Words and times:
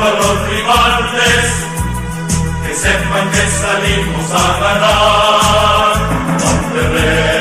a 0.00 0.10
los 0.10 0.48
rivales 0.48 1.52
que 2.66 2.74
sepan 2.74 3.30
que 3.30 3.44
salimos 3.62 4.30
a 4.32 4.46
ganar. 4.62 5.94
Monterrey, 6.42 7.31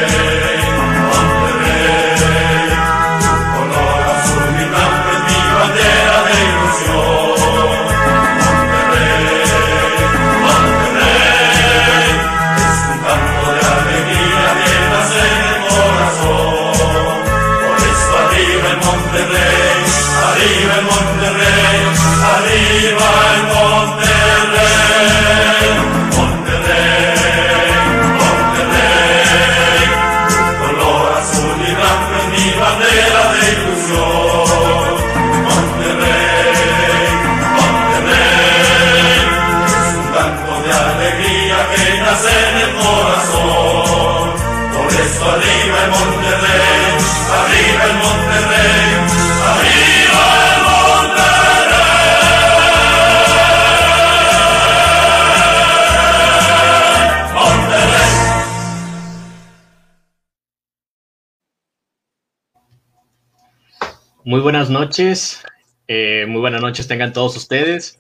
Muy 64.41 64.53
buenas 64.53 64.71
noches, 64.71 65.43
eh, 65.87 66.25
muy 66.27 66.41
buenas 66.41 66.61
noches 66.61 66.87
tengan 66.87 67.13
todos 67.13 67.37
ustedes. 67.37 67.99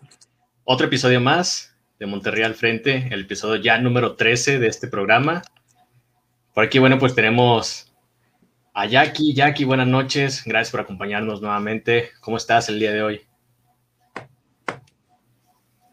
Otro 0.63 0.87
episodio 0.87 1.21
más 1.21 1.77
de 1.99 2.07
Monterrey 2.07 2.41
al 2.41 2.55
Frente, 2.55 3.09
el 3.11 3.21
episodio 3.21 3.61
ya 3.61 3.77
número 3.77 4.15
13 4.15 4.57
de 4.57 4.65
este 4.65 4.87
programa. 4.87 5.43
Por 6.55 6.63
aquí, 6.63 6.79
bueno, 6.79 6.97
pues 6.97 7.13
tenemos 7.13 7.93
a 8.73 8.87
Jackie. 8.87 9.35
Jackie, 9.35 9.65
buenas 9.65 9.87
noches, 9.87 10.41
gracias 10.43 10.71
por 10.71 10.79
acompañarnos 10.79 11.43
nuevamente. 11.43 12.09
¿Cómo 12.21 12.37
estás 12.37 12.69
el 12.69 12.79
día 12.79 12.91
de 12.91 13.03
hoy? 13.03 13.21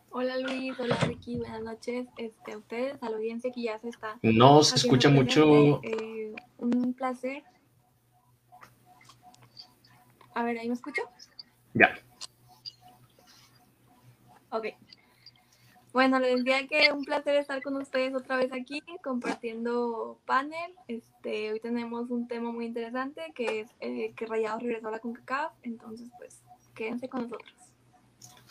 Hola 0.08 0.38
Luis, 0.38 0.80
hola 0.80 0.96
Ricky, 1.06 1.36
buenas 1.36 1.62
noches 1.62 2.06
este, 2.16 2.52
a 2.52 2.56
ustedes, 2.56 3.02
a 3.02 3.10
la 3.10 3.16
audiencia 3.18 3.52
que 3.54 3.64
ya 3.64 3.78
se 3.78 3.90
está. 3.90 4.18
No 4.22 4.62
se 4.62 4.76
escucha 4.76 5.10
mucho. 5.10 5.82
eh, 5.82 6.32
un 6.56 6.94
placer. 6.94 7.42
A 10.34 10.42
ver, 10.42 10.58
¿ahí 10.58 10.68
me 10.68 10.74
escucho? 10.74 11.02
Ya, 11.74 11.94
Ok. 14.50 14.66
Bueno, 15.92 16.18
les 16.18 16.44
decía 16.44 16.66
que 16.66 16.92
un 16.92 17.04
placer 17.04 17.36
estar 17.36 17.62
con 17.62 17.76
ustedes 17.76 18.14
otra 18.14 18.36
vez 18.36 18.52
aquí 18.52 18.82
compartiendo 19.02 20.20
panel. 20.26 20.72
Este, 20.86 21.52
hoy 21.52 21.60
tenemos 21.60 22.10
un 22.10 22.28
tema 22.28 22.52
muy 22.52 22.66
interesante 22.66 23.32
que 23.34 23.60
es 23.60 23.70
eh, 23.80 24.12
que 24.16 24.26
Rayados 24.26 24.62
regresó 24.62 24.88
a 24.88 24.92
la 24.92 24.98
CONCACAF. 25.00 25.52
Entonces, 25.62 26.08
pues, 26.18 26.42
quédense 26.74 27.08
con 27.08 27.22
nosotros. 27.22 27.52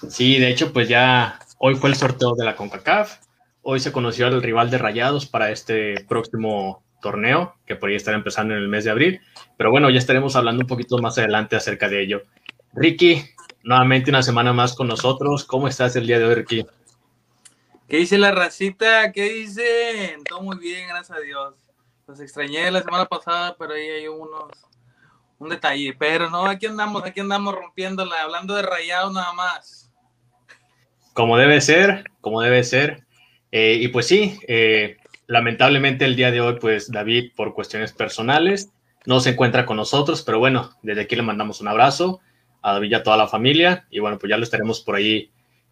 sí, 0.10 0.40
de 0.40 0.50
hecho, 0.50 0.74
pues 0.74 0.90
ya 0.90 1.40
hoy 1.60 1.76
fue 1.76 1.90
el 1.90 1.96
sorteo 1.96 2.36
de 2.36 2.46
la 2.46 2.56
CONCACAF. 2.56 3.20
Hoy 3.62 3.80
se 3.80 3.92
conoció 3.92 4.28
al 4.28 4.42
rival 4.42 4.70
de 4.70 4.78
Rayados 4.80 5.26
para 5.26 5.52
este 5.52 6.04
próximo 6.06 6.84
torneo, 7.02 7.56
que 7.66 7.76
por 7.76 7.90
ahí 7.90 7.96
estará 7.96 8.18
empezando 8.18 8.54
en 8.54 8.62
el 8.62 8.68
mes 8.68 8.84
de 8.84 8.92
abril. 8.92 9.22
Pero 9.58 9.72
bueno, 9.72 9.90
ya 9.90 10.00
estaremos 10.00 10.36
hablando 10.36 10.62
un 10.62 10.68
poquito 10.68 10.98
más 11.00 11.18
adelante 11.18 11.56
acerca 11.56 11.90
de 11.90 12.04
ello. 12.04 12.24
Ricky, 12.74 13.24
nuevamente 13.64 14.10
una 14.10 14.24
semana 14.24 14.54
más 14.54 14.76
con 14.76 14.88
nosotros. 14.88 15.44
¿Cómo 15.46 15.68
estás 15.68 15.96
el 15.96 16.08
día 16.08 16.20
de 16.20 16.26
hoy, 16.26 16.36
Ricky? 16.36 16.66
¿Qué 17.88 17.98
dice 17.98 18.18
la 18.18 18.32
racita? 18.32 19.12
¿Qué 19.12 19.30
dicen? 19.30 20.24
Todo 20.24 20.42
muy 20.42 20.58
bien, 20.58 20.88
gracias 20.90 21.18
a 21.18 21.22
Dios. 21.22 21.56
Los 22.08 22.20
extrañé 22.20 22.70
la 22.72 22.82
semana 22.82 23.06
pasada, 23.06 23.56
pero 23.58 23.74
ahí 23.74 23.88
hay 23.88 24.08
unos 24.08 24.52
un 25.40 25.50
detalle. 25.50 25.96
Pero 25.98 26.30
no, 26.30 26.46
aquí 26.46 26.66
andamos, 26.66 27.04
aquí 27.04 27.20
andamos 27.20 27.56
rompiéndola, 27.56 28.22
hablando 28.22 28.56
de 28.56 28.64
rayado 28.64 29.12
nada 29.12 29.34
más. 29.34 29.92
Como 31.14 31.38
debe 31.38 31.62
ser, 31.62 32.06
como 32.22 32.42
debe 32.42 32.64
ser. 32.64 33.06
Eh, 33.52 33.78
y 33.82 33.88
pues 33.88 34.08
sí, 34.08 34.40
eh, 34.48 34.98
lamentablemente 35.28 36.06
el 36.06 36.16
día 36.16 36.32
de 36.32 36.42
hoy, 36.42 36.58
pues 36.60 36.92
David, 36.92 37.32
por 37.36 37.54
cuestiones 37.54 37.94
personales, 37.94 38.72
no 39.06 39.20
se 39.20 39.32
encuentra 39.32 39.66
con 39.66 39.78
nosotros, 39.78 40.24
pero 40.24 40.40
bueno, 40.40 40.72
desde 40.82 41.02
aquí 41.02 41.16
le 41.16 41.22
mandamos 41.22 41.62
un 41.62 41.68
abrazo 41.68 42.20
a 42.62 42.74
David 42.74 42.92
y 42.92 42.94
a 42.96 43.04
toda 43.04 43.18
la 43.18 43.28
familia. 43.28 43.86
Y 43.90 44.00
bueno, 44.00 44.18
pues 44.18 44.30
ya 44.30 44.38
lo 44.38 44.44
estaremos 44.44 44.82
por 44.82 44.96
ahí 44.96 45.32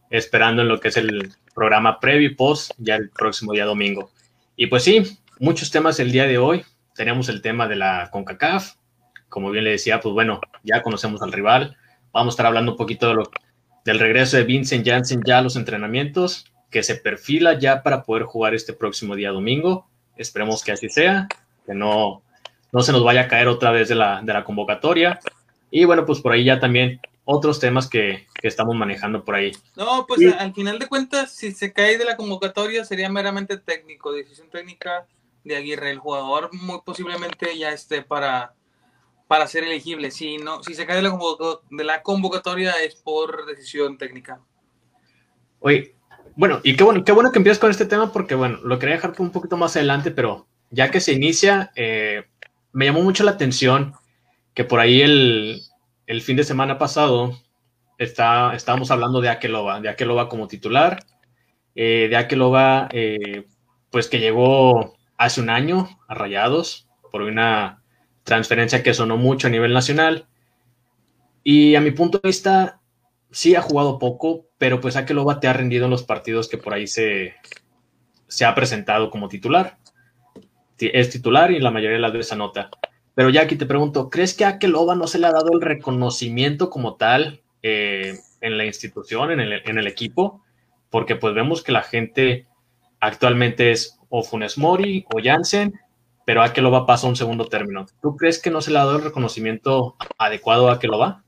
esperando 0.09 0.61
en 0.61 0.67
lo 0.67 0.79
que 0.79 0.89
es 0.89 0.97
el 0.97 1.33
programa 1.53 1.99
previo 1.99 2.29
y 2.29 2.35
post, 2.35 2.71
ya 2.77 2.95
el 2.95 3.09
próximo 3.09 3.53
día 3.53 3.65
domingo. 3.65 4.11
Y 4.55 4.67
pues 4.67 4.83
sí, 4.83 5.19
muchos 5.39 5.71
temas 5.71 5.99
el 5.99 6.11
día 6.11 6.27
de 6.27 6.37
hoy. 6.37 6.63
Tenemos 6.95 7.27
el 7.27 7.41
tema 7.41 7.67
de 7.67 7.75
la 7.75 8.09
CONCACAF. 8.11 8.75
Como 9.27 9.51
bien 9.51 9.65
le 9.65 9.71
decía, 9.71 9.99
pues 9.99 10.13
bueno, 10.13 10.39
ya 10.63 10.81
conocemos 10.81 11.21
al 11.21 11.33
rival. 11.33 11.75
Vamos 12.13 12.33
a 12.33 12.35
estar 12.35 12.45
hablando 12.45 12.71
un 12.71 12.77
poquito 12.77 13.09
de 13.09 13.15
lo, 13.15 13.31
del 13.85 13.99
regreso 13.99 14.37
de 14.37 14.43
Vincent 14.43 14.85
Janssen 14.85 15.21
ya 15.23 15.37
a 15.37 15.41
los 15.41 15.55
entrenamientos, 15.55 16.45
que 16.75 16.83
se 16.83 16.95
perfila 16.97 17.57
ya 17.57 17.83
para 17.83 18.03
poder 18.03 18.23
jugar 18.23 18.53
este 18.53 18.73
próximo 18.73 19.15
día 19.15 19.31
domingo. 19.31 19.87
Esperemos 20.17 20.61
que 20.61 20.73
así 20.73 20.89
sea, 20.89 21.29
que 21.65 21.73
no, 21.73 22.21
no 22.73 22.81
se 22.81 22.91
nos 22.91 23.01
vaya 23.01 23.21
a 23.21 23.27
caer 23.29 23.47
otra 23.47 23.71
vez 23.71 23.87
de 23.87 23.95
la, 23.95 24.21
de 24.21 24.33
la 24.33 24.43
convocatoria. 24.43 25.21
Y 25.71 25.85
bueno, 25.85 26.05
pues 26.05 26.19
por 26.19 26.33
ahí 26.33 26.43
ya 26.43 26.59
también 26.59 26.99
otros 27.23 27.61
temas 27.61 27.87
que, 27.87 28.27
que 28.33 28.49
estamos 28.49 28.75
manejando 28.75 29.23
por 29.23 29.35
ahí. 29.35 29.53
No, 29.77 30.05
pues 30.05 30.19
Sí. 30.19 30.35
al 30.37 30.53
final 30.53 30.77
de 30.77 30.87
cuentas, 30.89 31.31
si 31.33 31.53
se 31.53 31.71
cae 31.71 31.97
de 31.97 32.03
la 32.03 32.17
convocatoria 32.17 32.83
sería 32.83 33.07
meramente 33.07 33.55
técnico, 33.57 34.11
decisión 34.11 34.49
técnica 34.49 35.07
de 35.45 35.55
Aguirre. 35.55 35.91
El 35.91 35.99
jugador 35.99 36.49
muy 36.53 36.81
posiblemente 36.85 37.57
ya 37.57 37.71
esté 37.71 38.01
para, 38.01 38.53
para 39.29 39.47
ser 39.47 39.63
elegible. 39.63 40.11
Si, 40.11 40.39
no, 40.39 40.61
si 40.61 40.73
se 40.73 40.85
cae 40.85 40.97
de 40.97 41.03
la, 41.03 41.17
de 41.69 41.83
la 41.85 42.01
convocatoria 42.01 42.73
es 42.83 42.95
por 42.95 43.45
decisión 43.45 43.97
técnica. 43.97 44.41
Oye, 45.61 45.94
bueno, 46.35 46.59
y 46.63 46.75
qué 46.75 46.83
bueno, 46.83 47.03
qué 47.03 47.11
bueno 47.11 47.31
que 47.31 47.39
empiezas 47.39 47.59
con 47.59 47.71
este 47.71 47.85
tema 47.85 48.11
porque, 48.11 48.35
bueno, 48.35 48.59
lo 48.63 48.79
quería 48.79 48.95
dejar 48.95 49.13
un 49.19 49.31
poquito 49.31 49.57
más 49.57 49.75
adelante, 49.75 50.11
pero 50.11 50.47
ya 50.69 50.91
que 50.91 50.99
se 50.99 51.13
inicia, 51.13 51.71
eh, 51.75 52.25
me 52.73 52.85
llamó 52.85 53.01
mucho 53.01 53.23
la 53.23 53.31
atención 53.31 53.93
que 54.53 54.63
por 54.63 54.79
ahí 54.79 55.01
el, 55.01 55.61
el 56.07 56.21
fin 56.21 56.37
de 56.37 56.43
semana 56.43 56.77
pasado 56.77 57.37
está, 57.97 58.55
estábamos 58.55 58.91
hablando 58.91 59.21
de 59.21 59.29
Akeloba, 59.29 59.79
de 59.81 59.89
Akeloba 59.89 60.29
como 60.29 60.47
titular, 60.47 61.05
eh, 61.75 62.07
de 62.09 62.17
Akeloba, 62.17 62.89
eh, 62.91 63.45
pues 63.91 64.07
que 64.07 64.19
llegó 64.19 64.95
hace 65.17 65.41
un 65.41 65.49
año 65.49 65.87
a 66.07 66.15
Rayados 66.15 66.87
por 67.11 67.21
una 67.21 67.81
transferencia 68.23 68.83
que 68.83 68.93
sonó 68.93 69.17
mucho 69.17 69.47
a 69.47 69.51
nivel 69.51 69.73
nacional. 69.73 70.27
Y 71.43 71.75
a 71.75 71.81
mi 71.81 71.91
punto 71.91 72.19
de 72.19 72.29
vista, 72.29 72.81
sí 73.31 73.55
ha 73.55 73.61
jugado 73.61 73.99
poco, 73.99 74.44
pero 74.57 74.79
pues 74.79 74.95
Akeloba 74.95 75.39
te 75.39 75.47
ha 75.47 75.53
rendido 75.53 75.85
en 75.85 75.91
los 75.91 76.03
partidos 76.03 76.47
que 76.47 76.57
por 76.57 76.73
ahí 76.73 76.87
se, 76.87 77.35
se 78.27 78.45
ha 78.45 78.55
presentado 78.55 79.09
como 79.09 79.27
titular. 79.27 79.77
Es 80.77 81.09
titular 81.09 81.51
y 81.51 81.59
la 81.59 81.71
mayoría 81.71 81.95
de 81.95 82.01
las 82.01 82.13
veces 82.13 82.33
anota. 82.33 82.69
Pero 83.13 83.29
ya 83.29 83.41
aquí 83.41 83.55
te 83.55 83.65
pregunto, 83.65 84.09
¿crees 84.09 84.33
que 84.33 84.43
a 84.43 84.49
Akeloba 84.49 84.95
no 84.95 85.07
se 85.07 85.19
le 85.19 85.27
ha 85.27 85.31
dado 85.31 85.53
el 85.53 85.61
reconocimiento 85.61 86.69
como 86.69 86.95
tal 86.95 87.41
eh, 87.63 88.19
en 88.41 88.57
la 88.57 88.65
institución, 88.65 89.31
en 89.31 89.39
el, 89.39 89.53
en 89.65 89.77
el, 89.77 89.87
equipo? 89.87 90.43
Porque 90.89 91.15
pues 91.15 91.33
vemos 91.33 91.63
que 91.63 91.71
la 91.71 91.81
gente 91.81 92.45
actualmente 92.99 93.71
es 93.71 93.97
o 94.09 94.21
Funes 94.21 94.57
Mori 94.57 95.05
o 95.13 95.19
Jansen, 95.23 95.79
pero 96.25 96.41
a 96.41 96.45
Akeloba 96.45 96.85
pasa 96.85 97.07
a 97.07 97.09
un 97.09 97.15
segundo 97.15 97.45
término. 97.45 97.85
¿Tú 98.01 98.17
crees 98.17 98.41
que 98.41 98.51
no 98.51 98.59
se 98.59 98.71
le 98.71 98.79
ha 98.79 98.85
dado 98.85 98.97
el 98.97 99.03
reconocimiento 99.03 99.95
adecuado 100.17 100.69
a 100.69 100.73
Akeloba? 100.73 101.23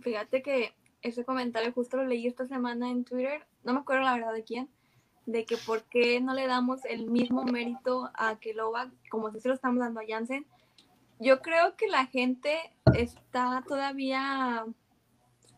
Fíjate 0.00 0.42
que 0.42 0.72
ese 1.02 1.24
comentario 1.24 1.72
justo 1.72 1.96
lo 1.96 2.04
leí 2.04 2.26
esta 2.26 2.46
semana 2.46 2.90
en 2.90 3.04
Twitter, 3.04 3.46
no 3.64 3.74
me 3.74 3.80
acuerdo 3.80 4.04
la 4.04 4.14
verdad 4.14 4.32
de 4.32 4.44
quién, 4.44 4.68
de 5.26 5.44
que 5.44 5.56
por 5.56 5.82
qué 5.84 6.20
no 6.20 6.34
le 6.34 6.46
damos 6.46 6.84
el 6.84 7.10
mismo 7.10 7.44
mérito 7.44 8.10
a 8.14 8.30
Akeloba 8.30 8.90
como 9.10 9.30
si 9.30 9.40
se 9.40 9.48
lo 9.48 9.54
estamos 9.54 9.80
dando 9.80 10.00
a 10.00 10.04
Jansen, 10.06 10.46
yo 11.18 11.40
creo 11.40 11.76
que 11.76 11.88
la 11.88 12.06
gente 12.06 12.58
está 12.94 13.62
todavía, 13.66 14.64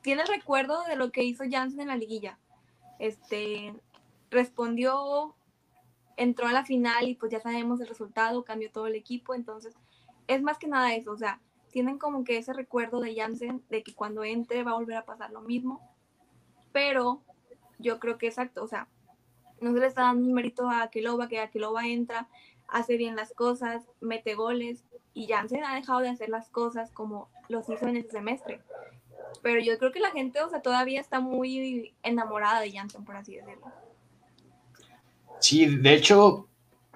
tiene 0.03 0.25
recuerdo 0.25 0.83
de 0.85 0.97
lo 0.97 1.11
que 1.11 1.25
hizo 1.25 1.45
Janssen 1.51 1.81
en 1.81 1.89
la 1.89 1.97
liguilla. 1.97 2.39
Este, 2.99 3.75
respondió, 4.31 5.35
entró 6.17 6.47
a 6.47 6.53
la 6.53 6.65
final 6.65 7.09
y 7.09 7.15
pues 7.15 7.33
ya 7.33 7.41
sabemos 7.41 7.81
el 7.81 7.89
resultado, 7.89 8.45
cambió 8.45 8.71
todo 8.71 8.87
el 8.87 8.95
equipo, 8.95 9.35
entonces 9.35 9.75
es 10.27 10.43
más 10.43 10.59
que 10.59 10.69
nada 10.69 10.95
eso, 10.95 11.13
o 11.13 11.17
sea, 11.17 11.41
tienen 11.75 11.99
como 11.99 12.23
que 12.23 12.39
ese 12.39 12.53
recuerdo 12.53 13.01
de 13.01 13.17
Janssen 13.17 13.61
de 13.69 13.83
que 13.83 13.95
cuando 13.95 14.23
entre 14.23 14.63
va 14.63 14.71
a 14.71 14.77
volver 14.77 14.97
a 14.97 15.05
pasar 15.05 15.33
lo 15.33 15.41
mismo, 15.41 15.81
pero 16.73 17.21
yo 17.81 17.99
creo 17.99 18.17
que 18.17 18.29
exacto, 18.29 18.63
o 18.63 18.69
sea, 18.69 18.87
no 19.61 19.73
se 19.73 19.81
le 19.81 19.87
está 19.87 20.03
dando 20.03 20.25
un 20.25 20.35
mérito 20.35 20.71
a 20.71 20.85
Akeloba, 20.85 21.29
que 21.29 21.41
Akeloba 21.41 21.89
entra, 21.89 22.29
hace 22.69 22.97
bien 22.97 23.17
las 23.17 23.33
cosas, 23.33 23.83
mete 24.01 24.37
goles, 24.37 24.85
y 25.15 25.27
Janssen 25.27 25.65
ha 25.65 25.75
dejado 25.75 25.99
de 25.99 26.11
hacer 26.11 26.29
las 26.29 26.49
cosas 26.49 26.93
como 26.93 27.29
los 27.49 27.69
hizo 27.69 27.89
en 27.89 27.97
ese 27.97 28.11
semestre. 28.13 28.61
Pero 29.43 29.61
yo 29.61 29.77
creo 29.77 29.91
que 29.91 29.99
la 29.99 30.13
gente, 30.13 30.41
o 30.43 30.49
sea, 30.49 30.63
todavía 30.63 31.01
está 31.01 31.19
muy 31.19 31.93
enamorada 32.05 32.61
de 32.61 32.71
Janssen, 32.71 33.05
por 33.05 33.17
así 33.17 33.35
decirlo. 33.35 33.67
Sí, 35.41 35.67
de 35.67 35.95
hecho, 35.95 36.47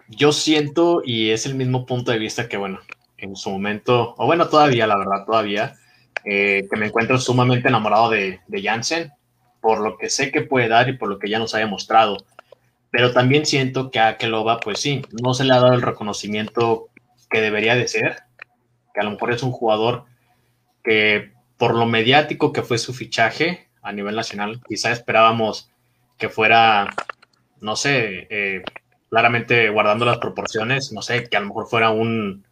yo 0.08 0.30
siento, 0.30 1.02
y 1.04 1.30
es 1.30 1.46
el 1.46 1.56
mismo 1.56 1.84
punto 1.84 2.12
de 2.12 2.18
vista 2.18 2.48
que, 2.48 2.56
bueno, 2.56 2.78
en 3.18 3.36
su 3.36 3.50
momento, 3.50 4.14
o 4.16 4.26
bueno, 4.26 4.48
todavía, 4.48 4.86
la 4.86 4.96
verdad, 4.96 5.24
todavía, 5.26 5.76
eh, 6.24 6.66
que 6.70 6.78
me 6.78 6.86
encuentro 6.86 7.18
sumamente 7.18 7.68
enamorado 7.68 8.10
de, 8.10 8.40
de 8.46 8.62
Janssen, 8.62 9.12
por 9.60 9.80
lo 9.80 9.98
que 9.98 10.08
sé 10.08 10.30
que 10.30 10.42
puede 10.42 10.68
dar 10.68 10.88
y 10.88 10.96
por 10.96 11.08
lo 11.08 11.18
que 11.18 11.28
ya 11.28 11.38
nos 11.38 11.54
haya 11.54 11.66
mostrado. 11.66 12.16
Pero 12.90 13.12
también 13.12 13.44
siento 13.44 13.90
que 13.90 14.00
a 14.00 14.16
Keloba, 14.16 14.60
pues 14.60 14.80
sí, 14.80 15.02
no 15.22 15.34
se 15.34 15.44
le 15.44 15.52
ha 15.52 15.60
dado 15.60 15.74
el 15.74 15.82
reconocimiento 15.82 16.88
que 17.30 17.40
debería 17.40 17.74
de 17.74 17.88
ser, 17.88 18.22
que 18.94 19.00
a 19.00 19.04
lo 19.04 19.10
mejor 19.10 19.32
es 19.32 19.42
un 19.42 19.52
jugador 19.52 20.04
que 20.82 21.32
por 21.58 21.74
lo 21.74 21.86
mediático 21.86 22.52
que 22.52 22.62
fue 22.62 22.78
su 22.78 22.94
fichaje 22.94 23.68
a 23.82 23.92
nivel 23.92 24.16
nacional, 24.16 24.60
quizá 24.66 24.92
esperábamos 24.92 25.70
que 26.16 26.28
fuera, 26.28 26.88
no 27.60 27.76
sé, 27.76 28.26
eh, 28.30 28.62
claramente 29.10 29.68
guardando 29.70 30.04
las 30.04 30.18
proporciones, 30.18 30.92
no 30.92 31.02
sé, 31.02 31.28
que 31.28 31.36
a 31.36 31.40
lo 31.40 31.46
mejor 31.46 31.68
fuera 31.68 31.90
un, 31.90 32.44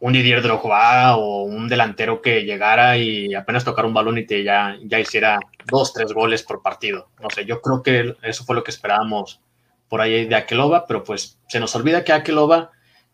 un 0.00 0.12
Didier 0.12 0.42
Drogba 0.42 1.16
o 1.16 1.42
un 1.42 1.68
delantero 1.68 2.22
que 2.22 2.44
llegara 2.44 2.96
y 2.96 3.34
apenas 3.34 3.64
tocar 3.64 3.84
un 3.84 3.94
balón 3.94 4.18
y 4.18 4.26
te 4.26 4.44
ya, 4.44 4.76
ya 4.84 5.00
hiciera 5.00 5.40
dos, 5.66 5.92
tres 5.92 6.12
goles 6.12 6.42
por 6.42 6.62
partido. 6.62 7.08
No 7.20 7.28
sé, 7.30 7.44
yo 7.44 7.60
creo 7.60 7.82
que 7.82 8.14
eso 8.22 8.44
fue 8.44 8.54
lo 8.54 8.62
que 8.62 8.70
esperábamos 8.70 9.40
por 9.88 10.00
ahí 10.00 10.26
de 10.26 10.36
Akeloba, 10.36 10.86
pero 10.86 11.02
pues 11.02 11.38
se 11.48 11.60
nos 11.60 11.74
olvida 11.74 12.04
que 12.04 12.12
Akeloba 12.12 12.70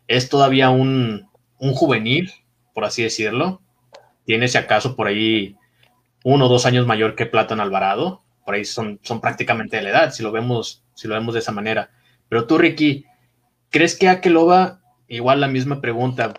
es 0.09 0.29
todavía 0.29 0.71
un, 0.71 1.29
juvenil, 1.59 2.33
por 2.75 2.85
así 2.85 3.03
decirlo. 3.03 3.63
Tiene, 4.27 4.49
si 4.49 4.59
acaso, 4.59 4.97
por 4.97 5.07
ahí 5.07 5.57
uno 6.25 6.47
o 6.47 6.49
dos 6.49 6.67
años 6.67 6.87
mayor 6.87 7.15
que 7.15 7.27
Platón 7.27 7.61
Alvarado. 7.61 8.23
Por 8.45 8.55
ahí 8.55 8.65
son, 8.67 9.01
son 9.03 9.23
prácticamente 9.23 9.79
de 9.79 9.85
la 9.85 9.91
edad, 9.91 10.11
si 10.11 10.23
lo, 10.23 10.31
vemos, 10.31 10.85
si 10.95 11.09
lo 11.09 11.15
vemos 11.15 11.33
de 11.33 11.41
esa 11.41 11.53
manera. 11.53 11.91
Pero 12.29 12.47
tú, 12.47 12.59
Ricky, 12.59 13.07
¿crees 13.71 13.97
que 13.97 14.09
Akeloba, 14.09 14.81
igual 15.09 15.41
la 15.41 15.49
misma 15.49 15.81
pregunta, 15.81 16.33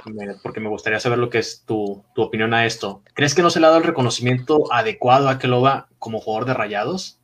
porque 0.43 0.59
me 0.59 0.69
gustaría 0.69 0.99
saber 0.99 1.19
lo 1.19 1.29
que 1.29 1.39
es 1.39 1.63
tu, 1.65 2.03
tu, 2.13 2.21
opinión 2.21 2.53
a 2.53 2.65
esto, 2.65 3.01
¿crees 3.13 3.35
que 3.35 3.41
no 3.41 3.49
se 3.49 3.59
le 3.59 3.65
ha 3.65 3.69
dado 3.69 3.81
el 3.81 3.87
reconocimiento 3.87 4.71
adecuado 4.71 5.27
a 5.27 5.33
Akeloba 5.33 5.87
como 5.99 6.19
jugador 6.19 6.47
de 6.47 6.53
rayados? 6.53 7.19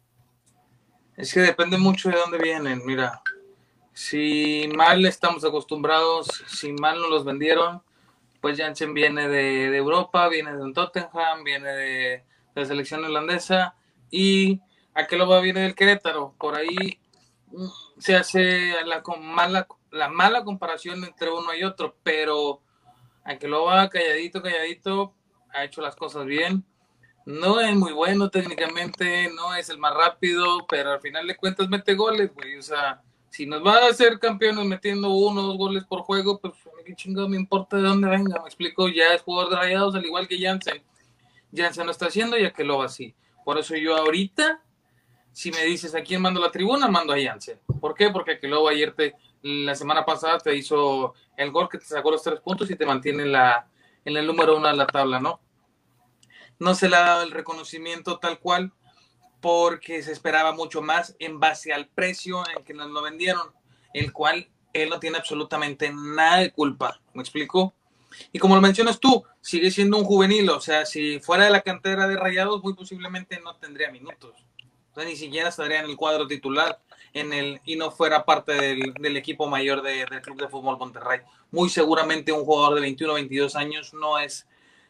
Es 1.17 1.33
que 1.33 1.41
depende 1.41 1.77
mucho 1.77 2.09
de 2.09 2.17
dónde 2.17 2.37
vienen. 2.37 2.81
Mira, 2.85 3.21
si 3.93 4.69
mal 4.75 5.05
estamos 5.05 5.43
acostumbrados, 5.43 6.27
si 6.47 6.73
mal 6.73 6.99
nos 6.99 7.09
los 7.09 7.25
vendieron, 7.25 7.81
pues 8.39 8.57
Janssen 8.57 8.93
viene 8.93 9.27
de, 9.27 9.75
Europa, 9.77 10.27
viene 10.29 10.55
de 10.55 10.73
Tottenham, 10.73 11.43
viene 11.43 11.69
de, 11.69 12.23
la 12.55 12.65
selección 12.65 13.05
holandesa 13.05 13.75
y 14.09 14.59
Akeloba 14.93 15.39
viene 15.41 15.61
del 15.61 15.75
Querétaro. 15.75 16.33
Por 16.39 16.55
ahí 16.55 16.99
mm, 17.51 17.67
se 17.99 18.15
hace 18.15 18.73
la, 18.85 19.03
mala, 19.19 19.67
la 19.91 20.09
mala 20.09 20.43
comparación 20.43 21.03
entre 21.03 21.29
uno 21.29 21.53
y 21.53 21.63
otro, 21.63 21.95
pero 22.03 22.61
Akeloba 23.23 23.89
calladito, 23.89 24.41
calladito, 24.41 25.13
ha 25.53 25.63
hecho 25.63 25.81
las 25.81 25.95
cosas 25.95 26.25
bien. 26.25 26.63
No 27.25 27.59
es 27.59 27.75
muy 27.75 27.93
bueno 27.93 28.29
técnicamente, 28.29 29.29
no 29.35 29.53
es 29.53 29.69
el 29.69 29.77
más 29.77 29.93
rápido, 29.93 30.65
pero 30.67 30.91
al 30.91 31.01
final 31.01 31.27
de 31.27 31.35
cuentas 31.35 31.69
mete 31.69 31.93
goles, 31.93 32.33
güey. 32.33 32.57
O 32.57 32.63
sea, 32.63 33.01
si 33.29 33.45
nos 33.45 33.65
va 33.65 33.77
a 33.77 33.89
hacer 33.89 34.17
campeones 34.19 34.65
metiendo 34.65 35.09
uno 35.09 35.41
o 35.41 35.47
dos 35.47 35.57
goles 35.57 35.83
por 35.85 36.01
juego, 36.01 36.39
pues 36.39 36.53
qué 36.83 36.95
chingado 36.95 37.29
me 37.29 37.37
importa 37.37 37.77
de 37.77 37.83
dónde 37.83 38.09
venga, 38.09 38.41
me 38.41 38.47
explico, 38.47 38.89
ya 38.89 39.13
es 39.13 39.21
jugador 39.21 39.51
de 39.51 39.57
rayados 39.57 39.95
al 39.95 40.05
igual 40.05 40.27
que 40.27 40.39
Jansen. 40.39 40.81
Jansen 41.55 41.85
lo 41.85 41.91
está 41.91 42.07
haciendo 42.07 42.37
ya 42.37 42.51
que 42.51 42.63
lo 42.63 42.79
va 42.79 42.85
así. 42.85 43.13
Por 43.45 43.59
eso 43.59 43.75
yo 43.75 43.95
ahorita, 43.95 44.61
si 45.31 45.51
me 45.51 45.63
dices 45.63 45.93
a 45.93 46.01
quién 46.01 46.21
mando 46.21 46.41
la 46.41 46.51
tribuna, 46.51 46.87
mando 46.87 47.13
a 47.13 47.21
Jansen. 47.21 47.59
¿Por 47.79 47.93
qué? 47.93 48.09
Porque 48.09 48.39
que 48.39 48.51
ayer 48.69 48.93
te, 48.93 49.13
la 49.41 49.75
semana 49.75 50.05
pasada 50.05 50.37
te 50.39 50.55
hizo 50.55 51.13
el 51.37 51.51
gol 51.51 51.69
que 51.69 51.77
te 51.77 51.85
sacó 51.85 52.11
los 52.11 52.23
tres 52.23 52.39
puntos 52.39 52.69
y 52.69 52.75
te 52.75 52.85
mantiene 52.85 53.23
en, 53.23 53.31
la, 53.31 53.67
en 54.05 54.17
el 54.17 54.27
número 54.27 54.57
uno 54.57 54.67
de 54.67 54.75
la 54.75 54.87
tabla, 54.87 55.19
¿no? 55.19 55.39
No 56.59 56.75
se 56.75 56.89
le 56.89 56.95
ha 56.95 57.01
dado 57.01 57.23
el 57.23 57.31
reconocimiento 57.31 58.19
tal 58.19 58.39
cual, 58.39 58.71
porque 59.39 60.03
se 60.03 60.11
esperaba 60.11 60.51
mucho 60.51 60.81
más 60.81 61.15
en 61.19 61.39
base 61.39 61.73
al 61.73 61.87
precio 61.87 62.43
en 62.55 62.63
que 62.63 62.73
nos 62.73 62.91
lo 62.91 63.01
vendieron, 63.01 63.51
el 63.93 64.13
cual 64.13 64.47
él 64.73 64.89
no 64.89 64.99
tiene 64.99 65.17
absolutamente 65.17 65.91
nada 65.91 66.37
de 66.37 66.51
culpa. 66.51 67.01
¿Me 67.13 67.21
explico? 67.21 67.73
Y 68.31 68.39
como 68.39 68.55
lo 68.55 68.61
mencionas 68.61 68.99
tú, 68.99 69.23
sigue 69.39 69.71
siendo 69.71 69.97
un 69.97 70.03
juvenil, 70.03 70.49
o 70.49 70.61
sea, 70.61 70.85
si 70.85 71.19
fuera 71.19 71.45
de 71.45 71.49
la 71.49 71.61
cantera 71.61 72.07
de 72.07 72.17
Rayados, 72.17 72.61
muy 72.61 72.73
posiblemente 72.73 73.39
no 73.39 73.55
tendría 73.55 73.91
minutos. 73.91 74.45
O 74.91 74.95
sea, 74.95 75.05
ni 75.05 75.15
siquiera 75.15 75.49
estaría 75.49 75.79
en 75.79 75.89
el 75.89 75.95
cuadro 75.95 76.27
titular 76.27 76.79
en 77.13 77.33
el, 77.33 77.61
y 77.65 77.75
no 77.75 77.91
fuera 77.91 78.25
parte 78.25 78.53
del, 78.53 79.17
equipo 79.17 79.47
mayor 79.47 79.81
del 79.81 80.21
Club 80.21 80.39
de 80.39 80.47
Fútbol 80.47 80.77
Monterrey. 80.77 81.19
Muy 81.51 81.69
seguramente 81.69 82.31
un 82.31 82.45
jugador 82.45 82.75
de 82.75 82.81
21 82.81 83.11
o 83.11 83.15
22 83.15 83.55
años 83.55 83.93
no 83.93 84.19
es 84.19 84.47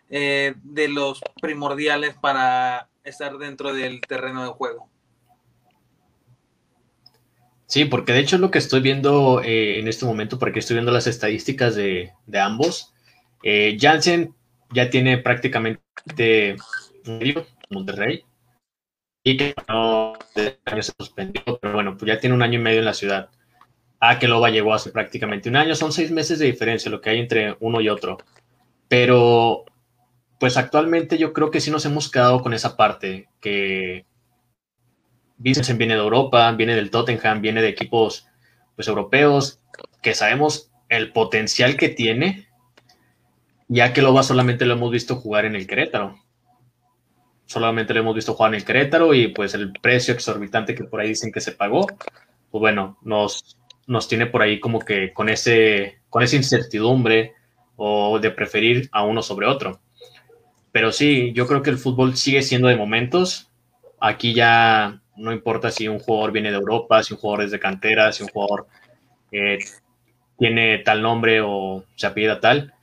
eh, 0.09 0.53
de 0.63 0.87
los 0.87 1.21
primordiales 1.41 2.15
para 2.15 2.89
estar 3.03 3.37
dentro 3.37 3.73
del 3.73 4.01
terreno 4.01 4.43
de 4.43 4.49
juego. 4.49 4.89
Sí, 7.65 7.85
porque 7.85 8.11
de 8.11 8.19
hecho 8.19 8.37
lo 8.37 8.51
que 8.51 8.57
estoy 8.57 8.81
viendo 8.81 9.41
eh, 9.41 9.79
en 9.79 9.87
este 9.87 10.05
momento, 10.05 10.37
porque 10.37 10.59
estoy 10.59 10.75
viendo 10.75 10.91
las 10.91 11.07
estadísticas 11.07 11.75
de, 11.75 12.11
ambos. 12.33 12.93
Eh, 13.43 13.77
Jansen 13.79 14.35
ya 14.71 14.89
tiene 14.89 15.17
prácticamente 15.17 16.57
Monterrey 17.69 18.25
y 19.23 19.37
que 19.37 19.53
no 19.67 20.13
año 20.65 20.83
se 20.83 20.93
suspendió, 20.97 21.43
pero 21.61 21.73
bueno, 21.73 21.95
pues 21.97 22.11
ya 22.11 22.19
tiene 22.19 22.35
un 22.35 22.41
año 22.41 22.59
y 22.59 22.61
medio 22.61 22.79
en 22.79 22.85
la 22.85 22.93
ciudad. 22.93 23.29
A 23.99 24.17
que 24.17 24.27
Loba 24.27 24.49
llegó 24.49 24.73
hace 24.73 24.89
prácticamente 24.91 25.49
un 25.49 25.55
año, 25.55 25.75
son 25.75 25.91
seis 25.91 26.11
meses 26.11 26.39
de 26.39 26.47
diferencia 26.47 26.89
lo 26.89 27.01
que 27.01 27.11
hay 27.11 27.19
entre 27.19 27.55
uno 27.59 27.81
y 27.81 27.89
otro. 27.89 28.17
Pero, 28.87 29.65
pues 30.39 30.57
actualmente 30.57 31.17
yo 31.17 31.33
creo 31.33 31.51
que 31.51 31.61
sí 31.61 31.69
nos 31.69 31.85
hemos 31.85 32.09
quedado 32.09 32.41
con 32.41 32.53
esa 32.53 32.75
parte, 32.75 33.29
que 33.39 34.05
Vincent 35.37 35.77
viene 35.77 35.93
de 35.93 36.01
Europa, 36.01 36.51
viene 36.53 36.75
del 36.75 36.89
Tottenham, 36.89 37.41
viene 37.41 37.61
de 37.61 37.69
equipos 37.69 38.27
pues 38.75 38.87
europeos, 38.87 39.59
que 40.01 40.15
sabemos 40.15 40.71
el 40.89 41.13
potencial 41.13 41.77
que 41.77 41.89
tiene, 41.89 42.47
ya 43.67 43.93
que 43.93 44.01
Loba 44.01 44.23
solamente 44.23 44.65
lo 44.65 44.73
hemos 44.73 44.91
visto 44.91 45.15
jugar 45.15 45.45
en 45.45 45.55
el 45.55 45.67
Querétaro. 45.67 46.20
Solamente 47.51 47.93
lo 47.93 47.99
hemos 47.99 48.15
visto 48.15 48.33
jugar 48.33 48.53
en 48.53 48.61
el 48.61 48.65
Querétaro 48.65 49.13
y 49.13 49.27
pues 49.27 49.53
el 49.55 49.73
precio 49.73 50.13
exorbitante 50.13 50.73
que 50.73 50.85
por 50.85 51.01
ahí 51.01 51.09
dicen 51.09 51.33
que 51.33 51.41
se 51.41 51.51
pagó, 51.51 51.85
pues 51.85 52.61
bueno, 52.61 52.97
nos, 53.01 53.57
nos 53.87 54.07
tiene 54.07 54.25
por 54.25 54.41
ahí 54.41 54.61
como 54.61 54.79
que 54.79 55.11
con, 55.11 55.27
ese, 55.27 55.99
con 56.09 56.23
esa 56.23 56.37
incertidumbre 56.37 57.33
o 57.75 58.19
de 58.19 58.31
preferir 58.31 58.87
a 58.93 59.03
uno 59.03 59.21
sobre 59.21 59.47
otro. 59.47 59.81
Pero 60.71 60.93
sí, 60.93 61.33
yo 61.33 61.45
creo 61.45 61.61
que 61.61 61.71
el 61.71 61.77
fútbol 61.77 62.15
sigue 62.15 62.41
siendo 62.41 62.69
de 62.69 62.77
momentos. 62.77 63.49
Aquí 63.99 64.33
ya 64.33 65.01
no 65.17 65.33
importa 65.33 65.71
si 65.71 65.89
un 65.89 65.99
jugador 65.99 66.31
viene 66.31 66.51
de 66.51 66.57
Europa, 66.57 67.03
si 67.03 67.15
un 67.15 67.19
jugador 67.19 67.43
es 67.43 67.51
de 67.51 67.59
cantera, 67.59 68.13
si 68.13 68.23
un 68.23 68.29
jugador 68.29 68.67
eh, 69.33 69.57
tiene 70.37 70.77
tal 70.77 71.01
nombre 71.01 71.41
o 71.41 71.83
se 71.97 72.07
apellida 72.07 72.39
tal. 72.39 72.73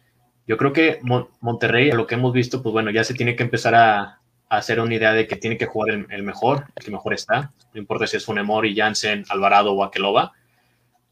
Yo 0.47 0.59
creo 0.59 0.75
que 0.75 1.01
Monterrey, 1.41 1.91
a 1.91 1.95
lo 1.95 2.07
que 2.07 2.17
hemos 2.17 2.35
visto, 2.35 2.63
pues 2.63 2.75
bueno, 2.75 2.91
ya 2.91 3.03
se 3.03 3.15
tiene 3.15 3.35
que 3.35 3.45
empezar 3.45 3.75
a, 3.75 4.19
hacer 4.49 4.81
una 4.81 4.95
idea 4.95 5.13
de 5.13 5.27
que 5.27 5.37
tiene 5.37 5.59
que 5.59 5.67
jugar 5.67 6.07
el, 6.09 6.23
mejor, 6.23 6.67
el 6.77 6.85
que 6.85 6.91
mejor 6.91 7.15
está. 7.15 7.53
No 7.75 7.81
importa 7.81 8.07
si 8.07 8.17
es 8.17 8.25
Funemori, 8.25 8.75
Jansen, 8.75 9.25
Alvarado 9.29 9.73
o 9.73 9.85
Aqueloba. 9.85 10.33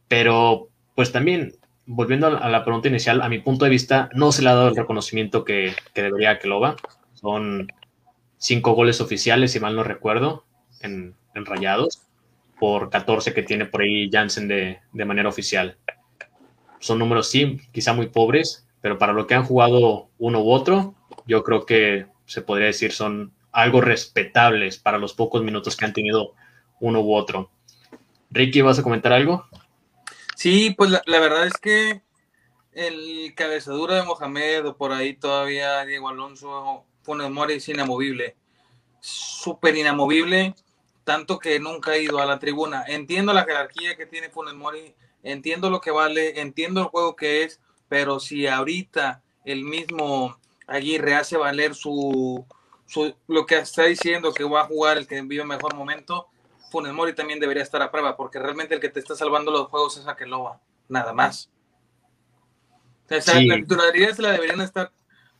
Pero, 0.09 0.69
pues 0.95 1.13
también, 1.13 1.55
volviendo 1.85 2.27
a 2.27 2.49
la 2.49 2.65
pregunta 2.65 2.89
inicial, 2.89 3.21
a 3.21 3.29
mi 3.29 3.39
punto 3.39 3.65
de 3.65 3.71
vista, 3.71 4.09
no 4.15 4.33
se 4.33 4.43
le 4.43 4.49
ha 4.49 4.55
dado 4.55 4.69
el 4.69 4.77
reconocimiento 4.77 5.45
que, 5.45 5.75
que 5.93 6.03
debería 6.03 6.31
Aqueloba. 6.31 6.77
Son 7.15 7.69
cinco 8.39 8.73
goles 8.73 9.01
oficiales, 9.01 9.53
si 9.53 9.61
mal 9.61 9.77
no 9.77 9.83
recuerdo, 9.83 10.45
en, 10.81 11.15
Rayados, 11.35 12.03
por 12.59 12.89
14 12.89 13.35
que 13.35 13.43
tiene 13.43 13.67
por 13.67 13.83
ahí 13.83 14.09
Jansen 14.11 14.49
de, 14.49 14.79
de 14.93 15.05
manera 15.05 15.29
oficial. 15.29 15.77
Son 16.79 16.99
números, 16.99 17.29
sí, 17.29 17.61
quizá 17.73 17.93
muy 17.93 18.07
pobres, 18.07 18.67
pero 18.81 18.97
para 18.97 19.13
lo 19.13 19.27
que 19.27 19.35
han 19.35 19.45
jugado 19.45 20.09
uno 20.17 20.41
u 20.41 20.51
otro, 20.51 20.95
yo 21.27 21.43
creo 21.45 21.67
que 21.67 22.07
se 22.27 22.43
podría 22.43 22.67
decir 22.67 22.93
son 22.93 23.33
algo 23.53 23.81
respetables 23.81 24.79
para 24.79 24.99
los 24.99 25.15
pocos 25.15 25.43
minutos 25.43 25.77
que 25.77 25.87
han 25.87 25.93
tenido 25.93 26.35
uno 26.81 27.01
u 27.01 27.15
otro. 27.15 27.51
Ricky, 28.31 28.61
¿vas 28.61 28.79
a 28.79 28.83
comentar 28.83 29.13
algo? 29.13 29.47
Sí, 30.35 30.75
pues 30.77 30.91
la, 30.91 31.21
verdad 31.21 31.47
es 31.47 31.55
que 31.55 32.03
el 32.73 33.33
cabezadura 33.35 33.95
de 33.95 34.03
Mohamed 34.03 34.67
o 34.67 34.77
por 34.77 34.93
ahí 34.93 35.15
todavía 35.15 35.85
Diego 35.87 36.11
Alonso, 36.11 36.85
Funes 37.03 37.31
Mori 37.31 37.55
es 37.55 37.69
inamovible, 37.71 38.37
súper 39.01 39.77
inamovible, 39.77 40.55
tanto 41.05 41.39
que 41.39 41.59
nunca 41.59 41.93
ha 41.93 41.99
ido 41.99 42.21
a 42.21 42.27
la 42.27 42.39
tribuna. 42.39 42.85
Entiendo 42.87 43.33
la 43.33 43.45
jerarquía 43.45 43.97
que 43.97 44.05
tiene 44.05 44.29
Funes 44.29 44.55
Mori, 44.55 44.95
entiendo 45.23 45.71
lo 45.71 45.81
que 45.81 45.91
vale, 45.91 46.41
entiendo 46.41 46.81
el 46.81 46.89
juego 46.89 47.17
que 47.17 47.45
es, 47.45 47.61
pero 47.89 48.21
si 48.21 48.47
ahorita 48.47 49.23
el 49.47 49.65
mismo 49.65 50.39
Aguirre 50.67 51.15
hace 51.15 51.37
valer 51.37 51.75
su, 51.75 52.45
lo 53.27 53.47
que 53.47 53.59
está 53.59 53.85
diciendo 53.85 54.33
que 54.33 54.45
va 54.45 54.63
a 54.63 54.67
jugar 54.67 54.99
el 54.99 55.07
que 55.07 55.21
vive 55.23 55.45
mejor 55.45 55.75
momento, 55.75 56.29
Funes 56.71 56.93
Mori 56.93 57.15
también 57.15 57.41
debería 57.41 57.63
estar 57.63 57.81
a 57.83 57.91
prueba, 57.91 58.17
porque 58.17 58.39
realmente 58.39 58.75
el 58.75 58.81
que 58.81 58.89
te 58.89 59.01
está 59.01 59.15
salvando 59.15 59.51
los 59.51 59.69
juegos 59.69 59.97
es 59.97 60.07
Aqueloba, 60.07 60.61
nada 60.89 61.13
más. 61.13 61.51
La 63.09 63.55
titularidad 63.57 64.15
se 64.15 64.23
la 64.23 64.33
deberían 64.33 64.61
estar 64.61 64.91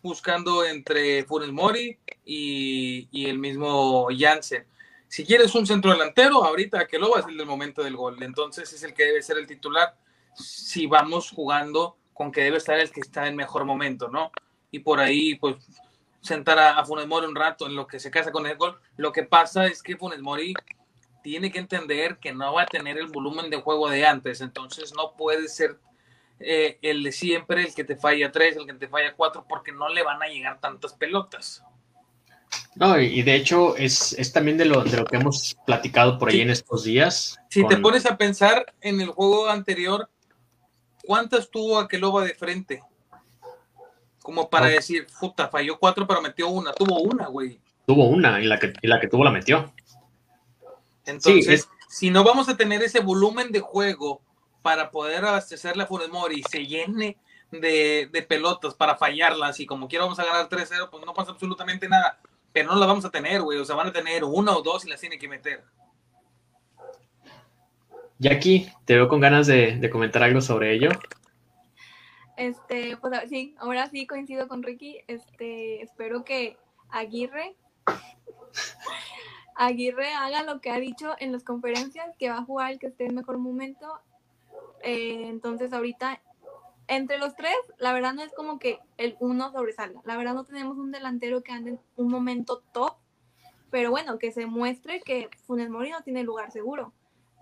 buscando 0.03 0.65
entre 0.65 1.25
Funes 1.25 1.51
Mori 1.51 1.99
y, 2.25 3.09
y, 3.11 3.27
el 3.27 3.39
mismo 3.39 4.07
Jansen. 4.17 4.65
Si 5.09 5.25
quieres 5.25 5.55
un 5.55 5.67
centro 5.67 5.91
delantero, 5.91 6.45
ahorita 6.45 6.81
Aqueloba 6.81 7.21
es 7.21 7.27
el 7.27 7.37
del 7.37 7.47
momento 7.47 7.83
del 7.83 7.97
gol, 7.97 8.23
entonces 8.23 8.73
es 8.73 8.83
el 8.85 8.95
que 8.95 9.05
debe 9.05 9.23
ser 9.23 9.39
el 9.39 9.47
titular 9.47 9.97
si 10.35 10.87
vamos 10.87 11.31
jugando 11.31 11.97
con 12.13 12.31
que 12.31 12.43
debe 12.43 12.59
estar 12.59 12.79
el 12.79 12.91
que 12.91 13.01
está 13.01 13.27
en 13.27 13.37
mejor 13.37 13.65
momento, 13.65 14.09
¿no? 14.09 14.31
Y 14.71 14.81
por 14.81 15.01
ahí, 15.01 15.37
pues, 15.37 15.57
sentar 16.21 16.59
a, 16.59 16.85
Funes 16.85 17.07
Mori 17.07 17.27
un 17.27 17.35
rato 17.35 17.67
en 17.67 17.77
lo 17.77 17.87
que 17.87 18.01
se 18.01 18.11
casa 18.11 18.33
con 18.33 18.47
el 18.47 18.57
gol. 18.57 18.79
Lo 18.97 19.13
que 19.13 19.23
pasa 19.23 19.67
es 19.67 19.83
que 19.83 19.97
Funes 19.97 20.21
Mori 20.21 20.55
tiene 21.23 21.51
que 21.51 21.59
entender 21.59 22.19
que 22.19 22.33
no 22.33 22.55
va 22.55 22.63
a 22.63 22.67
tener 22.67 22.99
el 22.99 23.09
volumen 23.09 23.51
de 23.51 23.57
juego 23.57 23.89
de 23.89 24.07
antes, 24.07 24.41
entonces 24.41 24.95
no 24.95 25.17
puede 25.17 25.49
ser 25.49 25.77
eh, 26.39 26.79
el 26.83 27.03
de 27.03 27.13
siempre, 27.13 27.63
el 27.63 27.75
que 27.75 27.85
te 27.85 27.97
falla 27.97 28.31
tres, 28.31 28.57
el 28.57 28.67
que 28.67 28.75
te 28.75 28.89
falla 28.89 29.15
cuatro, 29.15 29.45
porque 29.49 29.73
no 29.73 29.89
le 29.89 30.03
van 30.03 30.23
a 30.23 30.27
llegar 30.27 30.61
tantas 30.61 30.93
pelotas. 30.93 31.65
No, 32.77 33.01
y 33.01 33.23
de 33.23 33.35
hecho 33.35 33.75
es, 33.77 34.15
también 34.33 34.59
de 34.59 34.67
lo, 34.67 34.85
de 34.85 34.99
lo 34.99 35.05
que 35.05 35.17
hemos 35.17 35.57
platicado 35.67 36.19
por 36.19 36.29
ahí 36.29 36.43
en 36.43 36.51
estos 36.51 36.85
días. 36.85 37.39
Si 37.49 37.67
te 37.67 37.79
pones 37.79 38.05
a 38.07 38.17
pensar 38.17 38.75
en 38.83 39.01
el 39.01 39.09
juego 39.09 39.49
anterior, 39.49 40.11
¿cuántas 41.05 41.51
tuvo 41.51 41.79
Aqueloba 41.79 42.23
de 42.25 42.35
frente? 42.35 42.83
Como 44.27 44.51
para 44.51 44.67
decir, 44.67 45.07
puta, 45.21 45.47
falló 45.47 45.79
cuatro, 45.79 46.05
pero 46.05 46.21
metió 46.21 46.49
una. 46.49 46.73
Tuvo 46.73 46.99
una, 46.99 47.29
güey. 47.29 47.61
Tuvo 47.87 48.09
una, 48.09 48.43
y 48.43 48.47
la 48.47 48.59
que, 48.59 48.73
y 48.83 48.89
la 48.89 48.99
que 48.99 49.07
tuvo 49.07 49.23
la 49.23 49.31
metió. 49.31 49.73
Entonces, 51.05 51.69
si 51.89 52.11
no 52.11 52.25
vamos 52.25 52.49
a 52.49 52.57
tener 52.57 52.83
ese 52.83 52.99
volumen 52.99 53.53
de 53.53 53.61
juego 53.61 54.21
para 54.63 54.91
poder 54.91 55.25
abastecerle 55.25 55.85
a 55.85 55.87
Funes 55.87 56.09
Mori 56.09 56.41
y 56.41 56.43
se 56.43 56.67
llene 56.67 57.19
de, 57.53 58.27
pelotas 58.29 58.75
para 58.75 58.97
fallarlas 58.97 59.61
y 59.61 59.67
como 59.67 59.87
quiera 59.87 60.07
vamos 60.07 60.19
a 60.19 60.25
ganar 60.25 60.49
3-0, 60.49 60.91
pues 60.91 61.07
no 61.07 61.15
pasa 61.15 61.31
absolutamente 61.31 61.89
nada. 61.89 62.19
Pero 62.53 62.73
no 62.73 62.81
la 62.81 62.87
vamos 62.87 63.05
a 63.05 63.11
tener, 63.11 63.43
güey. 63.43 63.61
O 63.61 63.65
sea, 63.65 63.77
van 63.77 63.87
a 63.87 63.93
tener 63.93 64.25
una 64.25 64.57
o 64.57 64.63
dos 64.63 64.85
y 64.85 64.89
las 64.89 64.99
tiene 64.99 65.21
que 65.21 65.29
meter. 65.29 65.63
Jackie, 68.19 68.73
te 68.87 68.95
veo 68.95 69.07
con 69.07 69.21
ganas 69.21 69.47
de, 69.47 69.89
comentar 69.93 70.25
algo 70.25 70.41
sobre 70.41 70.75
ello. 70.75 70.91
Este, 72.37 72.97
pues 72.99 73.29
sí, 73.29 73.55
ahora 73.59 73.89
sí 73.89 74.07
coincido 74.07 74.49
con 74.49 74.63
Ricky. 74.63 74.99
Este, 75.07 75.83
espero 75.83 76.25
que 76.25 76.57
Aguirre 76.91 77.57
Aguirre 79.57 80.13
haga 80.13 80.43
lo 80.43 80.61
que 80.61 80.71
ha 80.71 80.79
dicho 80.79 81.15
en 81.19 81.33
las 81.33 81.43
conferencias, 81.43 82.15
que 82.19 82.29
va 82.29 82.39
a 82.39 82.45
jugar 82.45 82.73
el 82.73 82.79
que 82.79 82.89
esté 82.89 83.07
en 83.07 83.15
mejor 83.15 83.39
momento. 83.39 84.01
Eh, 84.83 85.29
entonces 85.29 85.73
ahorita, 85.73 86.21
entre 86.89 87.19
los 87.19 87.35
tres, 87.37 87.57
la 87.79 87.93
verdad 87.93 88.13
no 88.13 88.23
es 88.23 88.33
como 88.35 88.59
que 88.59 88.81
el 88.99 89.17
uno 89.19 89.51
sobresalga. 89.51 90.03
La 90.05 90.17
verdad 90.17 90.35
no 90.35 90.45
tenemos 90.45 90.77
un 90.77 90.93
delantero 90.93 91.43
que 91.43 91.53
ande 91.53 91.71
en 91.71 91.81
un 91.97 92.09
momento 92.09 92.63
top, 92.73 92.97
pero 93.71 93.91
bueno, 93.91 94.19
que 94.19 94.31
se 94.31 94.47
muestre 94.47 95.01
que 95.01 95.31
Funes 95.47 95.71
Mori 95.71 95.91
no 95.91 96.03
tiene 96.03 96.23
lugar 96.23 96.53
seguro. 96.53 96.93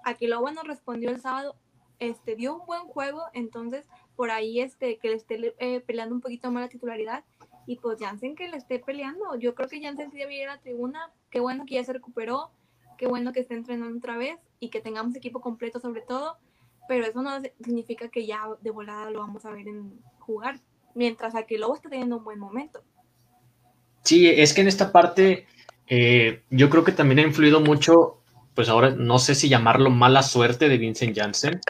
Aquí 0.04 0.28
lo 0.28 0.40
bueno 0.40 0.62
respondió 0.62 1.10
el 1.10 1.20
sábado, 1.20 1.56
este, 1.98 2.36
dio 2.36 2.54
un 2.54 2.66
buen 2.66 2.82
juego, 2.82 3.24
entonces 3.32 3.88
por 4.16 4.30
ahí 4.30 4.61
este, 4.61 4.99
que 4.99 5.09
le 5.09 5.16
esté 5.16 5.54
eh, 5.59 5.80
peleando 5.80 6.14
un 6.14 6.21
poquito 6.21 6.50
más 6.50 6.62
la 6.62 6.68
titularidad 6.68 7.25
y 7.66 7.76
pues 7.76 7.99
Jansen 7.99 8.37
que 8.37 8.49
le 8.49 8.56
esté 8.56 8.78
peleando. 8.78 9.37
Yo 9.37 9.54
creo 9.54 9.68
que 9.68 9.80
Jansen 9.80 10.11
sí 10.11 10.18
debe 10.18 10.37
ir 10.37 10.49
a 10.49 10.56
la 10.56 10.61
tribuna. 10.61 11.11
Qué 11.30 11.40
bueno 11.40 11.64
que 11.66 11.75
ya 11.75 11.85
se 11.85 11.92
recuperó. 11.92 12.50
Qué 12.99 13.06
bueno 13.06 13.33
que 13.33 13.40
esté 13.40 13.54
entrenando 13.54 13.99
otra 13.99 14.16
vez 14.16 14.38
y 14.61 14.68
que 14.68 14.80
tengamos 14.80 15.16
equipo 15.16 15.40
completo 15.40 15.80
sobre 15.80 16.02
todo. 16.02 16.37
Pero 16.88 17.06
eso 17.06 17.23
no 17.23 17.30
significa 17.64 18.09
que 18.09 18.26
ya 18.26 18.42
de 18.61 18.71
volada 18.71 19.11
lo 19.11 19.21
vamos 19.21 19.44
a 19.47 19.50
ver 19.50 19.66
en 19.66 19.99
jugar. 20.18 20.61
Mientras 20.94 21.35
aquí 21.35 21.56
Lobo 21.56 21.75
está 21.75 21.88
teniendo 21.88 22.18
un 22.18 22.25
buen 22.25 22.38
momento. 22.38 22.83
Sí, 24.02 24.28
es 24.28 24.52
que 24.52 24.61
en 24.61 24.68
esta 24.68 24.92
parte 24.92 25.47
eh, 25.87 26.42
yo 26.50 26.71
creo 26.71 26.85
que 26.85 26.92
también 26.92 27.21
ha 27.21 27.23
influido 27.23 27.61
mucho, 27.61 28.21
pues 28.54 28.68
ahora 28.68 28.90
no 28.90 29.18
sé 29.18 29.35
si 29.35 29.49
llamarlo 29.49 29.90
mala 29.90 30.23
suerte 30.23 30.68
de 30.68 30.78
Vincent 30.78 31.16
Janssen, 31.16 31.61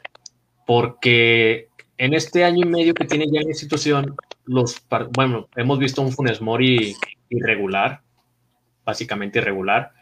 porque 0.67 1.69
en 1.99 2.15
este 2.15 2.45
año 2.45 2.67
y 2.67 2.69
medio 2.69 2.95
que 2.95 3.05
tiene 3.05 3.27
ya 3.27 3.41
la 3.43 3.49
institución, 3.49 4.17
los, 4.45 4.83
bueno, 5.13 5.49
hemos 5.57 5.79
visto 5.79 6.03
un 6.03 6.13
Funes 6.13 6.41
Mori 6.41 6.95
irregular, 7.29 8.03
básicamente 8.85 9.39
irregular, 9.39 9.93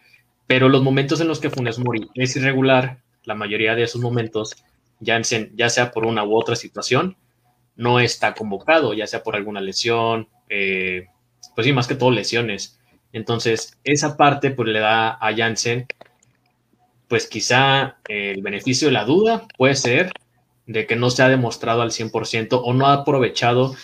pero 0.47 0.69
los 0.69 0.83
momentos 0.83 1.21
en 1.21 1.29
los 1.29 1.41
que 1.41 1.51
Funes 1.51 1.79
Mori 1.79 2.09
es 2.15 2.37
irregular, 2.37 2.99
la 3.25 3.35
mayoría 3.35 3.75
de 3.75 3.85
esos 3.85 4.01
momentos, 4.01 4.57
ya, 5.01 5.21
ya 5.55 5.69
sea 5.69 5.91
por 5.91 6.07
una 6.07 6.25
u 6.25 6.37
otra 6.37 6.57
situación, 6.57 7.17
no 7.77 8.01
está 8.01 8.35
convocado, 8.35 8.95
ya 8.95 9.07
sea 9.07 9.23
por 9.23 9.37
alguna 9.37 9.61
lesión, 9.61 10.29
eh, 10.49 11.07
pues 11.55 11.67
sí, 11.67 11.73
más 11.73 11.87
que 11.87 11.95
todo 11.95 12.11
lesiones. 12.11 12.79
Entonces, 13.13 13.79
esa 13.85 14.17
parte 14.17 14.51
pues 14.51 14.69
le 14.69 14.81
da 14.81 15.19
a 15.21 15.35
Jansen, 15.37 15.87
pues 17.09 17.27
quizá 17.27 17.99
el 18.09 18.43
beneficio 18.43 18.89
de 18.89 18.93
la 18.93 19.05
duda 19.05 19.47
puede 19.57 19.75
ser 19.75 20.13
de 20.73 20.87
que 20.87 20.97
no 20.97 21.11
se 21.11 21.23
ha 21.23 21.29
demostrado 21.29 21.83
al 21.83 21.91
100% 21.91 22.61
o 22.63 22.73
no 22.73 22.87
ha 22.87 22.95
aprovechado 22.95 23.75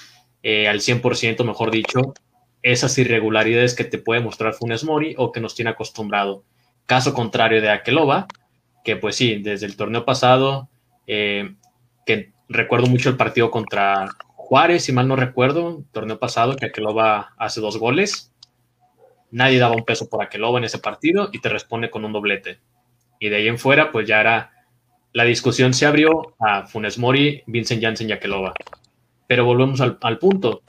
eh, 0.43 0.69
al 0.69 0.81
100%, 0.81 1.45
mejor 1.45 1.71
dicho, 1.71 2.15
esas 2.63 2.97
irregularidades 2.99 3.75
que 3.75 3.85
te 3.85 3.99
puede 3.99 4.21
mostrar 4.21 4.55
Funes 4.55 4.85
Mori 4.85 5.15
o 5.19 5.33
que 5.33 5.41
nos 5.41 5.55
tiene 5.55 5.71
acostumbrado. 5.71 6.45
Caso 6.87 7.13
contrario 7.13 7.61
de 7.61 7.71
Akeloba, 7.71 8.27
que 8.85 8.97
pues 8.97 9.17
sí, 9.17 9.37
desde 9.37 9.67
el 9.67 9.77
torneo 9.77 10.05
pasado, 10.05 10.69
eh, 11.07 11.55
que 12.07 12.33
recuerdo 12.49 12.87
mucho 12.87 13.11
el 13.11 13.17
partido 13.17 13.51
contra 13.51 14.09
Juárez, 14.49 14.85
si 14.85 14.93
mal 14.93 15.07
no 15.07 15.17
recuerdo, 15.17 15.85
torneo 15.93 16.19
pasado, 16.19 16.57
que 16.57 16.67
Aqueloba 16.67 17.35
hace 17.37 17.61
dos 17.61 17.77
goles. 17.77 18.33
Nadie 19.31 19.59
daba 19.59 19.77
un 19.77 19.85
peso 19.85 20.09
por 20.09 20.23
Aqueloba 20.23 20.59
en 20.59 20.65
ese 20.65 20.79
partido 20.79 21.29
y 21.33 21.41
te 21.41 21.51
responde 21.51 21.91
con 21.91 22.05
un 22.07 22.13
doblete. 22.13 22.61
Y 23.21 23.29
de 23.29 23.37
ahí 23.37 23.49
en 23.49 23.59
fuera, 23.59 23.93
pues 23.93 24.09
ya 24.09 24.21
era. 24.21 24.53
La 25.13 25.25
discusión 25.25 25.75
se 25.75 25.87
abrió 25.87 26.35
a 26.39 26.67
Funes 26.67 26.99
Mori, 26.99 27.43
Vincent 27.47 27.83
Janssen 27.83 28.09
y 28.09 28.13
Aqueloba. 28.13 28.53
Pero 29.27 29.45
volvemos 29.45 29.81
al, 29.81 29.99
al 30.03 30.19
punto. 30.19 30.63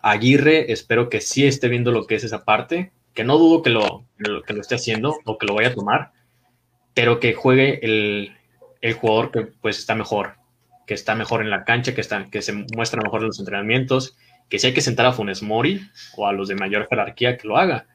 Aguirre, 0.00 0.72
espero 0.72 1.08
que 1.08 1.20
sí 1.20 1.46
esté 1.46 1.68
viendo 1.68 1.92
lo 1.92 2.06
que 2.06 2.14
es 2.14 2.24
esa 2.24 2.44
parte, 2.44 2.92
que 3.14 3.24
no 3.24 3.36
dudo 3.36 3.62
que 3.62 3.70
lo, 3.70 4.04
que 4.46 4.52
lo 4.52 4.60
esté 4.60 4.76
haciendo 4.76 5.18
o 5.24 5.38
que 5.38 5.46
lo 5.46 5.54
vaya 5.54 5.68
a 5.68 5.74
tomar, 5.74 6.12
pero 6.94 7.20
que 7.20 7.34
juegue 7.34 7.84
el, 7.84 8.36
el 8.80 8.94
jugador 8.94 9.30
que 9.32 9.40
pues 9.60 9.78
está 9.78 9.94
mejor, 9.94 10.36
que 10.86 10.94
está 10.94 11.14
mejor 11.14 11.42
en 11.42 11.50
la 11.50 11.64
cancha, 11.64 11.94
que, 11.94 12.00
está, 12.00 12.30
que 12.30 12.42
se 12.42 12.52
muestra 12.52 13.02
mejor 13.02 13.20
en 13.20 13.26
los 13.26 13.38
entrenamientos, 13.38 14.16
que 14.48 14.58
si 14.58 14.68
hay 14.68 14.72
que 14.72 14.80
sentar 14.80 15.04
a 15.04 15.12
Funes 15.12 15.42
Mori 15.42 15.82
o 16.16 16.26
a 16.26 16.32
los 16.32 16.48
de 16.48 16.54
mayor 16.54 16.86
jerarquía 16.88 17.36
que 17.36 17.48
lo 17.48 17.58
haga. 17.58 17.86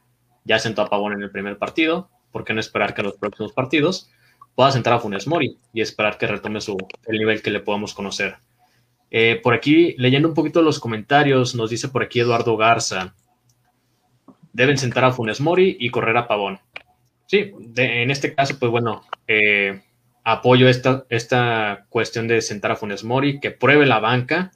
Ya 0.44 0.60
sentó 0.60 0.82
a 0.82 0.90
Pavón 0.90 1.14
en 1.14 1.24
el 1.24 1.32
primer 1.32 1.58
partido, 1.58 2.10
¿por 2.32 2.44
qué 2.44 2.54
no 2.54 2.60
esperar 2.60 2.94
que 2.94 3.02
en 3.02 3.08
los 3.08 3.18
próximos 3.18 3.54
partidos 3.54 4.12
pueda 4.56 4.72
sentar 4.72 4.94
a 4.94 5.00
Funes 5.00 5.28
Mori 5.28 5.58
y 5.74 5.82
esperar 5.82 6.18
que 6.18 6.28
retome 6.28 6.62
su, 6.62 6.78
el 7.08 7.18
nivel 7.18 7.42
que 7.42 7.52
le 7.52 7.60
podamos 7.60 7.94
conocer? 7.94 8.38
Eh, 9.12 9.40
por 9.44 9.54
aquí, 9.54 9.96
leyendo 9.98 10.28
un 10.28 10.34
poquito 10.34 10.62
los 10.62 10.80
comentarios, 10.80 11.54
nos 11.56 11.70
dice 11.70 11.90
por 11.90 12.04
aquí 12.04 12.20
Eduardo 12.20 12.58
Garza, 12.58 13.14
deben 14.54 14.78
sentar 14.78 15.06
a 15.06 15.12
Funes 15.12 15.42
Mori 15.42 15.78
y 15.80 15.90
correr 15.90 16.18
a 16.18 16.28
Pavón. 16.28 16.60
Sí, 17.26 17.52
en 17.76 18.12
este 18.12 18.34
caso, 18.34 18.58
pues 18.60 18.72
bueno, 18.72 19.04
eh, 19.28 19.82
apoyo 20.24 20.68
esta, 20.68 21.06
esta 21.10 21.86
cuestión 21.90 22.28
de 22.28 22.42
sentar 22.42 22.72
a 22.72 22.76
Funes 22.76 23.04
Mori, 23.04 23.40
que 23.40 23.52
pruebe 23.52 23.86
la 23.86 24.00
banca. 24.00 24.52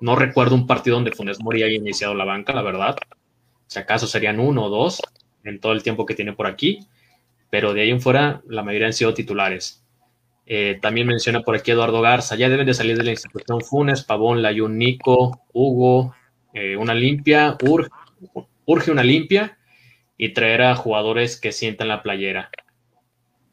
No 0.00 0.16
recuerdo 0.16 0.54
un 0.54 0.66
partido 0.66 0.96
donde 0.96 1.12
Funes 1.12 1.40
Mori 1.40 1.62
haya 1.62 1.76
iniciado 1.76 2.14
la 2.14 2.24
banca, 2.24 2.52
la 2.52 2.62
verdad. 2.62 2.96
Si 3.66 3.78
acaso 3.78 4.06
serían 4.06 4.40
uno 4.40 4.64
o 4.64 4.68
dos 4.68 5.00
en 5.44 5.60
todo 5.60 5.72
el 5.72 5.82
tiempo 5.82 6.06
que 6.06 6.14
tiene 6.14 6.32
por 6.32 6.46
aquí, 6.46 6.80
pero 7.50 7.74
de 7.74 7.82
ahí 7.82 7.90
en 7.90 8.00
fuera 8.00 8.42
la 8.48 8.62
mayoría 8.62 8.88
han 8.88 8.92
sido 8.92 9.14
titulares. 9.14 9.82
Eh, 10.46 10.78
también 10.80 11.06
menciona 11.06 11.40
por 11.42 11.56
aquí 11.56 11.72
Eduardo 11.72 12.00
Garza, 12.00 12.36
ya 12.36 12.48
deben 12.48 12.66
de 12.66 12.74
salir 12.74 12.96
de 12.96 13.04
la 13.04 13.10
institución 13.10 13.60
Funes, 13.62 14.04
Pavón, 14.04 14.42
Layun, 14.42 14.78
Nico, 14.78 15.42
Hugo, 15.52 16.14
eh, 16.54 16.76
una 16.76 16.94
limpia, 16.94 17.56
urge 18.64 18.90
una 18.90 19.02
limpia 19.02 19.58
y 20.16 20.32
traer 20.32 20.62
a 20.62 20.76
jugadores 20.76 21.40
que 21.40 21.52
sientan 21.52 21.88
la 21.88 22.02
playera 22.02 22.50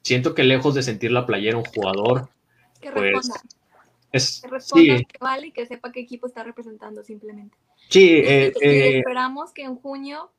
siento 0.03 0.35
que 0.35 0.43
lejos 0.43 0.75
de 0.75 0.83
sentir 0.83 1.11
la 1.11 1.25
playera 1.25 1.57
un 1.57 1.65
jugador, 1.65 2.29
Que 2.79 2.91
pues 2.91 3.13
responda. 3.13 3.41
es 4.11 4.41
Que 4.41 4.47
responda 4.49 4.97
sí, 4.97 5.05
que 5.05 5.17
vale 5.19 5.47
y 5.47 5.51
que 5.51 5.65
sepa 5.65 5.91
qué 5.91 6.01
equipo 6.01 6.27
está 6.27 6.43
representando 6.43 7.03
simplemente. 7.03 7.57
sí, 7.89 8.21
eh, 8.23 8.53
y 8.61 8.65
eh, 8.67 8.97
esperamos 8.99 9.53
que 9.53 9.63
en 9.63 9.75
junio 9.77 10.31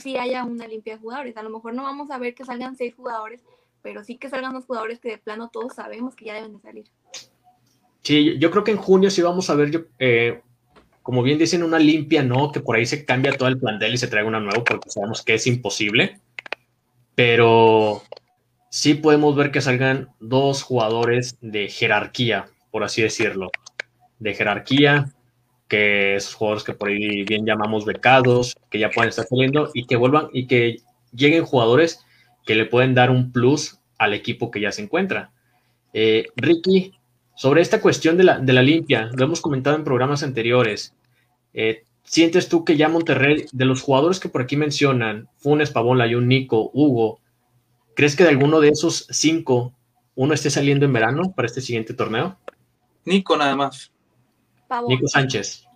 sí 0.00 0.16
haya 0.16 0.44
una 0.44 0.66
limpia 0.66 0.94
de 0.94 1.00
jugadores. 1.00 1.36
A 1.36 1.42
lo 1.42 1.50
mejor 1.50 1.74
no 1.74 1.82
vamos 1.82 2.10
a 2.10 2.18
ver 2.18 2.34
que 2.34 2.44
salgan 2.44 2.76
seis 2.76 2.94
jugadores, 2.94 3.42
pero 3.82 4.04
sí 4.04 4.16
que 4.16 4.28
salgan 4.28 4.52
los 4.52 4.64
jugadores 4.64 5.00
que 5.00 5.10
de 5.10 5.18
plano 5.18 5.50
todos 5.52 5.74
sabemos 5.74 6.14
que 6.14 6.26
ya 6.26 6.34
deben 6.34 6.54
de 6.54 6.60
salir. 6.60 6.84
sí, 8.02 8.38
yo 8.38 8.50
creo 8.50 8.64
que 8.64 8.70
en 8.72 8.78
junio 8.78 9.10
sí 9.10 9.22
vamos 9.22 9.50
a 9.50 9.54
ver, 9.54 9.70
yo, 9.70 9.80
eh, 9.98 10.40
como 11.02 11.22
bien 11.22 11.38
dicen, 11.38 11.62
una 11.62 11.78
limpia, 11.78 12.22
no, 12.22 12.52
que 12.52 12.60
por 12.60 12.76
ahí 12.76 12.86
se 12.86 13.04
cambia 13.04 13.32
todo 13.32 13.48
el 13.48 13.58
plantel 13.58 13.94
y 13.94 13.98
se 13.98 14.08
traiga 14.08 14.28
una 14.28 14.40
nueva, 14.40 14.64
porque 14.64 14.90
sabemos 14.90 15.22
que 15.22 15.34
es 15.34 15.46
imposible, 15.46 16.20
pero 17.14 18.02
sí 18.70 18.94
podemos 18.94 19.36
ver 19.36 19.50
que 19.50 19.60
salgan 19.60 20.08
dos 20.20 20.62
jugadores 20.62 21.36
de 21.40 21.68
jerarquía, 21.68 22.46
por 22.70 22.84
así 22.84 23.02
decirlo, 23.02 23.50
de 24.18 24.34
jerarquía, 24.34 25.12
que 25.70 26.16
esos 26.16 26.34
jugadores 26.34 26.64
que 26.64 26.74
por 26.74 26.88
ahí 26.88 27.22
bien 27.22 27.46
llamamos 27.46 27.84
becados, 27.84 28.56
que 28.70 28.80
ya 28.80 28.90
pueden 28.90 29.08
estar 29.08 29.24
saliendo 29.24 29.70
y 29.72 29.86
que 29.86 29.94
vuelvan 29.94 30.28
y 30.32 30.48
que 30.48 30.80
lleguen 31.12 31.44
jugadores 31.44 32.04
que 32.44 32.56
le 32.56 32.66
pueden 32.66 32.94
dar 32.94 33.10
un 33.10 33.30
plus 33.30 33.78
al 33.96 34.12
equipo 34.12 34.50
que 34.50 34.60
ya 34.60 34.72
se 34.72 34.82
encuentra. 34.82 35.30
Eh, 35.92 36.26
Ricky, 36.34 36.92
sobre 37.36 37.62
esta 37.62 37.80
cuestión 37.80 38.16
de 38.16 38.24
la, 38.24 38.40
de 38.40 38.52
la 38.52 38.62
limpia, 38.62 39.10
lo 39.14 39.24
hemos 39.24 39.40
comentado 39.40 39.76
en 39.76 39.84
programas 39.84 40.24
anteriores. 40.24 40.92
Eh, 41.54 41.84
¿Sientes 42.02 42.48
tú 42.48 42.64
que 42.64 42.76
ya 42.76 42.88
Monterrey, 42.88 43.46
de 43.52 43.64
los 43.64 43.80
jugadores 43.80 44.18
que 44.18 44.28
por 44.28 44.42
aquí 44.42 44.56
mencionan, 44.56 45.28
Funes, 45.36 45.70
Pavón, 45.70 45.98
Layún, 45.98 46.26
Nico, 46.26 46.72
Hugo, 46.74 47.20
¿crees 47.94 48.16
que 48.16 48.24
de 48.24 48.30
alguno 48.30 48.58
de 48.58 48.70
esos 48.70 49.06
cinco 49.10 49.72
uno 50.16 50.34
esté 50.34 50.50
saliendo 50.50 50.84
en 50.84 50.92
verano 50.92 51.32
para 51.36 51.46
este 51.46 51.60
siguiente 51.60 51.94
torneo? 51.94 52.36
Nico 53.04 53.36
nada 53.36 53.54
más. 53.54 53.92
Pavón. 54.70 54.88
Nico 54.88 55.08
Sánchez. 55.08 55.66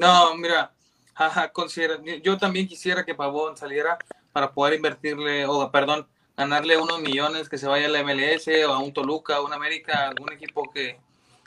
No, 0.00 0.34
mira, 0.34 0.72
ajá, 1.14 1.52
considera, 1.52 2.00
yo 2.20 2.36
también 2.36 2.66
quisiera 2.66 3.04
que 3.04 3.14
Pavón 3.14 3.56
saliera 3.56 3.96
para 4.32 4.50
poder 4.50 4.74
invertirle, 4.74 5.46
o 5.46 5.70
perdón, 5.70 6.08
ganarle 6.36 6.76
unos 6.76 7.00
millones 7.00 7.48
que 7.48 7.58
se 7.58 7.68
vaya 7.68 7.86
a 7.86 7.88
la 7.88 8.02
MLS 8.02 8.48
o 8.66 8.72
a 8.72 8.80
un 8.80 8.92
Toluca, 8.92 9.36
a 9.36 9.42
un 9.42 9.52
América, 9.52 10.08
algún 10.08 10.32
equipo 10.32 10.68
que, 10.68 10.98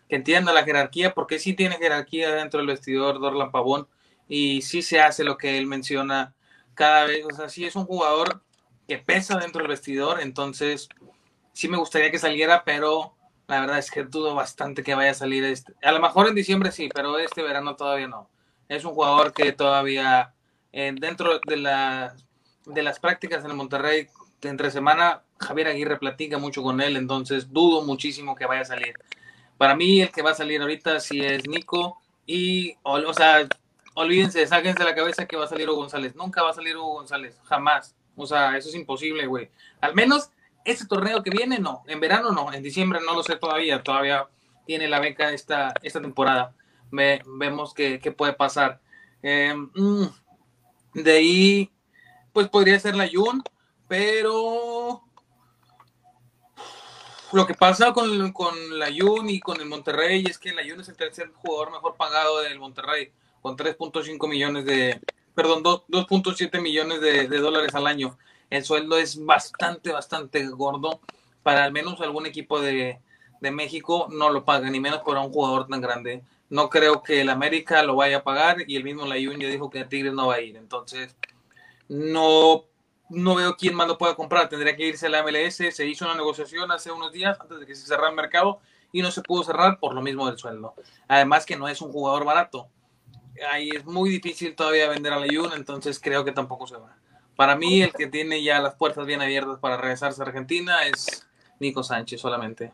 que 0.07 0.15
entienda 0.15 0.53
la 0.53 0.63
jerarquía, 0.63 1.13
porque 1.13 1.39
sí 1.39 1.53
tiene 1.53 1.75
jerarquía 1.75 2.33
dentro 2.33 2.59
del 2.59 2.67
vestidor 2.67 3.19
Dorlan 3.19 3.51
Pavón 3.51 3.85
y 4.29 4.61
sí 4.61 4.81
se 4.81 5.01
hace 5.01 5.25
lo 5.25 5.37
que 5.37 5.57
él 5.57 5.67
menciona 5.67 6.33
cada 6.73 7.03
vez, 7.03 7.25
o 7.25 7.35
sea, 7.35 7.49
sí 7.49 7.65
es 7.65 7.75
un 7.75 7.85
jugador 7.85 8.41
que 8.87 8.97
pesa 8.97 9.37
dentro 9.37 9.59
del 9.59 9.67
vestidor, 9.67 10.21
entonces 10.21 10.87
sí 11.51 11.67
me 11.67 11.77
gustaría 11.77 12.11
que 12.11 12.17
saliera, 12.17 12.63
pero 12.63 13.13
la 13.47 13.59
verdad 13.59 13.77
es 13.77 13.91
que 13.91 14.03
dudo 14.03 14.35
bastante 14.35 14.83
que 14.83 14.95
vaya 14.95 15.11
a 15.11 15.15
salir 15.15 15.43
este. 15.43 15.73
A 15.83 15.91
lo 15.91 15.99
mejor 15.99 16.27
en 16.27 16.35
diciembre 16.35 16.71
sí, 16.71 16.89
pero 16.93 17.17
este 17.19 17.43
verano 17.43 17.75
todavía 17.75 18.07
no. 18.07 18.29
Es 18.69 18.85
un 18.85 18.93
jugador 18.93 19.33
que 19.33 19.51
todavía 19.51 20.33
eh, 20.71 20.93
dentro 20.97 21.39
de, 21.45 21.57
la, 21.57 22.15
de 22.65 22.83
las 22.83 22.99
prácticas 22.99 23.43
en 23.43 23.51
el 23.51 23.57
Monterrey 23.57 24.07
entre 24.41 24.71
semana, 24.71 25.23
Javier 25.39 25.67
Aguirre 25.67 25.97
platica 25.97 26.37
mucho 26.37 26.63
con 26.63 26.81
él, 26.81 26.97
entonces 26.97 27.51
dudo 27.51 27.83
muchísimo 27.83 28.35
que 28.35 28.45
vaya 28.45 28.61
a 28.61 28.65
salir. 28.65 28.93
Para 29.57 29.75
mí 29.75 30.01
el 30.01 30.11
que 30.11 30.21
va 30.21 30.31
a 30.31 30.35
salir 30.35 30.61
ahorita 30.61 30.99
sí 30.99 31.21
es 31.21 31.47
Nico 31.47 31.97
y, 32.25 32.75
o, 32.83 32.93
o 32.93 33.13
sea, 33.13 33.47
olvídense, 33.93 34.45
sáquense 34.47 34.79
de 34.79 34.89
la 34.89 34.95
cabeza 34.95 35.25
que 35.25 35.37
va 35.37 35.45
a 35.45 35.47
salir 35.47 35.69
Hugo 35.69 35.79
González. 35.81 36.15
Nunca 36.15 36.43
va 36.43 36.49
a 36.49 36.53
salir 36.53 36.75
Hugo 36.75 36.93
González, 36.93 37.39
jamás. 37.45 37.95
O 38.15 38.25
sea, 38.25 38.57
eso 38.57 38.69
es 38.69 38.75
imposible, 38.75 39.25
güey. 39.27 39.49
Al 39.81 39.95
menos 39.95 40.29
este 40.65 40.85
torneo 40.85 41.23
que 41.23 41.29
viene, 41.29 41.59
no. 41.59 41.83
En 41.87 41.99
verano, 41.99 42.31
no. 42.31 42.51
En 42.53 42.63
diciembre, 42.63 42.99
no 43.05 43.13
lo 43.13 43.23
sé 43.23 43.35
todavía. 43.35 43.83
Todavía 43.83 44.27
tiene 44.65 44.87
la 44.87 44.99
beca 44.99 45.31
esta, 45.31 45.73
esta 45.81 46.01
temporada. 46.01 46.53
Ve, 46.91 47.21
vemos 47.25 47.73
qué, 47.73 47.99
puede 48.15 48.33
pasar. 48.33 48.79
Eh, 49.21 49.53
mm, 49.55 50.05
de 50.93 51.11
ahí, 51.11 51.71
pues 52.31 52.47
podría 52.49 52.79
ser 52.79 52.95
la 52.95 53.09
Jun, 53.11 53.43
pero 53.87 55.03
lo 57.31 57.47
que 57.47 57.55
pasa 57.55 57.93
con, 57.93 58.31
con 58.31 58.53
la 58.77 58.89
Jun 58.95 59.29
y 59.29 59.39
con 59.39 59.59
el 59.59 59.65
Monterrey 59.65 60.23
es 60.27 60.37
que 60.37 60.53
la 60.53 60.61
Jun 60.61 60.81
es 60.81 60.89
el 60.89 60.95
tercer 60.95 61.31
jugador 61.33 61.71
mejor 61.71 61.95
pagado 61.95 62.41
del 62.41 62.59
Monterrey, 62.59 63.11
con 63.41 63.57
3.5 63.57 64.29
millones 64.29 64.65
de, 64.65 65.01
perdón, 65.33 65.63
2.7 65.63 66.61
millones 66.61 67.01
de, 67.01 67.27
dólares 67.39 67.73
al 67.75 67.87
año. 67.87 68.17
El 68.53 68.63
sueldo 68.63 68.97
es 68.97 69.25
bastante, 69.25 69.91
bastante 69.91 70.45
gordo. 70.45 70.99
Para 71.41 71.63
al 71.63 71.71
menos 71.71 71.99
algún 72.01 72.27
equipo 72.27 72.61
de, 72.61 72.99
de 73.41 73.51
México 73.51 74.07
no 74.11 74.29
lo 74.29 74.45
paga, 74.45 74.69
ni 74.69 74.79
menos 74.79 74.99
para 74.99 75.21
un 75.21 75.33
jugador 75.33 75.67
tan 75.67 75.81
grande. 75.81 76.21
No 76.51 76.69
creo 76.69 77.01
que 77.01 77.21
el 77.21 77.31
América 77.31 77.81
lo 77.81 77.95
vaya 77.95 78.17
a 78.17 78.23
pagar 78.23 78.57
y 78.67 78.75
el 78.75 78.83
mismo 78.83 79.07
Layun 79.07 79.39
ya 79.39 79.47
dijo 79.47 79.71
que 79.71 79.79
a 79.79 79.89
Tigres 79.89 80.13
no 80.13 80.27
va 80.27 80.35
a 80.35 80.41
ir. 80.41 80.55
Entonces, 80.55 81.15
no, 81.89 82.65
no 83.09 83.33
veo 83.33 83.57
quién 83.57 83.73
más 83.73 83.87
lo 83.87 83.97
pueda 83.97 84.13
comprar. 84.13 84.49
Tendría 84.49 84.75
que 84.75 84.87
irse 84.87 85.07
a 85.07 85.09
la 85.09 85.23
MLS. 85.23 85.55
Se 85.55 85.87
hizo 85.87 86.05
una 86.05 86.13
negociación 86.13 86.71
hace 86.71 86.91
unos 86.91 87.11
días 87.11 87.39
antes 87.41 87.59
de 87.59 87.65
que 87.65 87.73
se 87.73 87.87
cerrara 87.87 88.09
el 88.09 88.15
mercado 88.15 88.59
y 88.91 89.01
no 89.01 89.09
se 89.09 89.23
pudo 89.23 89.43
cerrar 89.43 89.79
por 89.79 89.95
lo 89.95 90.03
mismo 90.03 90.27
del 90.27 90.37
sueldo. 90.37 90.75
Además 91.07 91.47
que 91.47 91.57
no 91.57 91.67
es 91.67 91.81
un 91.81 91.91
jugador 91.91 92.23
barato 92.23 92.69
ahí 93.51 93.69
es 93.69 93.85
muy 93.85 94.09
difícil 94.09 94.55
todavía 94.55 94.89
vender 94.89 95.13
a 95.13 95.19
Layun, 95.19 95.53
entonces 95.53 95.99
creo 95.99 96.23
que 96.23 96.31
tampoco 96.31 96.67
se 96.67 96.77
va. 96.77 96.95
Para 97.35 97.55
mí, 97.55 97.81
el 97.81 97.93
que 97.93 98.07
tiene 98.07 98.43
ya 98.43 98.59
las 98.61 98.75
puertas 98.75 99.05
bien 99.05 99.21
abiertas 99.21 99.59
para 99.59 99.77
regresarse 99.77 100.21
a 100.21 100.25
Argentina 100.25 100.85
es 100.85 101.27
Nico 101.59 101.83
Sánchez 101.83 102.21
solamente. 102.21 102.71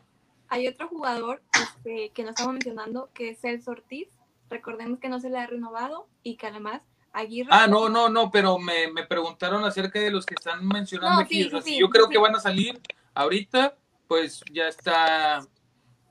Hay 0.48 0.66
otro 0.68 0.88
jugador 0.88 1.42
este, 1.54 2.10
que 2.10 2.24
no 2.24 2.30
estamos 2.30 2.52
mencionando, 2.54 3.08
que 3.14 3.30
es 3.30 3.40
Celso 3.40 3.70
Ortiz. 3.70 4.08
Recordemos 4.50 4.98
que 4.98 5.08
no 5.08 5.20
se 5.20 5.30
le 5.30 5.38
ha 5.38 5.46
renovado 5.46 6.08
y 6.22 6.36
que 6.36 6.46
además 6.48 6.82
Aguirre. 7.12 7.48
Ah, 7.50 7.66
no, 7.66 7.88
no, 7.88 8.08
no, 8.08 8.30
pero 8.30 8.58
me, 8.58 8.90
me 8.92 9.04
preguntaron 9.04 9.64
acerca 9.64 9.98
de 9.98 10.10
los 10.10 10.24
que 10.24 10.34
están 10.34 10.66
mencionando 10.66 11.16
No, 11.16 11.20
aquí. 11.22 11.42
sí, 11.42 11.46
o 11.48 11.50
sea, 11.50 11.60
sí, 11.62 11.68
si 11.70 11.74
sí, 11.74 11.80
yo 11.80 11.90
creo 11.90 12.06
sí. 12.06 12.12
que 12.12 12.18
van 12.18 12.36
a 12.36 12.40
salir 12.40 12.80
ahorita, 13.14 13.76
pues 14.06 14.42
ya 14.52 14.68
está. 14.68 15.44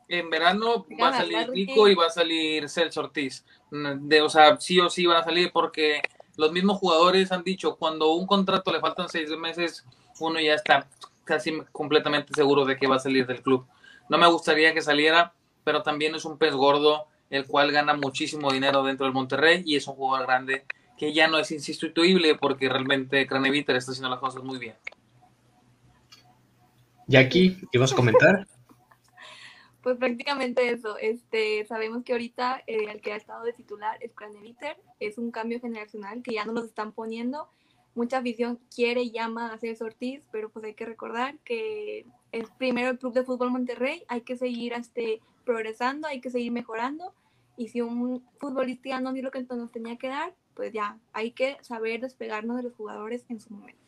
En 0.09 0.29
verano 0.29 0.85
va 1.01 1.09
a 1.09 1.17
salir 1.17 1.49
Nico 1.51 1.87
y 1.87 1.95
va 1.95 2.07
a 2.07 2.09
salir 2.09 2.67
Celso 2.67 3.01
Ortiz. 3.01 3.45
Mm, 3.71 4.07
De, 4.07 4.21
o 4.21 4.29
sea, 4.29 4.59
sí 4.59 4.79
o 4.79 4.89
sí 4.89 5.05
van 5.05 5.17
a 5.17 5.23
salir 5.23 5.51
porque 5.53 6.01
los 6.39 6.53
mismos 6.53 6.77
jugadores 6.77 7.33
han 7.33 7.43
dicho 7.43 7.75
cuando 7.75 8.13
un 8.13 8.25
contrato 8.25 8.71
le 8.71 8.79
faltan 8.79 9.09
seis 9.09 9.29
meses, 9.31 9.83
uno 10.21 10.39
ya 10.39 10.53
está 10.53 10.87
casi 11.25 11.51
completamente 11.73 12.33
seguro 12.33 12.63
de 12.63 12.77
que 12.77 12.87
va 12.87 12.95
a 12.95 12.99
salir 12.99 13.27
del 13.27 13.41
club. 13.41 13.65
No 14.07 14.17
me 14.17 14.25
gustaría 14.25 14.73
que 14.73 14.79
saliera, 14.79 15.33
pero 15.65 15.83
también 15.83 16.15
es 16.15 16.23
un 16.23 16.37
pez 16.37 16.53
gordo 16.53 17.07
el 17.29 17.45
cual 17.45 17.73
gana 17.73 17.93
muchísimo 17.93 18.53
dinero 18.53 18.83
dentro 18.83 19.05
del 19.05 19.13
Monterrey 19.13 19.63
y 19.65 19.75
es 19.75 19.85
un 19.89 19.95
jugador 19.95 20.27
grande 20.27 20.63
que 20.97 21.11
ya 21.11 21.27
no 21.27 21.39
es 21.39 21.51
insustituible 21.51 22.35
porque 22.35 22.69
realmente 22.69 23.27
Craneviter 23.27 23.75
está 23.75 23.91
haciendo 23.91 24.09
las 24.09 24.19
cosas 24.19 24.41
muy 24.41 24.59
bien. 24.59 24.75
Jackie, 27.05 27.57
¿ibas 27.73 27.91
a 27.91 27.97
comentar? 27.97 28.47
Pues 29.81 29.97
prácticamente 29.97 30.69
eso. 30.69 30.97
Este, 30.97 31.65
sabemos 31.65 32.03
que 32.03 32.13
ahorita 32.13 32.63
eh, 32.67 32.87
el 32.91 33.01
que 33.01 33.13
ha 33.13 33.15
estado 33.15 33.43
de 33.43 33.53
titular 33.53 33.97
es 34.01 34.13
Craneviter. 34.13 34.77
Es 34.99 35.17
un 35.17 35.31
cambio 35.31 35.59
generacional 35.59 36.21
que 36.21 36.33
ya 36.33 36.45
no 36.45 36.53
nos 36.53 36.65
están 36.65 36.91
poniendo. 36.91 37.49
Mucha 37.95 38.17
afición 38.17 38.59
quiere 38.73 39.01
y 39.01 39.11
llama 39.11 39.53
a 39.53 39.57
César 39.57 39.87
Ortiz, 39.87 40.27
pero 40.31 40.49
pues 40.49 40.65
hay 40.65 40.73
que 40.73 40.85
recordar 40.85 41.37
que 41.43 42.05
es 42.31 42.49
primero 42.57 42.89
el 42.89 42.99
Club 42.99 43.13
de 43.13 43.23
Fútbol 43.23 43.51
Monterrey. 43.51 44.03
Hay 44.07 44.21
que 44.21 44.35
seguir 44.35 44.73
este, 44.73 45.21
progresando, 45.45 46.07
hay 46.07 46.21
que 46.21 46.29
seguir 46.29 46.51
mejorando. 46.51 47.13
Y 47.57 47.69
si 47.69 47.81
un 47.81 48.23
futbolista 48.37 48.89
ya 48.89 49.01
no 49.01 49.11
dio 49.11 49.23
lo 49.23 49.31
que 49.31 49.41
nos 49.41 49.71
tenía 49.71 49.97
que 49.97 50.07
dar, 50.07 50.33
pues 50.53 50.71
ya, 50.73 50.97
hay 51.13 51.31
que 51.31 51.57
saber 51.61 52.01
despegarnos 52.01 52.57
de 52.57 52.63
los 52.63 52.73
jugadores 52.73 53.25
en 53.29 53.39
su 53.39 53.53
momento. 53.53 53.79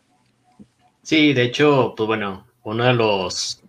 Sí, 1.04 1.34
de 1.34 1.44
hecho, 1.44 1.94
pues 1.96 2.08
bueno, 2.08 2.46
uno 2.64 2.84
de 2.86 2.94
los 2.94 3.64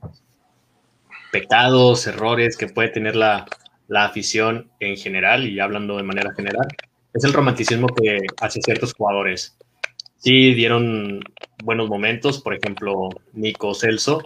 pecados, 1.33 2.07
errores 2.07 2.57
que 2.57 2.69
puede 2.69 2.91
tener 2.91 3.17
la, 3.17 3.47
la 3.89 4.05
afición 4.05 4.71
en 4.79 4.97
general, 4.97 5.49
y 5.49 5.59
hablando 5.59 5.97
de 5.97 6.05
manera 6.05 6.33
general, 6.35 6.69
es 7.13 7.25
el 7.25 7.33
romanticismo 7.33 7.89
que 7.89 8.19
hace 8.41 8.61
ciertos 8.63 8.95
jugadores. 8.95 9.57
Sí, 10.19 10.55
dieron 10.55 11.21
buenos 11.65 11.89
momentos, 11.89 12.41
por 12.41 12.55
ejemplo, 12.55 13.09
Nico 13.33 13.75
Celso, 13.75 14.23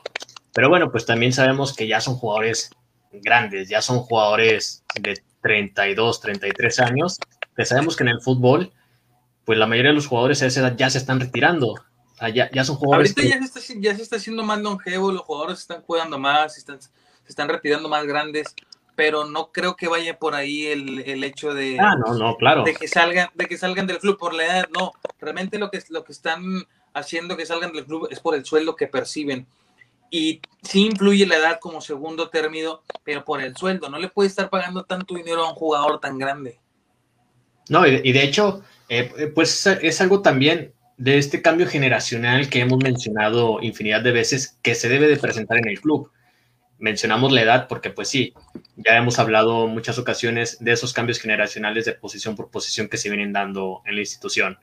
pero 0.53 0.69
bueno, 0.69 0.91
pues 0.91 1.07
también 1.07 1.33
sabemos 1.33 1.75
que 1.75 1.87
ya 1.87 2.01
son 2.01 2.17
jugadores 2.17 2.71
grandes, 3.13 3.69
ya 3.69 3.81
son 3.83 4.01
jugadores 4.01 4.85
de 5.01 5.19
32, 5.43 6.21
33 6.21 6.81
años, 6.81 7.19
que 7.57 7.65
sabemos 7.65 7.97
que 7.97 8.05
en 8.05 8.09
el 8.09 8.21
fútbol, 8.21 8.73
pues 9.45 9.59
la 9.59 9.67
mayoría 9.67 9.91
de 9.91 9.97
los 9.97 10.07
jugadores 10.07 10.43
a 10.43 10.47
esa 10.47 10.61
edad 10.61 10.77
ya 10.77 10.91
se 10.91 10.99
están 10.99 11.21
retirando. 11.21 11.75
O 12.17 12.19
sea, 12.19 12.29
ya, 12.31 12.51
ya, 12.51 12.65
son 12.65 12.77
jugadores. 12.77 13.15
Ahorita 13.15 13.35
ya, 13.35 13.47
se 13.47 13.59
está, 13.59 13.75
ya, 13.79 13.95
se 13.95 14.03
está, 14.03 14.17
haciendo 14.17 14.43
más 14.43 14.59
longevo, 14.61 15.13
los 15.13 15.21
jugadores 15.21 15.59
están 15.59 15.83
cuidando 15.83 16.19
más, 16.19 16.55
se 16.55 16.61
están, 16.61 16.81
se 16.81 16.91
están 17.29 17.49
retirando 17.49 17.91
más 17.91 18.07
grandes, 18.07 18.55
pero 18.95 19.27
no 19.27 19.53
creo 19.53 19.77
que 19.77 19.87
vaya 19.87 20.19
por 20.19 20.35
ahí 20.35 20.67
el, 20.67 21.01
el 21.01 21.23
hecho 21.25 21.53
de, 21.53 21.79
ah, 21.79 21.95
no, 21.95 22.15
no, 22.15 22.37
claro. 22.37 22.65
de, 22.65 22.75
que 22.75 22.89
salgan, 22.89 23.29
de 23.35 23.45
que 23.45 23.59
salgan 23.59 23.87
del 23.87 23.99
club 23.99 24.17
por 24.17 24.33
la 24.33 24.47
edad. 24.47 24.69
No, 24.75 24.93
realmente 25.21 25.59
lo 25.59 25.71
que, 25.71 25.83
lo 25.91 26.05
que 26.05 26.13
están 26.13 26.67
haciendo 26.95 27.37
que 27.37 27.45
salgan 27.45 27.73
del 27.73 27.85
club 27.85 28.09
es 28.11 28.19
por 28.21 28.35
el 28.35 28.47
sueldo 28.47 28.77
que 28.77 28.87
perciben. 28.87 29.47
Y 30.11 30.41
sí 30.63 30.87
influye 30.87 31.27
la 31.27 31.37
edad 31.37 31.59
como 31.61 31.83
segundo 31.83 32.31
término, 32.31 32.81
pero 33.05 33.25
por 33.25 33.43
el 33.43 33.55
sueldo. 33.55 33.91
No 33.91 33.99
le 33.99 34.09
puede 34.09 34.29
estar 34.29 34.49
pagando 34.49 34.85
tanto 34.85 35.15
dinero 35.15 35.45
a 35.45 35.51
un 35.51 35.55
jugador 35.55 36.01
tan 36.01 36.17
grande. 36.17 36.59
No, 37.69 37.87
y, 37.87 38.01
y 38.03 38.13
de 38.13 38.23
hecho, 38.23 38.63
eh, 38.89 39.33
pues 39.35 39.67
es 39.67 40.01
algo 40.01 40.23
también 40.23 40.73
de 40.97 41.19
este 41.19 41.43
cambio 41.43 41.67
generacional 41.67 42.49
que 42.49 42.61
hemos 42.61 42.79
mencionado 42.83 43.59
infinidad 43.63 44.03
de 44.03 44.13
veces 44.13 44.59
que 44.63 44.75
se 44.75 44.89
debe 44.89 45.09
de 45.09 45.17
presentar 45.17 45.59
en 45.59 45.69
el 45.69 45.81
club. 45.81 46.11
Mencionamos 46.79 47.33
la 47.33 47.43
edad 47.43 47.69
porque 47.69 47.91
pues 47.91 48.09
sí, 48.09 48.35
ya 48.77 48.97
hemos 48.97 49.19
hablado 49.19 49.67
muchas 49.67 49.99
ocasiones 49.99 50.59
de 50.61 50.73
esos 50.73 50.93
cambios 50.93 51.21
generacionales 51.21 51.85
de 51.85 51.93
posición 51.93 52.37
por 52.37 52.51
posición 52.51 52.89
que 52.89 52.97
se 52.97 53.09
vienen 53.09 53.33
dando 53.33 53.83
en 53.87 53.95
la 53.95 54.01
institución. 54.01 54.59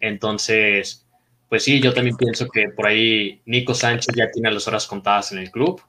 Entonces, 0.00 1.06
pues 1.48 1.64
sí, 1.64 1.80
yo 1.80 1.92
también 1.92 2.16
pienso 2.16 2.48
que 2.48 2.68
por 2.68 2.86
ahí 2.86 3.40
Nico 3.46 3.74
Sánchez 3.74 4.14
ya 4.16 4.30
tiene 4.30 4.50
las 4.50 4.66
horas 4.68 4.86
contadas 4.86 5.32
en 5.32 5.38
el 5.38 5.50
club, 5.50 5.82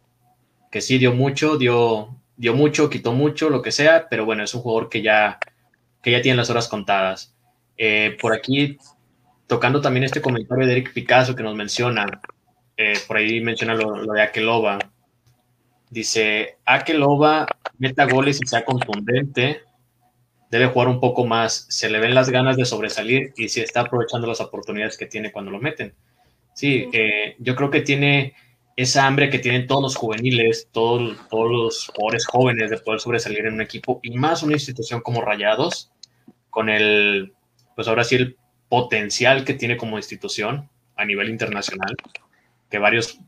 que 0.71 0.81
sí 0.81 0.97
dio 0.97 1.13
mucho, 1.13 1.57
dio, 1.57 2.15
dio 2.37 2.53
mucho, 2.53 2.89
quitó 2.89 3.13
mucho, 3.13 3.49
lo 3.49 3.61
que 3.61 3.71
sea, 3.71 4.07
pero 4.09 4.25
bueno, 4.25 4.43
es 4.43 4.53
un 4.53 4.61
jugador 4.61 4.89
que 4.89 5.01
ya, 5.01 5.39
que 6.01 6.11
ya 6.11 6.21
tiene 6.21 6.37
las 6.37 6.49
horas 6.49 6.67
contadas. 6.67 7.35
Eh, 7.77 8.15
por 8.21 8.33
aquí, 8.33 8.77
tocando 9.47 9.81
también 9.81 10.03
este 10.03 10.21
comentario 10.21 10.65
de 10.65 10.73
Eric 10.73 10.93
Picasso 10.93 11.35
que 11.35 11.43
nos 11.43 11.55
menciona, 11.55 12.05
eh, 12.77 12.95
por 13.07 13.17
ahí 13.17 13.41
menciona 13.41 13.75
lo, 13.75 13.95
lo 13.95 14.13
de 14.13 14.21
Akeloba. 14.21 14.79
Dice, 15.89 16.57
Akeloba 16.65 17.47
meta 17.77 18.05
goles 18.05 18.39
y 18.41 18.47
sea 18.47 18.65
contundente, 18.65 19.61
debe 20.49 20.67
jugar 20.67 20.87
un 20.87 20.99
poco 20.99 21.25
más, 21.25 21.65
se 21.69 21.89
le 21.89 21.99
ven 21.99 22.15
las 22.15 22.29
ganas 22.29 22.57
de 22.57 22.65
sobresalir 22.65 23.33
y 23.35 23.49
si 23.49 23.61
está 23.61 23.81
aprovechando 23.81 24.27
las 24.27 24.41
oportunidades 24.41 24.97
que 24.97 25.05
tiene 25.05 25.31
cuando 25.31 25.51
lo 25.51 25.59
meten. 25.59 25.93
Sí, 26.53 26.89
eh, 26.93 27.35
yo 27.39 27.55
creo 27.55 27.69
que 27.69 27.81
tiene 27.81 28.33
esa 28.75 29.05
hambre 29.05 29.29
que 29.29 29.39
tienen 29.39 29.67
todos 29.67 29.81
los 29.81 29.95
juveniles, 29.95 30.69
todos, 30.71 31.17
todos 31.29 31.51
los 31.51 31.87
jugadores 31.87 32.25
jóvenes 32.25 32.69
de 32.69 32.77
poder 32.77 32.99
sobresalir 32.99 33.45
en 33.45 33.55
un 33.55 33.61
equipo 33.61 33.99
y 34.03 34.11
más 34.11 34.43
una 34.43 34.53
institución 34.53 35.01
como 35.01 35.21
Rayados, 35.21 35.91
con 36.49 36.69
el, 36.69 37.33
pues 37.75 37.87
ahora 37.87 38.03
sí, 38.03 38.15
el 38.15 38.37
potencial 38.75 39.45
que 39.45 39.53
tiene 39.53 39.77
como 39.77 39.95
institución 39.95 40.69
a 40.97 41.05
nivel 41.05 41.29
internacional, 41.29 41.95
que 42.69 42.77
varios 42.77 43.21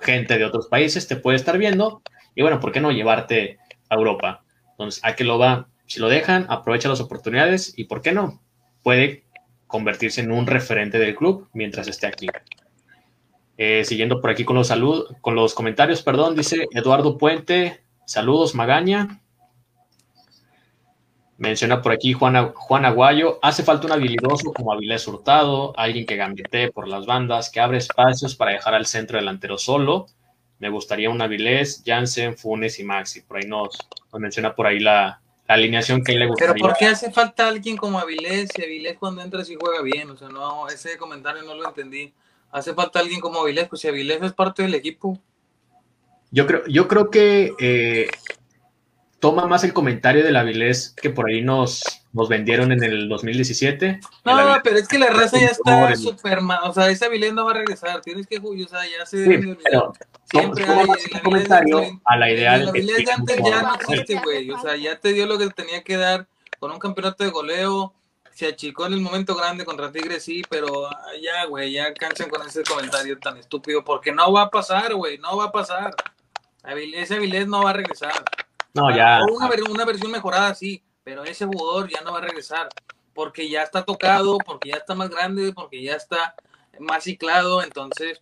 gente 0.00 0.38
de 0.38 0.46
otros 0.46 0.68
países 0.68 1.06
te 1.06 1.16
puede 1.16 1.36
estar 1.36 1.58
viendo 1.58 2.00
y 2.34 2.40
bueno, 2.40 2.58
¿por 2.58 2.72
qué 2.72 2.80
no 2.80 2.90
llevarte 2.90 3.58
a 3.90 3.96
Europa? 3.96 4.44
Entonces, 4.70 5.04
a 5.04 5.14
que 5.14 5.24
lo 5.24 5.38
va, 5.38 5.68
si 5.84 6.00
lo 6.00 6.08
dejan, 6.08 6.46
aprovecha 6.48 6.88
las 6.88 7.02
oportunidades 7.02 7.74
y 7.76 7.84
¿por 7.84 8.00
qué 8.00 8.12
no? 8.12 8.40
Puede 8.82 9.24
convertirse 9.66 10.22
en 10.22 10.32
un 10.32 10.46
referente 10.46 10.98
del 10.98 11.14
club 11.14 11.50
mientras 11.52 11.86
esté 11.86 12.06
aquí. 12.06 12.26
Eh, 13.58 13.84
siguiendo 13.84 14.22
por 14.22 14.30
aquí 14.30 14.46
con 14.46 14.56
los 14.56 14.68
salud, 14.68 15.04
con 15.20 15.34
los 15.34 15.52
comentarios, 15.52 16.02
perdón, 16.02 16.34
dice 16.34 16.66
Eduardo 16.72 17.18
Puente, 17.18 17.82
saludos 18.06 18.54
Magaña. 18.54 19.20
Menciona 21.38 21.82
por 21.82 21.92
aquí 21.92 22.14
Juan, 22.14 22.52
Juan 22.54 22.86
Aguayo, 22.86 23.38
hace 23.42 23.62
falta 23.62 23.86
un 23.86 23.92
habilidoso 23.92 24.54
como 24.54 24.72
Avilés 24.72 25.06
Hurtado, 25.06 25.78
alguien 25.78 26.06
que 26.06 26.16
gambetee 26.16 26.72
por 26.72 26.88
las 26.88 27.04
bandas, 27.04 27.50
que 27.50 27.60
abre 27.60 27.76
espacios 27.76 28.34
para 28.34 28.52
dejar 28.52 28.74
al 28.74 28.86
centro 28.86 29.18
delantero 29.18 29.58
solo. 29.58 30.06
Me 30.58 30.70
gustaría 30.70 31.10
un 31.10 31.20
Avilés, 31.20 31.82
Jansen, 31.84 32.38
Funes 32.38 32.78
y 32.78 32.84
Maxi. 32.84 33.20
Por 33.20 33.36
ahí 33.36 33.46
nos, 33.46 33.76
nos 34.10 34.20
menciona 34.20 34.54
por 34.54 34.66
ahí 34.66 34.80
la, 34.80 35.20
la, 35.46 35.54
alineación 35.54 36.02
que 36.02 36.12
a 36.12 36.14
él 36.14 36.20
le 36.20 36.26
gustaría. 36.28 36.54
Pero 36.54 36.68
¿por 36.68 36.76
qué 36.78 36.86
hace 36.86 37.12
falta 37.12 37.48
alguien 37.48 37.76
como 37.76 37.98
Avilés? 37.98 38.48
Si 38.56 38.62
Avilés 38.62 38.96
cuando 38.96 39.20
entra 39.20 39.44
sí 39.44 39.56
juega 39.60 39.82
bien, 39.82 40.08
o 40.08 40.16
sea, 40.16 40.30
no, 40.30 40.68
ese 40.68 40.96
comentario 40.96 41.42
no 41.42 41.54
lo 41.54 41.68
entendí. 41.68 42.14
Hace 42.50 42.72
falta 42.72 43.00
alguien 43.00 43.20
como 43.20 43.40
Avilés, 43.40 43.68
pues 43.68 43.82
si 43.82 43.88
Avilés 43.88 44.22
es 44.22 44.32
parte 44.32 44.62
del 44.62 44.74
equipo. 44.74 45.20
Yo 46.30 46.46
creo, 46.46 46.66
yo 46.66 46.88
creo 46.88 47.10
que 47.10 47.52
eh, 47.58 48.08
toma 49.20 49.46
más 49.46 49.64
el 49.64 49.72
comentario 49.72 50.24
del 50.24 50.36
Avilés 50.36 50.94
que 51.00 51.10
por 51.10 51.28
ahí 51.28 51.42
nos, 51.42 51.82
nos 52.12 52.28
vendieron 52.28 52.72
en 52.72 52.82
el 52.84 53.08
2017. 53.08 54.00
No, 54.24 54.54
el 54.54 54.62
pero 54.62 54.76
es 54.78 54.88
que 54.88 54.98
la 54.98 55.08
raza 55.08 55.38
ya 55.38 55.48
está 55.48 55.94
súper 55.96 56.40
mal. 56.40 56.60
O 56.64 56.72
sea, 56.72 56.88
ese 56.90 57.06
Avilés 57.06 57.32
no 57.32 57.44
va 57.44 57.52
a 57.52 57.54
regresar. 57.54 58.00
Tienes 58.02 58.26
que, 58.26 58.38
o 58.38 58.68
sea, 58.68 58.80
ya 58.84 59.06
se. 59.06 59.24
Sí, 59.24 59.56
pero 59.64 59.92
siempre 60.24 60.64
hay 60.64 60.86
el 61.12 61.22
comentario 61.22 61.80
de, 61.80 61.98
a 62.04 62.16
la 62.16 62.30
idea 62.30 62.58
de 62.58 62.72
que. 62.72 62.78
El 62.78 62.90
Avilés 62.90 63.06
de 63.06 63.12
antes 63.12 63.36
ya 63.44 63.62
no 63.62 63.74
existe, 63.74 64.20
güey. 64.22 64.50
O 64.50 64.60
sea, 64.60 64.76
ya 64.76 64.98
te 64.98 65.12
dio 65.12 65.26
lo 65.26 65.38
que 65.38 65.48
tenía 65.50 65.82
que 65.82 65.96
dar 65.96 66.26
con 66.58 66.70
un 66.70 66.78
campeonato 66.78 67.24
de 67.24 67.30
goleo. 67.30 67.94
Se 68.34 68.48
achicó 68.48 68.86
en 68.86 68.92
el 68.92 69.00
momento 69.00 69.34
grande 69.34 69.64
contra 69.64 69.90
Tigres, 69.90 70.22
sí, 70.22 70.42
pero 70.50 70.90
ya, 71.22 71.46
güey, 71.46 71.72
ya 71.72 71.94
cansen 71.94 72.28
con 72.28 72.46
ese 72.46 72.62
comentario 72.64 73.18
tan 73.18 73.38
estúpido, 73.38 73.82
porque 73.82 74.12
no 74.12 74.30
va 74.30 74.42
a 74.42 74.50
pasar, 74.50 74.94
güey, 74.94 75.16
no 75.16 75.38
va 75.38 75.44
a 75.44 75.52
pasar. 75.52 75.94
Avilés, 76.62 77.04
ese 77.04 77.14
Avilés 77.14 77.46
no 77.46 77.62
va 77.62 77.70
a 77.70 77.72
regresar. 77.72 78.12
No, 78.74 78.94
ya. 78.94 79.20
O 79.22 79.34
una, 79.34 79.50
una, 79.70 79.84
versión 79.84 80.10
mejorada, 80.10 80.54
sí, 80.54 80.82
pero 81.02 81.24
ese 81.24 81.46
jugador 81.46 81.88
ya 81.88 82.00
no 82.02 82.12
va 82.12 82.18
a 82.18 82.22
regresar 82.22 82.68
porque 83.14 83.48
ya 83.48 83.62
está 83.62 83.84
tocado, 83.84 84.36
porque 84.44 84.68
ya 84.68 84.76
está 84.76 84.94
más 84.94 85.08
grande, 85.08 85.52
porque 85.54 85.82
ya 85.82 85.94
está 85.94 86.34
más 86.78 87.04
ciclado. 87.04 87.62
Entonces, 87.62 88.20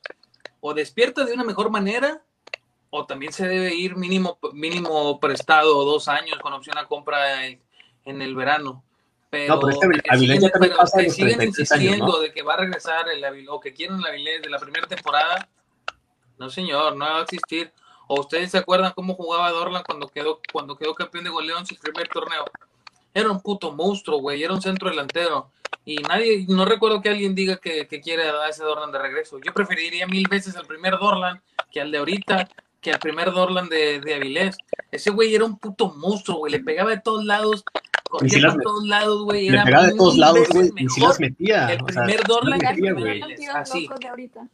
o 0.60 0.72
despierta 0.72 1.24
de 1.24 1.32
una 1.32 1.42
mejor 1.42 1.70
manera, 1.70 2.22
o 2.90 3.04
también 3.04 3.32
se 3.32 3.48
debe 3.48 3.74
ir 3.74 3.96
mínimo, 3.96 4.38
mínimo 4.52 5.18
prestado 5.18 5.84
dos 5.84 6.06
años 6.06 6.38
con 6.40 6.52
opción 6.52 6.78
a 6.78 6.86
compra 6.86 7.44
en, 7.44 7.60
en 8.04 8.22
el 8.22 8.36
verano. 8.36 8.84
Pero, 9.30 9.56
no, 9.56 9.60
pero 9.60 9.96
es 9.96 10.02
que 10.02 10.16
siguen, 10.16 10.50
pero 10.60 10.76
pasa 10.76 11.02
que 11.02 11.10
siguen 11.10 11.38
36 11.38 11.58
insistiendo 11.58 12.04
años, 12.04 12.16
¿no? 12.16 12.22
de 12.22 12.32
que 12.32 12.42
va 12.42 12.54
a 12.54 12.58
regresar 12.58 13.06
el 13.08 13.48
o 13.48 13.58
que 13.58 13.74
quieren 13.74 13.98
el 13.98 14.06
Avilés 14.06 14.42
de 14.42 14.48
la 14.48 14.60
primera 14.60 14.86
temporada. 14.86 15.48
No, 16.38 16.48
señor, 16.48 16.96
no 16.96 17.04
va 17.04 17.18
a 17.18 17.22
existir. 17.22 17.72
¿O 18.06 18.20
ustedes 18.20 18.50
se 18.50 18.58
acuerdan 18.58 18.92
cómo 18.94 19.14
jugaba 19.14 19.50
Dorlan 19.50 19.82
cuando 19.84 20.08
quedó, 20.08 20.40
cuando 20.52 20.76
quedó 20.76 20.94
campeón 20.94 21.24
de 21.24 21.30
goleo 21.30 21.58
en 21.58 21.66
su 21.66 21.76
primer 21.76 22.08
torneo? 22.08 22.44
Era 23.14 23.30
un 23.30 23.40
puto 23.40 23.72
monstruo, 23.72 24.18
güey, 24.18 24.42
era 24.42 24.52
un 24.52 24.60
centro 24.60 24.90
delantero. 24.90 25.50
Y 25.86 25.96
nadie, 25.96 26.44
no 26.48 26.64
recuerdo 26.64 27.00
que 27.00 27.10
alguien 27.10 27.34
diga 27.34 27.56
que, 27.56 27.86
que 27.86 28.00
quiere 28.00 28.28
a 28.28 28.48
ese 28.48 28.64
Dorlan 28.64 28.90
de 28.92 28.98
regreso. 28.98 29.38
Yo 29.44 29.52
preferiría 29.52 30.06
mil 30.06 30.26
veces 30.28 30.56
al 30.56 30.66
primer 30.66 30.98
Dorlan 30.98 31.40
que 31.70 31.80
al 31.80 31.90
de 31.90 31.98
ahorita, 31.98 32.48
que 32.80 32.92
al 32.92 32.98
primer 32.98 33.32
Dorlan 33.32 33.68
de, 33.68 34.00
de 34.00 34.14
Avilés. 34.14 34.56
Ese 34.90 35.10
güey 35.10 35.34
era 35.34 35.44
un 35.44 35.58
puto 35.58 35.92
monstruo, 35.94 36.38
güey, 36.38 36.52
le 36.52 36.60
pegaba 36.60 36.90
de 36.90 37.00
todos 37.00 37.24
lados, 37.24 37.64
corría 38.08 38.30
si 38.30 38.40
las 38.40 38.54
por 38.54 38.62
todos 38.62 38.86
lados, 38.86 39.22
güey. 39.24 39.48
Le 39.48 39.54
era 39.56 39.64
pegaba 39.64 39.86
de 39.86 39.96
todos 39.96 40.16
lados, 40.18 40.48
güey, 40.50 40.70
y 40.76 40.88
si 40.88 41.00
las 41.00 41.18
metía. 41.20 41.72
El 41.72 41.82
o 41.82 41.88
sea, 41.88 42.02
primer 42.04 42.26
Dorlan 42.26 42.60
el 42.64 42.68
metía, 42.68 42.94
primer 42.94 43.20
Partidos 43.20 43.54
así. 43.56 43.88
de 44.00 44.08
ahorita. 44.08 44.48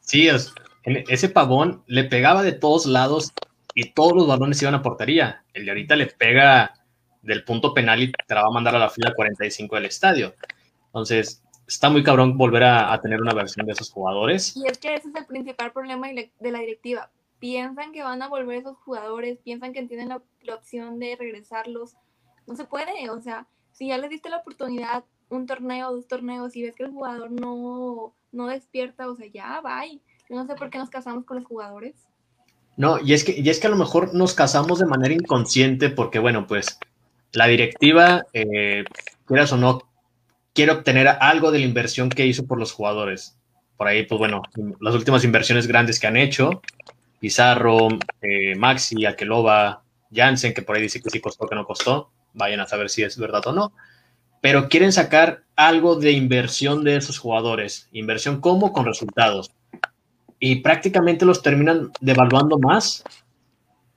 Sí, 0.00 0.28
es- 0.28 0.52
ese 0.84 1.28
pavón 1.28 1.82
le 1.86 2.04
pegaba 2.04 2.42
de 2.42 2.52
todos 2.52 2.86
lados 2.86 3.32
y 3.74 3.90
todos 3.92 4.14
los 4.14 4.26
balones 4.26 4.60
iban 4.62 4.74
a 4.74 4.82
portería. 4.82 5.44
El 5.54 5.64
de 5.64 5.70
ahorita 5.70 5.96
le 5.96 6.06
pega 6.06 6.74
del 7.22 7.44
punto 7.44 7.72
penal 7.72 8.02
y 8.02 8.12
te 8.12 8.34
la 8.34 8.42
va 8.42 8.48
a 8.48 8.52
mandar 8.52 8.74
a 8.74 8.78
la 8.78 8.90
fila 8.90 9.14
45 9.14 9.76
del 9.76 9.86
estadio. 9.86 10.34
Entonces, 10.86 11.42
está 11.66 11.88
muy 11.88 12.02
cabrón 12.02 12.36
volver 12.36 12.64
a, 12.64 13.00
tener 13.00 13.20
una 13.20 13.32
versión 13.32 13.66
de 13.66 13.72
esos 13.72 13.90
jugadores. 13.90 14.56
Y 14.56 14.66
es 14.66 14.78
que 14.78 14.94
ese 14.94 15.08
es 15.08 15.14
el 15.14 15.26
principal 15.26 15.72
problema 15.72 16.08
de 16.08 16.50
la 16.50 16.58
directiva. 16.58 17.10
Piensan 17.38 17.92
que 17.92 18.02
van 18.02 18.22
a 18.22 18.28
volver 18.28 18.58
esos 18.58 18.76
jugadores, 18.78 19.38
piensan 19.38 19.72
que 19.72 19.82
tienen 19.84 20.08
la, 20.08 20.54
opción 20.54 20.98
de 20.98 21.16
regresarlos. 21.16 21.96
No 22.46 22.56
se 22.56 22.64
puede, 22.64 23.08
o 23.10 23.20
sea, 23.20 23.46
si 23.72 23.88
ya 23.88 23.98
les 23.98 24.10
diste 24.10 24.28
la 24.28 24.38
oportunidad, 24.38 25.04
un 25.28 25.46
torneo, 25.46 25.92
dos 25.92 26.06
torneos, 26.06 26.54
y 26.56 26.62
ves 26.62 26.76
que 26.76 26.84
el 26.84 26.90
jugador 26.90 27.30
no, 27.30 28.14
no 28.32 28.46
despierta, 28.48 29.08
o 29.08 29.16
sea, 29.16 29.26
ya, 29.26 29.60
bye. 29.60 30.00
No 30.32 30.46
sé 30.46 30.54
por 30.54 30.70
qué 30.70 30.78
nos 30.78 30.88
casamos 30.88 31.24
con 31.24 31.36
los 31.36 31.46
jugadores. 31.46 31.94
No, 32.76 32.98
y 32.98 33.12
es 33.12 33.22
que, 33.22 33.38
y 33.38 33.48
es 33.50 33.60
que 33.60 33.66
a 33.66 33.70
lo 33.70 33.76
mejor 33.76 34.14
nos 34.14 34.34
casamos 34.34 34.78
de 34.78 34.86
manera 34.86 35.12
inconsciente 35.12 35.90
porque, 35.90 36.18
bueno, 36.18 36.46
pues 36.46 36.78
la 37.32 37.46
directiva, 37.46 38.24
eh, 38.32 38.84
quieras 39.26 39.52
o 39.52 39.58
no, 39.58 39.82
quiere 40.54 40.72
obtener 40.72 41.06
algo 41.08 41.50
de 41.50 41.58
la 41.58 41.66
inversión 41.66 42.08
que 42.08 42.26
hizo 42.26 42.46
por 42.46 42.58
los 42.58 42.72
jugadores. 42.72 43.36
Por 43.76 43.88
ahí, 43.88 44.06
pues 44.06 44.18
bueno, 44.18 44.42
las 44.80 44.94
últimas 44.94 45.22
inversiones 45.24 45.66
grandes 45.66 46.00
que 46.00 46.06
han 46.06 46.16
hecho, 46.16 46.62
Pizarro, 47.20 47.88
eh, 48.22 48.54
Maxi, 48.56 49.04
Akeloba, 49.04 49.82
Jansen, 50.10 50.54
que 50.54 50.62
por 50.62 50.76
ahí 50.76 50.82
dice 50.82 51.02
que 51.02 51.10
sí 51.10 51.20
costó, 51.20 51.46
que 51.46 51.54
no 51.54 51.66
costó, 51.66 52.10
vayan 52.32 52.60
a 52.60 52.66
saber 52.66 52.88
si 52.88 53.02
es 53.02 53.18
verdad 53.18 53.46
o 53.46 53.52
no. 53.52 53.74
Pero 54.40 54.68
quieren 54.68 54.92
sacar 54.92 55.44
algo 55.56 55.96
de 55.96 56.12
inversión 56.12 56.84
de 56.84 56.96
esos 56.96 57.18
jugadores. 57.18 57.88
Inversión 57.92 58.40
como 58.40 58.72
con 58.72 58.86
resultados. 58.86 59.52
Y 60.44 60.56
prácticamente 60.56 61.24
los 61.24 61.40
terminan 61.40 61.92
devaluando 62.00 62.58
más 62.58 63.04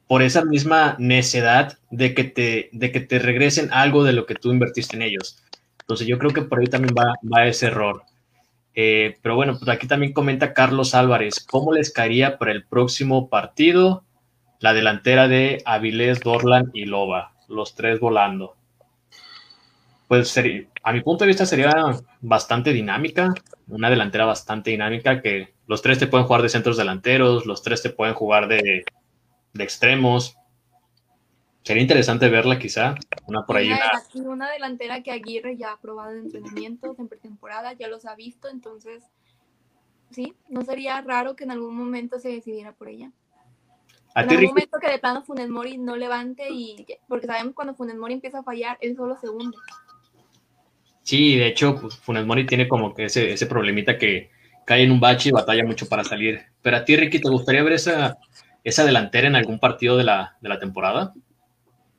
por 0.07 0.21
esa 0.21 0.45
misma 0.45 0.95
necedad 0.99 1.79
de 1.89 2.13
que 2.13 2.23
te, 2.23 2.69
de 2.71 2.91
que 2.91 2.99
te 2.99 3.17
regresen 3.17 3.69
algo 3.73 4.03
de 4.03 4.13
lo 4.13 4.27
que 4.27 4.35
tú 4.35 4.51
invertiste 4.51 4.95
en 4.95 5.01
ellos. 5.01 5.43
Entonces 5.79 6.05
yo 6.05 6.19
creo 6.19 6.29
que 6.29 6.43
por 6.43 6.59
ahí 6.59 6.67
también 6.67 6.93
va, 6.95 7.15
va 7.27 7.47
ese 7.47 7.65
error. 7.65 8.03
Eh, 8.75 9.17
pero 9.23 9.35
bueno, 9.35 9.57
pues 9.57 9.67
aquí 9.69 9.87
también 9.87 10.13
comenta 10.13 10.53
Carlos 10.53 10.93
Álvarez, 10.93 11.43
¿cómo 11.43 11.73
les 11.73 11.91
caería 11.91 12.37
para 12.37 12.51
el 12.51 12.63
próximo 12.63 13.27
partido 13.27 14.03
la 14.59 14.75
delantera 14.75 15.27
de 15.27 15.63
Avilés, 15.65 16.19
Dorlan 16.19 16.69
y 16.75 16.85
Loba? 16.85 17.33
Los 17.47 17.73
tres 17.73 17.99
volando. 17.99 18.55
Pues 20.07 20.39
a 20.83 20.93
mi 20.93 21.01
punto 21.01 21.23
de 21.23 21.29
vista 21.29 21.47
sería 21.47 21.73
bastante 22.21 22.71
dinámica, 22.71 23.33
una 23.67 23.89
delantera 23.89 24.25
bastante 24.25 24.69
dinámica 24.69 25.23
que 25.23 25.54
los 25.67 25.81
tres 25.81 25.99
te 25.99 26.07
pueden 26.07 26.27
jugar 26.27 26.41
de 26.41 26.49
centros 26.49 26.77
delanteros, 26.77 27.45
los 27.45 27.61
tres 27.63 27.81
te 27.81 27.89
pueden 27.89 28.13
jugar 28.13 28.47
de, 28.47 28.85
de 29.53 29.63
extremos. 29.63 30.37
Sería 31.63 31.81
interesante 31.81 32.29
verla 32.29 32.59
quizá, 32.59 32.93
una 33.25 33.43
por 33.45 33.57
ahí. 33.57 33.71
Una... 33.71 34.29
una 34.29 34.51
delantera 34.51 35.01
que 35.01 35.11
Aguirre 35.11 35.57
ya 35.57 35.71
ha 35.71 35.79
probado 35.79 36.11
en 36.11 36.25
entrenamientos, 36.25 36.99
en 36.99 37.07
pretemporada, 37.07 37.73
ya 37.73 37.87
los 37.87 38.05
ha 38.05 38.15
visto, 38.15 38.47
entonces 38.49 39.03
sí, 40.11 40.35
no 40.47 40.61
sería 40.61 41.01
raro 41.01 41.35
que 41.35 41.43
en 41.43 41.51
algún 41.51 41.75
momento 41.75 42.19
se 42.19 42.29
decidiera 42.29 42.73
por 42.73 42.89
ella. 42.89 43.11
en 44.15 44.29
algún 44.29 44.45
momento 44.45 44.77
que 44.79 44.91
de 44.91 44.99
plano 44.99 45.23
Funes 45.23 45.49
Mori 45.49 45.79
no 45.79 45.95
levante 45.95 46.49
y 46.51 46.85
porque 47.07 47.25
sabemos 47.25 47.55
cuando 47.55 47.73
Funes 47.73 47.95
Mori 47.95 48.13
empieza 48.13 48.39
a 48.39 48.43
fallar, 48.43 48.77
él 48.81 48.95
solo 48.95 49.17
se 49.17 49.27
hunde. 49.27 49.57
Sí, 51.01 51.35
de 51.35 51.47
hecho, 51.47 51.79
pues, 51.81 51.97
Funes 51.97 52.27
Mori 52.27 52.45
tiene 52.45 52.67
como 52.67 52.93
que 52.93 53.05
ese, 53.05 53.31
ese 53.31 53.47
problemita 53.47 53.97
que 53.97 54.34
cae 54.65 54.83
en 54.83 54.91
un 54.91 54.99
bache 54.99 55.29
y 55.29 55.31
batalla 55.31 55.63
mucho 55.63 55.87
para 55.87 56.03
salir. 56.03 56.43
Pero 56.61 56.77
a 56.77 56.85
ti, 56.85 56.95
Ricky, 56.97 57.19
¿te 57.19 57.29
gustaría 57.29 57.63
ver 57.63 57.73
esa, 57.73 58.17
esa 58.63 58.83
delantera 58.83 59.27
en 59.27 59.35
algún 59.35 59.59
partido 59.59 59.95
de 59.95 60.03
la, 60.03 60.37
de 60.41 60.49
la 60.49 60.59
temporada? 60.59 61.13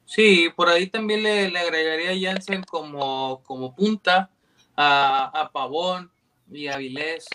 Sí, 0.05 0.50
por 0.55 0.68
ahí 0.68 0.88
también 0.88 1.22
le, 1.22 1.50
le 1.50 1.59
agregaría 1.59 2.11
a 2.11 2.35
Jansen 2.35 2.62
como, 2.62 3.42
como 3.44 3.74
punta, 3.74 4.31
a, 4.76 5.40
a, 5.40 5.50
Pavón 5.50 6.12
y 6.50 6.68
a 6.68 6.76
Vilés 6.76 7.26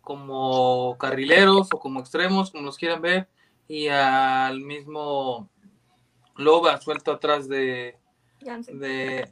como 0.00 0.96
carrileros 0.98 1.68
o 1.72 1.78
como 1.78 2.00
extremos, 2.00 2.50
como 2.50 2.64
los 2.64 2.76
quieran 2.76 3.02
ver, 3.02 3.28
y 3.68 3.88
al 3.88 4.60
mismo 4.60 5.48
Loba 6.36 6.80
suelto 6.80 7.12
atrás 7.12 7.48
de 7.48 7.96
Jansen. 8.44 8.78
de, 8.78 9.28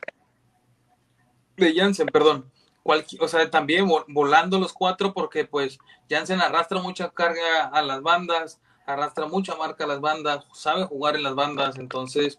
de 1.56 1.74
Jansen, 1.74 2.06
perdón. 2.06 2.50
O 2.84 3.28
sea, 3.28 3.50
también 3.50 3.88
volando 4.08 4.58
los 4.58 4.72
cuatro 4.72 5.12
porque 5.12 5.44
pues 5.44 5.78
Jansen 6.08 6.40
arrastra 6.40 6.80
mucha 6.80 7.10
carga 7.10 7.66
a 7.66 7.82
las 7.82 8.02
bandas, 8.02 8.60
arrastra 8.86 9.26
mucha 9.26 9.54
marca 9.56 9.84
a 9.84 9.86
las 9.86 10.00
bandas, 10.00 10.46
sabe 10.52 10.84
jugar 10.84 11.16
en 11.16 11.22
las 11.22 11.34
bandas, 11.34 11.78
entonces 11.78 12.38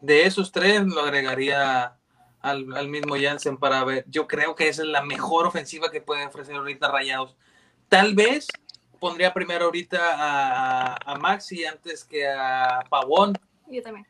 de 0.00 0.26
esos 0.26 0.52
tres 0.52 0.84
lo 0.86 1.00
agregaría 1.02 1.96
al, 2.40 2.88
mismo 2.88 3.16
Jansen 3.20 3.56
para 3.58 3.84
ver. 3.84 4.04
Yo 4.08 4.26
creo 4.26 4.54
que 4.54 4.68
esa 4.68 4.82
es 4.82 4.88
la 4.88 5.02
mejor 5.02 5.46
ofensiva 5.46 5.90
que 5.90 6.00
puede 6.00 6.26
ofrecer 6.26 6.56
ahorita 6.56 6.90
Rayados. 6.90 7.36
Tal 7.88 8.14
vez 8.14 8.48
pondría 8.98 9.32
primero 9.32 9.66
ahorita 9.66 9.98
a, 10.00 10.96
a 11.04 11.14
Maxi 11.16 11.64
antes 11.64 12.04
que 12.04 12.28
a 12.28 12.80
Pavón. 12.88 13.34
Yo 13.66 13.82
también. 13.82 14.06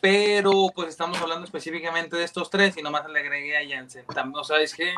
Pero 0.00 0.70
pues 0.74 0.88
estamos 0.88 1.20
hablando 1.20 1.44
específicamente 1.44 2.16
de 2.16 2.24
estos 2.24 2.50
tres 2.50 2.76
y 2.76 2.82
nomás 2.82 3.08
le 3.08 3.20
agregué 3.20 3.56
a 3.56 3.68
Jansen. 3.68 4.04
O 4.34 4.44
sea, 4.44 4.60
es 4.60 4.74
que 4.74 4.94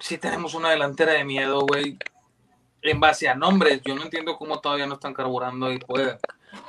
si 0.00 0.18
tenemos 0.18 0.54
una 0.54 0.70
delantera 0.70 1.12
de 1.12 1.24
miedo, 1.24 1.60
güey 1.60 1.98
en 2.84 3.00
base 3.00 3.28
a 3.28 3.34
nombres. 3.34 3.80
Yo 3.82 3.94
no 3.94 4.02
entiendo 4.02 4.36
cómo 4.36 4.60
todavía 4.60 4.86
no 4.86 4.94
están 4.94 5.14
carburando 5.14 5.72
y 5.72 5.78
pueden. 5.78 6.18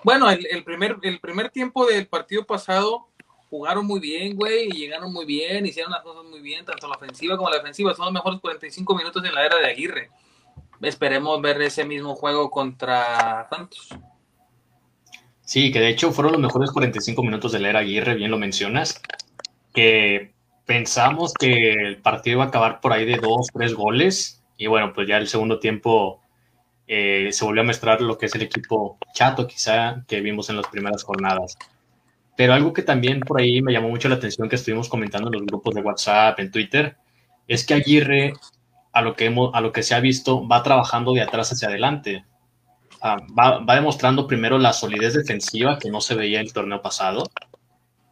Bueno, 0.03 0.29
el, 0.29 0.63
primer, 0.63 0.97
el 1.03 1.19
primer 1.19 1.49
tiempo 1.49 1.85
del 1.85 2.07
partido 2.07 2.45
pasado 2.45 3.07
jugaron 3.49 3.85
muy 3.85 3.99
bien, 3.99 4.35
güey, 4.35 4.69
y 4.69 4.71
llegaron 4.71 5.13
muy 5.13 5.25
bien, 5.25 5.65
hicieron 5.65 5.91
las 5.91 6.01
cosas 6.01 6.23
muy 6.25 6.41
bien, 6.41 6.65
tanto 6.65 6.87
la 6.87 6.95
ofensiva 6.95 7.37
como 7.37 7.49
la 7.49 7.57
defensiva. 7.57 7.93
Son 7.93 8.05
los 8.05 8.13
mejores 8.13 8.39
45 8.39 8.95
minutos 8.95 9.23
en 9.23 9.35
la 9.35 9.45
era 9.45 9.57
de 9.57 9.67
Aguirre. 9.67 10.09
Esperemos 10.81 11.39
ver 11.41 11.61
ese 11.61 11.85
mismo 11.85 12.15
juego 12.15 12.49
contra 12.49 13.47
Santos. 13.49 13.89
Sí, 15.45 15.71
que 15.71 15.79
de 15.79 15.89
hecho 15.89 16.11
fueron 16.11 16.33
los 16.33 16.41
mejores 16.41 16.71
45 16.71 17.23
minutos 17.23 17.51
de 17.51 17.59
la 17.59 17.69
era 17.69 17.79
Aguirre, 17.79 18.15
bien 18.15 18.31
lo 18.31 18.37
mencionas. 18.37 19.01
Que 19.73 20.33
pensamos 20.65 21.33
que 21.33 21.73
el 21.73 21.97
partido 21.97 22.37
iba 22.37 22.45
a 22.45 22.47
acabar 22.47 22.81
por 22.81 22.93
ahí 22.93 23.05
de 23.05 23.17
dos, 23.17 23.47
tres 23.53 23.73
goles 23.73 24.43
y 24.57 24.67
bueno, 24.67 24.93
pues 24.93 25.07
ya 25.07 25.17
el 25.17 25.27
segundo 25.27 25.59
tiempo 25.59 26.21
eh, 26.87 27.29
se 27.31 27.45
volvió 27.45 27.61
a 27.61 27.65
mostrar 27.65 28.01
lo 28.01 28.17
que 28.17 28.27
es 28.27 28.35
el 28.35 28.43
equipo 28.43 28.97
chato, 29.13 29.47
quizá, 29.47 30.03
que 30.07 30.21
vimos 30.21 30.49
en 30.49 30.57
las 30.57 30.67
primeras 30.67 31.03
jornadas. 31.03 31.57
Pero 32.37 32.53
algo 32.53 32.73
que 32.73 32.83
también 32.83 33.21
por 33.21 33.39
ahí 33.39 33.61
me 33.61 33.71
llamó 33.73 33.89
mucho 33.89 34.09
la 34.09 34.15
atención 34.15 34.49
que 34.49 34.55
estuvimos 34.55 34.89
comentando 34.89 35.29
en 35.29 35.33
los 35.33 35.45
grupos 35.45 35.73
de 35.75 35.81
WhatsApp, 35.81 36.39
en 36.39 36.51
Twitter, 36.51 36.97
es 37.47 37.65
que 37.65 37.75
Aguirre, 37.75 38.33
a 38.93 39.01
lo 39.01 39.15
que, 39.15 39.25
hemos, 39.25 39.53
a 39.53 39.61
lo 39.61 39.71
que 39.71 39.83
se 39.83 39.95
ha 39.95 39.99
visto, 39.99 40.47
va 40.47 40.63
trabajando 40.63 41.13
de 41.13 41.21
atrás 41.21 41.51
hacia 41.51 41.67
adelante. 41.69 42.25
Va, 43.05 43.59
va, 43.59 43.75
demostrando 43.75 44.27
primero 44.27 44.57
la 44.57 44.73
solidez 44.73 45.13
defensiva 45.13 45.77
que 45.77 45.89
no 45.89 46.01
se 46.01 46.15
veía 46.15 46.41
el 46.41 46.53
torneo 46.53 46.81
pasado. 46.81 47.29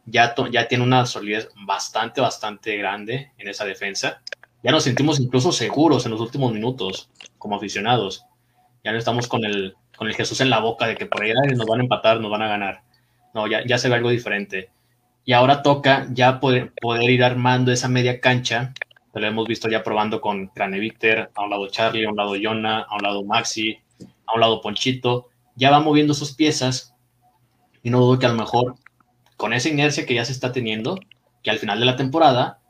Ya, 0.06 0.34
ya 0.52 0.68
tiene 0.68 0.84
una 0.84 1.06
solidez 1.06 1.48
bastante, 1.66 2.20
bastante 2.20 2.76
grande 2.76 3.32
en 3.38 3.48
esa 3.48 3.64
defensa 3.64 4.20
ya 4.64 4.72
nos 4.72 4.84
sentimos 4.84 5.20
incluso 5.20 5.52
seguros 5.52 6.06
en 6.06 6.12
los 6.12 6.22
últimos 6.22 6.50
minutos 6.50 7.10
como 7.36 7.56
aficionados. 7.56 8.24
Ya 8.82 8.92
no 8.92 8.98
estamos 8.98 9.28
con 9.28 9.44
el, 9.44 9.74
con 9.94 10.08
el 10.08 10.14
Jesús 10.14 10.40
en 10.40 10.48
la 10.48 10.58
boca 10.58 10.86
de 10.86 10.96
que 10.96 11.04
por 11.04 11.22
ahí 11.22 11.32
nos 11.54 11.66
van 11.66 11.80
a 11.80 11.82
empatar, 11.82 12.18
nos 12.18 12.30
van 12.30 12.40
a 12.40 12.48
ganar. 12.48 12.80
No, 13.34 13.46
ya, 13.46 13.62
ya 13.66 13.76
se 13.76 13.90
ve 13.90 13.96
algo 13.96 14.08
diferente. 14.08 14.70
Y 15.26 15.34
ahora 15.34 15.60
toca 15.60 16.06
ya 16.12 16.40
poder, 16.40 16.72
poder 16.80 17.10
ir 17.10 17.22
armando 17.22 17.72
esa 17.72 17.88
media 17.88 18.20
cancha. 18.20 18.72
Lo 19.12 19.26
hemos 19.26 19.46
visto 19.46 19.68
ya 19.68 19.82
probando 19.82 20.22
con 20.22 20.46
Craneviter, 20.46 21.30
a 21.34 21.42
un 21.42 21.50
lado 21.50 21.68
Charlie, 21.68 22.06
a 22.06 22.08
un 22.08 22.16
lado 22.16 22.34
Yona, 22.34 22.86
a 22.88 22.96
un 22.96 23.02
lado 23.02 23.22
Maxi, 23.22 23.76
a 24.26 24.34
un 24.34 24.40
lado 24.40 24.60
Ponchito. 24.60 25.28
Ya 25.56 25.70
va 25.70 25.80
moviendo 25.80 26.14
sus 26.14 26.34
piezas 26.34 26.94
y 27.82 27.90
no 27.90 28.00
dudo 28.00 28.18
que 28.18 28.26
a 28.26 28.30
lo 28.30 28.36
mejor 28.36 28.76
con 29.36 29.52
esa 29.52 29.68
inercia 29.68 30.06
que 30.06 30.14
ya 30.14 30.24
se 30.24 30.32
está 30.32 30.52
teniendo, 30.52 30.98
que 31.42 31.50
al 31.50 31.58
final 31.58 31.78
de 31.78 31.86
la 31.86 31.96
temporada 31.96 32.60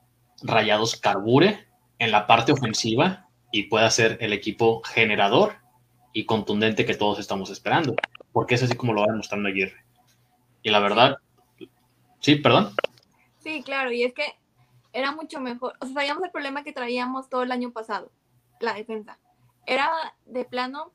Rayados 0.42 0.96
carbure 0.96 1.66
en 1.98 2.10
la 2.10 2.26
parte 2.26 2.52
ofensiva 2.52 3.28
y 3.50 3.64
pueda 3.64 3.90
ser 3.90 4.18
el 4.20 4.32
equipo 4.32 4.82
generador 4.82 5.54
y 6.12 6.26
contundente 6.26 6.84
que 6.84 6.94
todos 6.94 7.18
estamos 7.18 7.50
esperando, 7.50 7.94
porque 8.32 8.56
es 8.56 8.62
así 8.62 8.76
como 8.76 8.92
lo 8.92 9.02
va 9.02 9.08
demostrando 9.08 9.48
Aguirre. 9.48 9.84
Y 10.62 10.70
la 10.70 10.80
verdad, 10.80 11.18
sí, 12.20 12.36
perdón. 12.36 12.74
Sí, 13.38 13.62
claro, 13.62 13.92
y 13.92 14.04
es 14.04 14.14
que 14.14 14.24
era 14.92 15.12
mucho 15.12 15.40
mejor, 15.40 15.74
o 15.80 15.86
sea, 15.86 15.94
sabíamos 15.94 16.24
el 16.24 16.30
problema 16.30 16.64
que 16.64 16.72
traíamos 16.72 17.28
todo 17.28 17.42
el 17.42 17.52
año 17.52 17.72
pasado, 17.72 18.10
la 18.60 18.74
defensa. 18.74 19.18
Era 19.66 19.90
de 20.24 20.44
plano, 20.44 20.92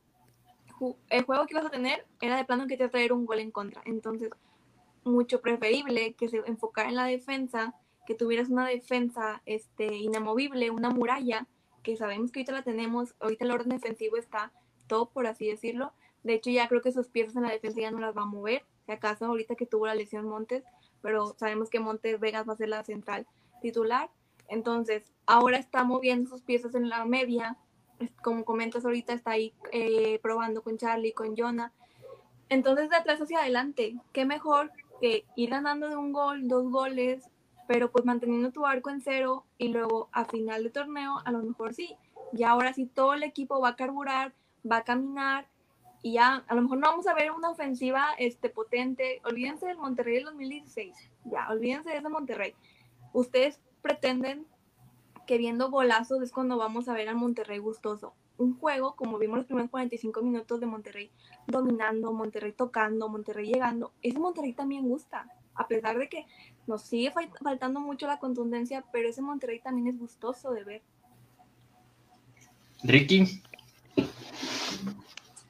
el 1.10 1.24
juego 1.24 1.46
que 1.46 1.54
ibas 1.54 1.66
a 1.66 1.70
tener 1.70 2.06
era 2.22 2.38
de 2.38 2.46
plano 2.46 2.68
que 2.68 2.78
te 2.78 2.84
iba 2.84 2.88
a 2.88 2.92
traer 2.92 3.14
un 3.14 3.26
gol 3.26 3.40
en 3.40 3.52
contra, 3.52 3.82
entonces 3.86 4.30
mucho 5.04 5.42
preferible 5.42 6.14
que 6.14 6.30
se 6.30 6.38
enfocara 6.46 6.90
en 6.90 6.96
la 6.96 7.06
defensa 7.06 7.76
que 8.10 8.16
tuvieras 8.16 8.50
una 8.50 8.68
defensa 8.68 9.44
este, 9.46 9.86
inamovible, 9.96 10.72
una 10.72 10.90
muralla, 10.90 11.48
que 11.84 11.96
sabemos 11.96 12.32
que 12.32 12.40
ahorita 12.40 12.54
la 12.54 12.64
tenemos, 12.64 13.14
ahorita 13.20 13.46
el 13.46 13.52
orden 13.52 13.70
defensivo 13.70 14.18
está 14.18 14.52
todo, 14.88 15.12
por 15.12 15.28
así 15.28 15.48
decirlo, 15.48 15.94
De 16.24 16.34
hecho, 16.34 16.50
ya 16.50 16.68
creo 16.68 16.82
que 16.82 16.92
sus 16.92 17.08
piezas 17.08 17.36
en 17.36 17.44
la 17.44 17.52
defensa 17.52 17.82
ya 17.82 17.92
no 17.92 18.00
las 18.00 18.18
va 18.18 18.24
a 18.24 18.26
mover. 18.26 18.66
Si 18.88 18.92
acaso 18.92 19.26
ahorita 19.26 19.54
que 19.54 19.68
tuvo 19.68 19.86
la 19.86 19.94
lesión 19.94 20.28
Montes, 20.28 20.64
pero 21.02 21.36
sabemos 21.38 21.70
que 21.70 21.80
Montes 21.80 22.20
Vegas 22.20 22.50
va 22.50 22.54
a 22.54 22.58
ser 22.58 22.70
la 22.70 22.84
central 22.84 23.28
titular. 23.62 24.10
Entonces, 24.48 25.04
ahora 25.28 25.58
está 25.58 25.84
moviendo 25.84 26.32
sus 26.32 26.42
piezas 26.42 26.74
en 26.74 26.90
la 26.90 27.06
media. 27.06 27.58
Como 28.22 28.46
comentas 28.46 28.86
ahorita, 28.86 29.14
está 29.14 29.32
ahí 29.32 29.54
eh, 29.72 30.20
probando 30.22 30.62
con 30.62 30.78
Charlie, 30.78 31.14
con 31.14 31.36
Jonah. 31.36 31.72
Entonces, 32.50 32.90
de 32.90 32.96
atrás 32.96 33.22
hacia 33.22 33.40
adelante, 33.40 33.96
qué 34.12 34.26
mejor 34.26 34.72
que 35.00 35.26
ir 35.36 35.50
ganando 35.50 35.90
de 35.90 35.96
un 35.96 36.12
gol, 36.12 36.48
dos 36.48 36.70
goles, 36.70 37.30
pero 37.68 37.92
pues 37.92 38.06
manteniendo 38.06 38.52
tu 38.52 38.66
arco 38.66 38.90
en 38.90 39.02
cero 39.02 39.46
y 39.58 39.68
luego 39.68 40.10
a 40.12 40.26
final 40.26 40.64
de 40.64 40.72
torneo, 40.72 41.22
a 41.24 41.32
lo 41.32 41.44
mejor 41.44 41.74
sí. 41.74 41.96
Y 42.34 42.44
ahora 42.44 42.74
sí 42.74 42.86
todo 42.86 43.14
el 43.14 43.24
equipo 43.24 43.60
va 43.60 43.70
a 43.70 43.76
carburar, 43.76 44.34
va 44.70 44.78
a 44.78 44.84
caminar 44.84 45.48
y 46.02 46.14
ya 46.14 46.44
a 46.48 46.56
lo 46.56 46.62
mejor 46.62 46.78
no 46.80 46.88
vamos 46.88 47.08
a 47.08 47.14
ver 47.14 47.32
una 47.32 47.50
ofensiva 47.50 48.08
este, 48.18 48.50
potente. 48.50 49.22
Olvídense 49.26 49.68
del 49.68 49.78
Monterrey 49.78 50.16
del 50.16 50.26
2016, 50.26 50.96
ya, 51.26 51.48
olvídense 51.50 51.90
de 51.90 51.98
ese 51.98 52.10
Monterrey. 52.10 52.56
Ustedes 53.14 53.60
pretenden 53.82 54.46
que 55.30 55.38
viendo 55.38 55.70
golazos 55.70 56.24
es 56.24 56.32
cuando 56.32 56.58
vamos 56.58 56.90
a 56.90 56.94
ver 56.96 57.08
al 57.08 57.16
Monterrey 57.16 57.60
gustoso. 57.60 58.16
Un 58.40 58.58
juego, 58.58 58.96
como 58.96 59.20
vimos 59.20 59.38
los 59.38 59.46
primeros 59.46 59.70
45 59.70 60.24
minutos 60.24 60.60
de 60.60 60.66
Monterrey 60.66 61.12
dominando, 61.46 62.12
Monterrey 62.12 62.52
tocando, 62.52 63.10
Monterrey 63.10 63.46
llegando, 63.46 63.94
ese 64.02 64.18
Monterrey 64.18 64.54
también 64.54 64.90
gusta. 64.90 65.32
A 65.54 65.68
pesar 65.68 66.00
de 66.00 66.10
que 66.10 66.26
nos 66.66 66.82
sigue 66.82 67.14
faltando 67.44 67.80
mucho 67.80 68.08
la 68.08 68.18
contundencia, 68.18 68.84
pero 68.92 69.08
ese 69.08 69.22
Monterrey 69.22 69.60
también 69.60 69.86
es 69.90 70.00
gustoso 70.00 70.50
de 70.50 70.64
ver. 70.64 70.82
Ricky. 72.82 73.44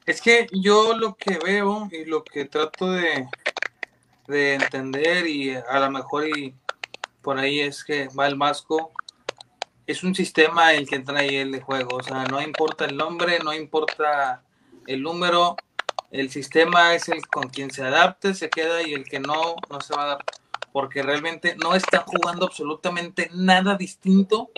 Es 0.06 0.22
que 0.22 0.46
yo 0.52 0.94
lo 0.94 1.15
que 1.15 1.39
veo 1.42 1.88
y 1.89 2.04
lo 2.04 2.26
que 2.26 2.44
trato 2.44 2.92
de, 2.92 3.30
de 4.28 4.56
entender 4.56 5.26
y 5.26 5.56
a 5.56 5.80
lo 5.80 5.89
mejor 5.89 6.28
y 6.28 6.54
por 7.22 7.38
ahí 7.38 7.62
es 7.62 7.82
que 7.86 8.10
va 8.10 8.28
el 8.28 8.36
Masco, 8.36 8.92
es 9.91 10.04
un 10.04 10.13
sistema 10.15 10.73
el 10.73 10.88
que 10.88 10.99
trae 10.99 11.41
el 11.41 11.52
de 11.52 11.62
juego, 11.62 11.97
o 11.97 12.04
sea, 12.04 12.25
no 12.25 12.41
importa 12.41 12.86
el 12.86 12.97
nombre, 12.97 13.39
no 13.39 13.54
importa 13.54 14.43
el 14.88 15.02
número, 15.02 15.56
el 16.12 16.30
sistema 16.30 16.93
es 16.93 17.10
el 17.10 17.25
con 17.28 17.49
quien 17.49 17.71
se 17.71 17.84
adapte, 17.84 18.34
se 18.34 18.49
queda 18.49 18.82
y 18.82 18.93
el 18.93 19.04
que 19.04 19.19
no, 19.19 19.56
no 19.69 19.82
se 19.82 19.95
va 19.95 20.04
a 20.04 20.08
dar, 20.08 20.25
porque 20.71 21.02
realmente 21.02 21.56
no 21.56 21.75
están 21.75 22.04
jugando 22.06 22.45
absolutamente 22.45 23.30
nada 23.34 23.75
distinto 23.75 24.52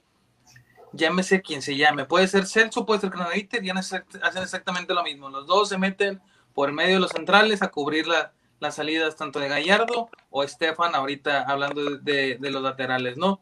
llámese 0.93 1.41
quien 1.41 1.61
se 1.61 1.75
llame. 1.75 2.05
Puede 2.05 2.27
ser 2.27 2.45
Celso, 2.45 2.85
puede 2.85 3.01
ser 3.01 3.09
Granadite, 3.09 3.59
y 3.63 3.69
hacen 3.69 4.03
exactamente 4.43 4.93
lo 4.93 5.03
mismo. 5.03 5.29
Los 5.29 5.47
dos 5.47 5.69
se 5.69 5.77
meten 5.77 6.21
por 6.53 6.71
medio 6.71 6.95
de 6.95 6.99
los 6.99 7.11
centrales 7.11 7.61
a 7.61 7.69
cubrir 7.69 8.07
las 8.07 8.75
salidas 8.75 9.15
tanto 9.15 9.39
de 9.39 9.47
Gallardo 9.47 10.09
o 10.29 10.43
Estefan, 10.43 10.95
ahorita 10.95 11.43
hablando 11.43 11.97
de, 11.97 12.37
los 12.39 12.61
laterales, 12.61 13.17
¿no? 13.17 13.41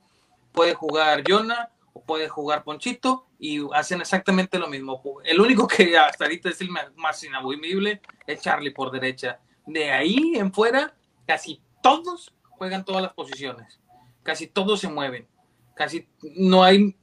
Puede 0.52 0.73
jugar 0.73 1.23
Jonah 1.28 1.69
puede 2.06 2.30
jugar 2.30 2.63
Ponchito 2.63 3.28
y 3.39 3.60
hacen 3.73 4.02
exactamente 4.02 4.60
lo 4.60 4.67
mismo. 4.67 5.02
El 5.23 5.39
único 5.39 5.67
que 5.67 5.97
hasta 5.97 6.25
ahorita 6.25 6.49
es 6.49 6.62
el 6.62 6.69
más 6.95 7.23
inamovible 7.23 8.02
es 8.25 8.41
Charlie 8.41 8.71
por 8.71 8.91
derecha. 8.91 9.39
De 9.65 9.91
ahí 9.91 10.34
en 10.36 10.52
fuera, 10.52 10.93
casi 11.25 11.62
todos 11.82 12.34
juegan 12.49 12.86
todas 12.86 13.02
las 13.02 13.13
posiciones. 13.13 13.80
Casi 14.23 14.47
todos 14.47 14.80
se 14.80 14.89
mueven. 14.89 15.28
Casi 15.75 16.08
no 16.36 16.63
hay 16.63 16.95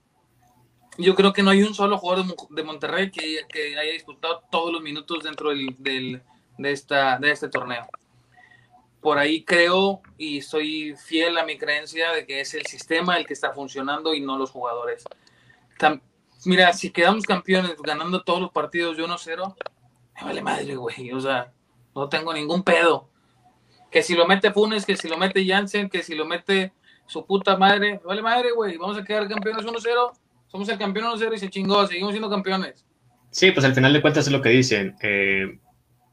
yo 0.99 1.15
creo 1.15 1.33
que 1.33 1.43
no 1.43 1.51
hay 1.51 1.63
un 1.63 1.75
solo 1.75 1.99
jugador 1.99 2.27
de 2.51 2.63
Monterrey 2.63 3.11
que, 3.11 3.45
haya 3.79 3.93
disputado 3.93 4.43
todos 4.51 4.73
los 4.73 4.83
minutos 4.83 5.23
dentro 5.25 5.51
del, 5.51 6.23
de, 6.59 6.73
esta, 6.73 7.19
de 7.19 7.31
este 7.31 7.49
torneo. 7.49 7.87
Por 9.07 9.19
ahí 9.19 9.45
creo 9.45 10.03
y 10.19 10.43
soy 10.43 10.97
fiel 10.97 11.39
a 11.39 11.45
mi 11.45 11.57
creencia 11.57 12.11
de 12.11 12.27
que 12.27 12.41
es 12.41 12.55
el 12.55 12.67
sistema 12.67 13.17
el 13.17 13.25
que 13.25 13.35
está 13.35 13.53
funcionando 13.53 14.13
y 14.13 14.21
no 14.21 14.37
los 14.37 14.51
jugadores. 14.51 15.05
mira, 16.45 16.73
si 16.73 16.91
quedamos 16.91 17.23
campeones 17.23 17.77
ganando 17.81 18.25
todos 18.25 18.41
los 18.41 18.51
partidos 18.51 18.97
de 18.97 19.05
1-0, 19.05 19.55
me 20.17 20.25
vale 20.25 20.43
madre, 20.43 20.75
güey. 20.75 21.13
O 21.13 21.21
sea, 21.21 21.53
no 21.95 22.09
tengo 22.09 22.35
ningún 22.35 22.65
pedo. 22.65 23.09
Que 23.93 24.03
si 24.03 24.17
lo 24.17 24.27
mete 24.27 24.51
Funes, 24.51 24.85
que 24.85 24.97
si 24.97 25.07
lo 25.09 25.17
mete 25.17 25.47
Jansen, 25.47 25.89
que 25.89 26.03
si 26.03 26.17
lo 26.17 26.25
mete 26.25 26.73
su 27.07 27.25
puta 27.25 27.57
madre, 27.57 28.01
me 28.01 28.07
vale 28.07 28.23
madre, 28.23 28.51
güey. 28.51 28.77
Vamos 28.77 28.99
a 28.99 29.05
quedar 29.05 29.29
campeones 29.29 29.65
1-0 29.65 30.13
somos 30.49 30.69
el 30.69 30.79
campeón 30.79 31.17
1-0 31.17 31.33
y 31.33 31.39
se 31.39 31.49
chingó, 31.49 31.87
seguimos 31.87 32.11
siendo 32.11 32.29
campeones. 32.29 32.85
Sí, 33.31 33.53
pues 33.53 33.65
al 33.65 33.75
final 33.77 33.93
de 33.93 34.03
cuentas 34.03 34.27
es 34.27 34.33
lo 34.33 34.43
que 34.43 34.49
dicen. 34.49 34.97
Eh, 35.01 35.61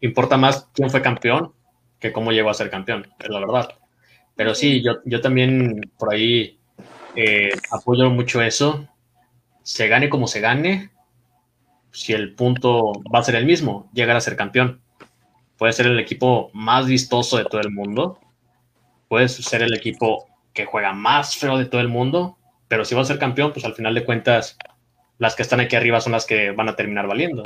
importa 0.01 0.37
más 0.37 0.69
quién 0.75 0.91
fue 0.91 1.01
campeón 1.01 1.55
que 2.03 2.11
cómo 2.11 2.33
llegó 2.33 2.49
a 2.49 2.53
ser 2.53 2.69
campeón, 2.69 3.07
es 3.17 3.29
la 3.29 3.39
verdad. 3.39 3.69
Pero 4.35 4.53
sí, 4.53 4.83
yo, 4.83 4.97
yo 5.05 5.21
también 5.21 5.79
por 5.97 6.13
ahí 6.13 6.59
eh, 7.15 7.51
apoyo 7.71 8.09
mucho 8.09 8.41
eso. 8.41 8.89
Se 9.63 9.87
gane 9.87 10.09
como 10.09 10.27
se 10.27 10.41
gane, 10.41 10.91
si 11.91 12.11
el 12.11 12.35
punto 12.35 12.91
va 13.13 13.19
a 13.19 13.23
ser 13.23 13.35
el 13.35 13.45
mismo, 13.45 13.89
llegar 13.93 14.17
a 14.17 14.21
ser 14.21 14.35
campeón. 14.35 14.81
Puede 15.57 15.71
ser 15.71 15.85
el 15.85 15.97
equipo 15.97 16.51
más 16.53 16.87
vistoso 16.87 17.37
de 17.37 17.45
todo 17.45 17.61
el 17.61 17.71
mundo, 17.71 18.19
puede 19.07 19.29
ser 19.29 19.61
el 19.61 19.73
equipo 19.73 20.27
que 20.51 20.65
juega 20.65 20.91
más 20.91 21.37
feo 21.37 21.57
de 21.57 21.67
todo 21.67 21.79
el 21.79 21.87
mundo, 21.87 22.37
pero 22.67 22.83
si 22.83 22.95
va 22.95 23.01
a 23.01 23.05
ser 23.05 23.17
campeón, 23.17 23.53
pues 23.53 23.63
al 23.63 23.75
final 23.75 23.95
de 23.95 24.03
cuentas, 24.03 24.57
las 25.19 25.37
que 25.37 25.43
están 25.43 25.61
aquí 25.61 25.77
arriba 25.77 26.01
son 26.01 26.11
las 26.11 26.25
que 26.25 26.51
van 26.51 26.67
a 26.67 26.75
terminar 26.75 27.07
valiendo. 27.07 27.43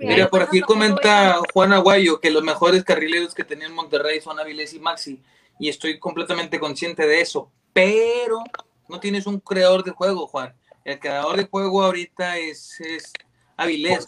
Mira, 0.00 0.28
por 0.28 0.42
aquí 0.42 0.60
comenta 0.60 1.40
Juan 1.52 1.72
Aguayo 1.72 2.20
que 2.20 2.30
los 2.30 2.42
mejores 2.42 2.84
carrileros 2.84 3.34
que 3.34 3.44
tenía 3.44 3.66
en 3.66 3.74
Monterrey 3.74 4.20
son 4.20 4.38
Avilés 4.38 4.74
y 4.74 4.80
Maxi, 4.80 5.22
y 5.58 5.68
estoy 5.68 5.98
completamente 5.98 6.60
consciente 6.60 7.06
de 7.06 7.20
eso, 7.20 7.50
pero 7.72 8.42
no 8.88 9.00
tienes 9.00 9.26
un 9.26 9.40
creador 9.40 9.84
de 9.84 9.92
juego, 9.92 10.26
Juan. 10.26 10.54
El 10.84 10.98
creador 10.98 11.36
de 11.36 11.46
juego 11.46 11.82
ahorita 11.82 12.38
es, 12.38 12.80
es 12.80 13.12
Avilés. 13.56 14.04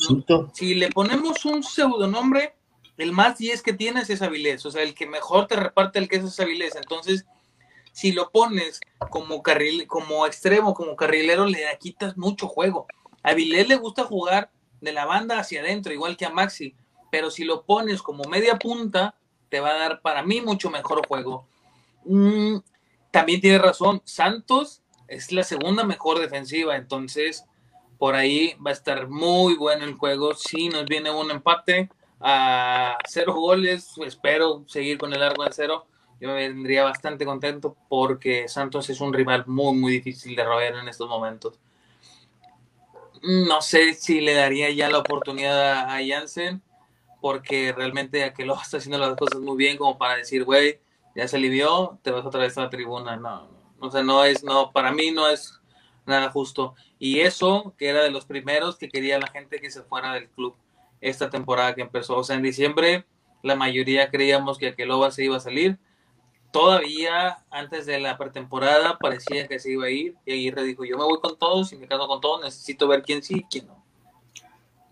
Si 0.52 0.74
le 0.74 0.90
ponemos 0.90 1.44
un 1.44 1.62
pseudonombre, 1.62 2.54
el 2.96 3.12
más 3.12 3.38
10 3.38 3.62
que 3.62 3.72
tienes 3.72 4.10
es 4.10 4.22
Avilés, 4.22 4.64
o 4.66 4.70
sea, 4.70 4.82
el 4.82 4.94
que 4.94 5.06
mejor 5.06 5.46
te 5.46 5.56
reparte 5.56 5.98
el 5.98 6.08
queso 6.08 6.26
es 6.26 6.38
Avilés. 6.40 6.76
Entonces, 6.76 7.24
si 7.92 8.12
lo 8.12 8.30
pones 8.30 8.80
como 9.10 9.42
carril, 9.42 9.86
como 9.86 10.24
extremo, 10.26 10.74
como 10.74 10.94
carrilero, 10.94 11.46
le 11.46 11.66
quitas 11.80 12.16
mucho 12.16 12.46
juego. 12.46 12.86
A 13.24 13.34
Vilés 13.34 13.68
le 13.68 13.76
gusta 13.76 14.04
jugar 14.04 14.50
de 14.80 14.92
la 14.92 15.04
banda 15.06 15.38
hacia 15.38 15.60
adentro, 15.60 15.92
igual 15.92 16.16
que 16.16 16.26
a 16.26 16.30
Maxi, 16.30 16.74
pero 17.10 17.30
si 17.30 17.44
lo 17.44 17.64
pones 17.64 18.02
como 18.02 18.24
media 18.24 18.58
punta, 18.58 19.14
te 19.48 19.60
va 19.60 19.70
a 19.70 19.78
dar 19.78 20.00
para 20.00 20.22
mí 20.22 20.40
mucho 20.40 20.70
mejor 20.70 21.06
juego. 21.06 21.46
Mm, 22.04 22.58
también 23.10 23.40
tiene 23.40 23.58
razón, 23.58 24.02
Santos 24.04 24.82
es 25.06 25.32
la 25.32 25.42
segunda 25.42 25.84
mejor 25.84 26.18
defensiva, 26.18 26.76
entonces 26.76 27.44
por 27.98 28.14
ahí 28.14 28.54
va 28.64 28.70
a 28.70 28.74
estar 28.74 29.08
muy 29.08 29.56
bueno 29.56 29.84
el 29.84 29.94
juego. 29.94 30.34
Si 30.34 30.68
nos 30.68 30.84
viene 30.84 31.10
un 31.10 31.30
empate 31.30 31.88
a 32.20 32.96
cero 33.08 33.34
goles, 33.34 33.94
espero 34.04 34.64
seguir 34.66 34.98
con 34.98 35.12
el 35.12 35.22
arco 35.22 35.44
de 35.44 35.52
cero 35.52 35.86
yo 36.20 36.28
me 36.28 36.34
vendría 36.34 36.84
bastante 36.84 37.24
contento 37.24 37.76
porque 37.88 38.48
Santos 38.48 38.90
es 38.90 39.00
un 39.00 39.12
rival 39.12 39.44
muy, 39.46 39.76
muy 39.76 39.92
difícil 39.92 40.34
de 40.34 40.44
roer 40.44 40.74
en 40.74 40.88
estos 40.88 41.08
momentos. 41.08 41.58
No 43.22 43.62
sé 43.62 43.94
si 43.94 44.20
le 44.20 44.34
daría 44.34 44.70
ya 44.70 44.88
la 44.88 44.98
oportunidad 44.98 45.90
a 45.90 45.98
Jansen, 46.06 46.62
porque 47.20 47.72
realmente 47.72 48.24
Aquelo 48.24 48.54
está 48.62 48.78
haciendo 48.78 48.98
las 48.98 49.16
cosas 49.16 49.40
muy 49.40 49.56
bien 49.56 49.76
como 49.76 49.98
para 49.98 50.16
decir, 50.16 50.44
güey, 50.44 50.80
ya 51.14 51.26
se 51.26 51.36
alivió, 51.36 51.98
te 52.02 52.10
vas 52.10 52.24
otra 52.24 52.40
vez 52.40 52.56
a 52.58 52.62
la 52.62 52.70
tribuna. 52.70 53.16
No, 53.16 53.48
o 53.80 53.90
sea, 53.90 54.02
no 54.02 54.24
es, 54.24 54.44
no, 54.44 54.72
para 54.72 54.92
mí 54.92 55.10
no 55.10 55.28
es 55.28 55.60
nada 56.06 56.30
justo. 56.30 56.74
Y 56.98 57.20
eso, 57.20 57.74
que 57.78 57.88
era 57.88 58.02
de 58.02 58.10
los 58.10 58.24
primeros 58.24 58.76
que 58.76 58.88
quería 58.88 59.18
la 59.18 59.28
gente 59.28 59.60
que 59.60 59.70
se 59.70 59.82
fuera 59.82 60.14
del 60.14 60.28
club 60.28 60.56
esta 61.00 61.30
temporada 61.30 61.74
que 61.74 61.82
empezó. 61.82 62.16
O 62.16 62.24
sea, 62.24 62.36
en 62.36 62.42
diciembre 62.42 63.04
la 63.42 63.54
mayoría 63.54 64.10
creíamos 64.10 64.58
que 64.58 64.68
Aqueloba 64.68 65.10
se 65.10 65.24
iba 65.24 65.36
a 65.36 65.40
salir 65.40 65.78
todavía 66.50 67.38
antes 67.50 67.86
de 67.86 68.00
la 68.00 68.16
pretemporada 68.16 68.96
parecía 68.98 69.46
que 69.48 69.58
se 69.58 69.72
iba 69.72 69.86
a 69.86 69.90
ir 69.90 70.16
y 70.24 70.32
Aguirre 70.32 70.64
dijo, 70.64 70.84
yo 70.84 70.96
me 70.96 71.04
voy 71.04 71.18
con 71.20 71.38
todos 71.38 71.72
y 71.72 71.76
me 71.76 71.86
caso 71.86 72.06
con 72.06 72.20
todos, 72.20 72.44
necesito 72.44 72.88
ver 72.88 73.02
quién 73.02 73.22
sí 73.22 73.38
y 73.38 73.44
quién 73.44 73.66
no. 73.66 73.84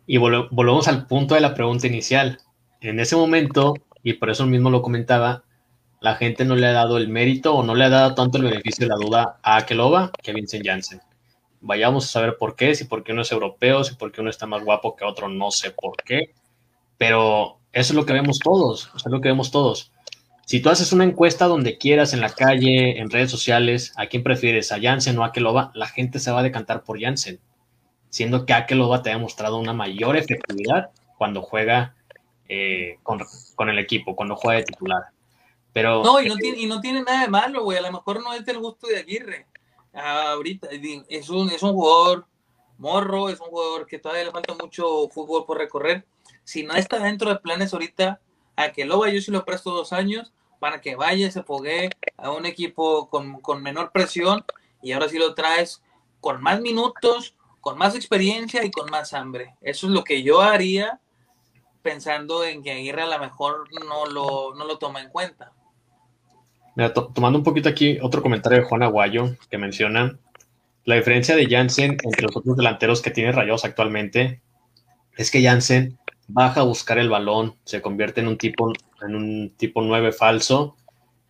Y 0.06 0.18
volvemos 0.18 0.86
al 0.86 1.06
punto 1.06 1.34
de 1.34 1.40
la 1.40 1.54
pregunta 1.54 1.86
inicial. 1.86 2.38
En 2.80 3.00
ese 3.00 3.16
momento, 3.16 3.74
y 4.02 4.14
por 4.14 4.30
eso 4.30 4.46
mismo 4.46 4.70
lo 4.70 4.82
comentaba, 4.82 5.42
la 6.00 6.14
gente 6.14 6.44
no 6.44 6.54
le 6.54 6.66
ha 6.66 6.72
dado 6.72 6.98
el 6.98 7.08
mérito 7.08 7.54
o 7.54 7.64
no 7.64 7.74
le 7.74 7.84
ha 7.84 7.88
dado 7.88 8.14
tanto 8.14 8.38
el 8.38 8.44
beneficio 8.44 8.86
de 8.86 8.90
la 8.90 9.04
duda 9.04 9.40
a 9.42 9.56
Akeloba 9.56 10.12
que 10.22 10.30
a 10.30 10.34
Vincent 10.34 10.64
Janssen. 10.64 11.00
Vayamos 11.60 12.04
a 12.04 12.08
saber 12.08 12.36
por 12.38 12.54
qué, 12.54 12.74
si 12.76 12.84
por 12.84 13.02
qué 13.02 13.12
uno 13.12 13.22
es 13.22 13.32
europeo, 13.32 13.82
si 13.82 13.96
por 13.96 14.12
qué 14.12 14.20
uno 14.20 14.30
está 14.30 14.46
más 14.46 14.62
guapo 14.62 14.94
que 14.94 15.04
otro, 15.04 15.28
no 15.28 15.50
sé 15.50 15.72
por 15.72 15.96
qué. 16.04 16.34
Pero 16.98 17.58
eso 17.72 17.92
es 17.92 17.96
lo 17.96 18.06
que 18.06 18.12
vemos 18.12 18.38
todos, 18.38 18.90
eso 18.94 19.08
es 19.08 19.12
lo 19.12 19.20
que 19.20 19.28
vemos 19.30 19.50
todos 19.50 19.90
si 20.46 20.60
tú 20.60 20.70
haces 20.70 20.92
una 20.92 21.02
encuesta 21.02 21.46
donde 21.46 21.76
quieras, 21.76 22.12
en 22.12 22.20
la 22.20 22.30
calle, 22.30 23.00
en 23.00 23.10
redes 23.10 23.32
sociales, 23.32 23.92
a 23.96 24.06
quién 24.06 24.22
prefieres, 24.22 24.70
a 24.70 24.80
Jansen 24.80 25.18
o 25.18 25.24
a 25.24 25.26
Akeloba, 25.26 25.72
la 25.74 25.88
gente 25.88 26.20
se 26.20 26.30
va 26.30 26.38
a 26.38 26.44
decantar 26.44 26.84
por 26.84 27.00
Jansen, 27.00 27.40
siendo 28.10 28.46
que 28.46 28.52
Akeloba 28.52 29.02
te 29.02 29.10
ha 29.10 29.18
mostrado 29.18 29.58
una 29.58 29.72
mayor 29.72 30.16
efectividad 30.16 30.90
cuando 31.18 31.42
juega 31.42 31.96
eh, 32.48 33.00
con, 33.02 33.68
el 33.68 33.78
equipo 33.80 34.14
cuando 34.14 34.36
juega 34.36 34.60
de 34.60 34.66
titular. 34.66 35.02
Pero, 35.72 36.04
no, 36.04 36.22
y 36.22 36.28
no, 36.28 36.36
tiene, 36.36 36.58
y 36.60 36.66
no 36.66 36.80
tiene 36.80 37.02
nada 37.02 37.22
de 37.22 37.28
malo, 37.28 37.64
güey. 37.64 37.78
A 37.78 37.82
lo 37.82 37.90
mejor 37.90 38.22
no 38.22 38.32
es 38.32 38.46
del 38.46 38.60
gusto 38.60 38.86
de 38.86 38.98
Aguirre. 38.98 39.48
ahorita 39.92 40.68
es 41.08 41.28
un, 41.28 41.50
es 41.50 41.62
un 41.64 41.72
jugador 41.72 42.28
morro, 42.78 43.30
es 43.30 43.40
un 43.40 43.48
jugador 43.48 43.84
que 43.84 43.98
todavía 43.98 44.22
le 44.22 44.30
falta 44.30 44.54
mucho 44.54 45.08
fútbol 45.08 45.44
por 45.44 45.58
recorrer. 45.58 46.06
Si 46.44 46.62
no 46.62 46.74
está 46.74 47.00
dentro 47.00 47.30
de 47.30 47.40
planes 47.40 47.72
ahorita, 47.72 48.20
a 48.54 48.70
que 48.70 48.84
lo 48.84 49.00
vaya, 49.00 49.14
yo 49.14 49.20
sí 49.20 49.32
lo 49.32 49.44
presto 49.44 49.72
dos 49.72 49.92
años 49.92 50.32
para 50.58 50.80
que 50.80 50.96
vaya, 50.96 51.30
se 51.30 51.42
fogue 51.42 51.90
a 52.16 52.30
un 52.30 52.46
equipo 52.46 53.08
con, 53.08 53.40
con 53.40 53.62
menor 53.62 53.92
presión 53.92 54.44
y 54.82 54.92
ahora 54.92 55.08
sí 55.08 55.18
lo 55.18 55.34
traes 55.34 55.82
con 56.20 56.42
más 56.42 56.60
minutos, 56.60 57.34
con 57.60 57.78
más 57.78 57.94
experiencia 57.94 58.64
y 58.64 58.70
con 58.70 58.90
más 58.90 59.12
hambre. 59.12 59.54
Eso 59.60 59.86
es 59.86 59.92
lo 59.92 60.04
que 60.04 60.22
yo 60.22 60.40
haría 60.40 61.00
pensando 61.82 62.44
en 62.44 62.62
que 62.62 62.72
Aguirre 62.72 63.02
a 63.02 63.06
lo 63.06 63.18
mejor 63.18 63.68
no 63.86 64.06
lo, 64.06 64.54
no 64.54 64.64
lo 64.64 64.78
toma 64.78 65.00
en 65.00 65.08
cuenta. 65.08 65.52
Tomando 67.14 67.38
un 67.38 67.44
poquito 67.44 67.68
aquí 67.68 67.98
otro 68.02 68.22
comentario 68.22 68.58
de 68.58 68.64
Juan 68.64 68.82
Aguayo 68.82 69.36
que 69.48 69.56
menciona 69.56 70.18
la 70.84 70.94
diferencia 70.96 71.34
de 71.34 71.48
Jansen 71.48 71.96
entre 72.02 72.22
los 72.22 72.36
otros 72.36 72.56
delanteros 72.56 73.02
que 73.02 73.10
tiene 73.10 73.32
Rayados 73.32 73.64
actualmente 73.64 74.40
es 75.16 75.30
que 75.30 75.42
Jansen 75.42 75.98
baja 76.28 76.60
a 76.60 76.64
buscar 76.64 76.98
el 76.98 77.08
balón, 77.08 77.56
se 77.64 77.82
convierte 77.82 78.20
en 78.20 78.28
un 78.28 78.38
tipo 78.38 78.72
en 79.02 79.14
un 79.14 79.52
tipo 79.56 79.82
9 79.82 80.12
falso, 80.12 80.76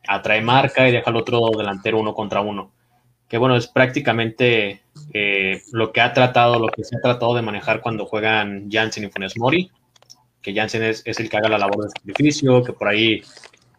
atrae 0.06 0.40
marca 0.40 0.88
y 0.88 0.92
deja 0.92 1.10
al 1.10 1.16
otro 1.16 1.50
delantero 1.56 1.98
uno 1.98 2.14
contra 2.14 2.40
uno 2.40 2.72
que 3.28 3.38
bueno, 3.38 3.56
es 3.56 3.66
prácticamente 3.66 4.82
eh, 5.12 5.60
lo 5.72 5.92
que 5.92 6.00
ha 6.00 6.12
tratado, 6.12 6.58
lo 6.58 6.68
que 6.68 6.84
se 6.84 6.96
ha 6.96 7.00
tratado 7.00 7.34
de 7.34 7.42
manejar 7.42 7.80
cuando 7.80 8.06
juegan 8.06 8.68
Jansen 8.70 9.04
y 9.04 9.08
Funes 9.08 9.36
Mori, 9.36 9.70
que 10.40 10.54
Jansen 10.54 10.82
es, 10.84 11.02
el 11.04 11.28
que 11.28 11.36
haga 11.36 11.48
la 11.48 11.58
labor 11.58 11.84
de 11.84 11.90
sacrificio, 11.90 12.62
que 12.62 12.72
por 12.72 12.88
ahí 12.88 13.22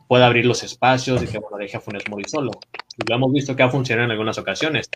pueda 0.07 0.25
abrir 0.25 0.45
los 0.45 0.63
espacios 0.63 1.23
y 1.23 1.27
que 1.27 1.39
bueno, 1.39 1.57
deje 1.57 1.77
a 1.77 1.81
Funes 1.81 2.09
Mori 2.09 2.25
solo. 2.27 2.51
Y 2.97 3.09
lo 3.09 3.15
hemos 3.15 3.31
visto 3.31 3.55
que 3.55 3.63
ha 3.63 3.69
funcionado 3.69 4.05
en 4.05 4.11
algunas 4.11 4.37
ocasiones, 4.37 4.89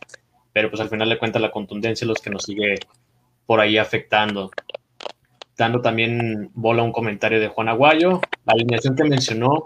pero 0.51 0.69
pues 0.69 0.81
al 0.81 0.89
final 0.89 1.07
de 1.07 1.17
cuentas 1.17 1.41
la 1.41 1.51
contundencia 1.51 2.03
es 2.03 2.09
lo 2.09 2.15
que 2.15 2.29
nos 2.29 2.43
sigue 2.43 2.75
por 3.45 3.61
ahí 3.61 3.77
afectando. 3.77 4.51
Dando 5.57 5.81
también 5.81 6.49
bola 6.53 6.81
a 6.81 6.85
un 6.85 6.91
comentario 6.91 7.39
de 7.39 7.47
Juan 7.47 7.69
Aguayo, 7.69 8.21
la 8.45 8.53
alineación 8.53 8.95
que 8.95 9.03
mencionó 9.03 9.63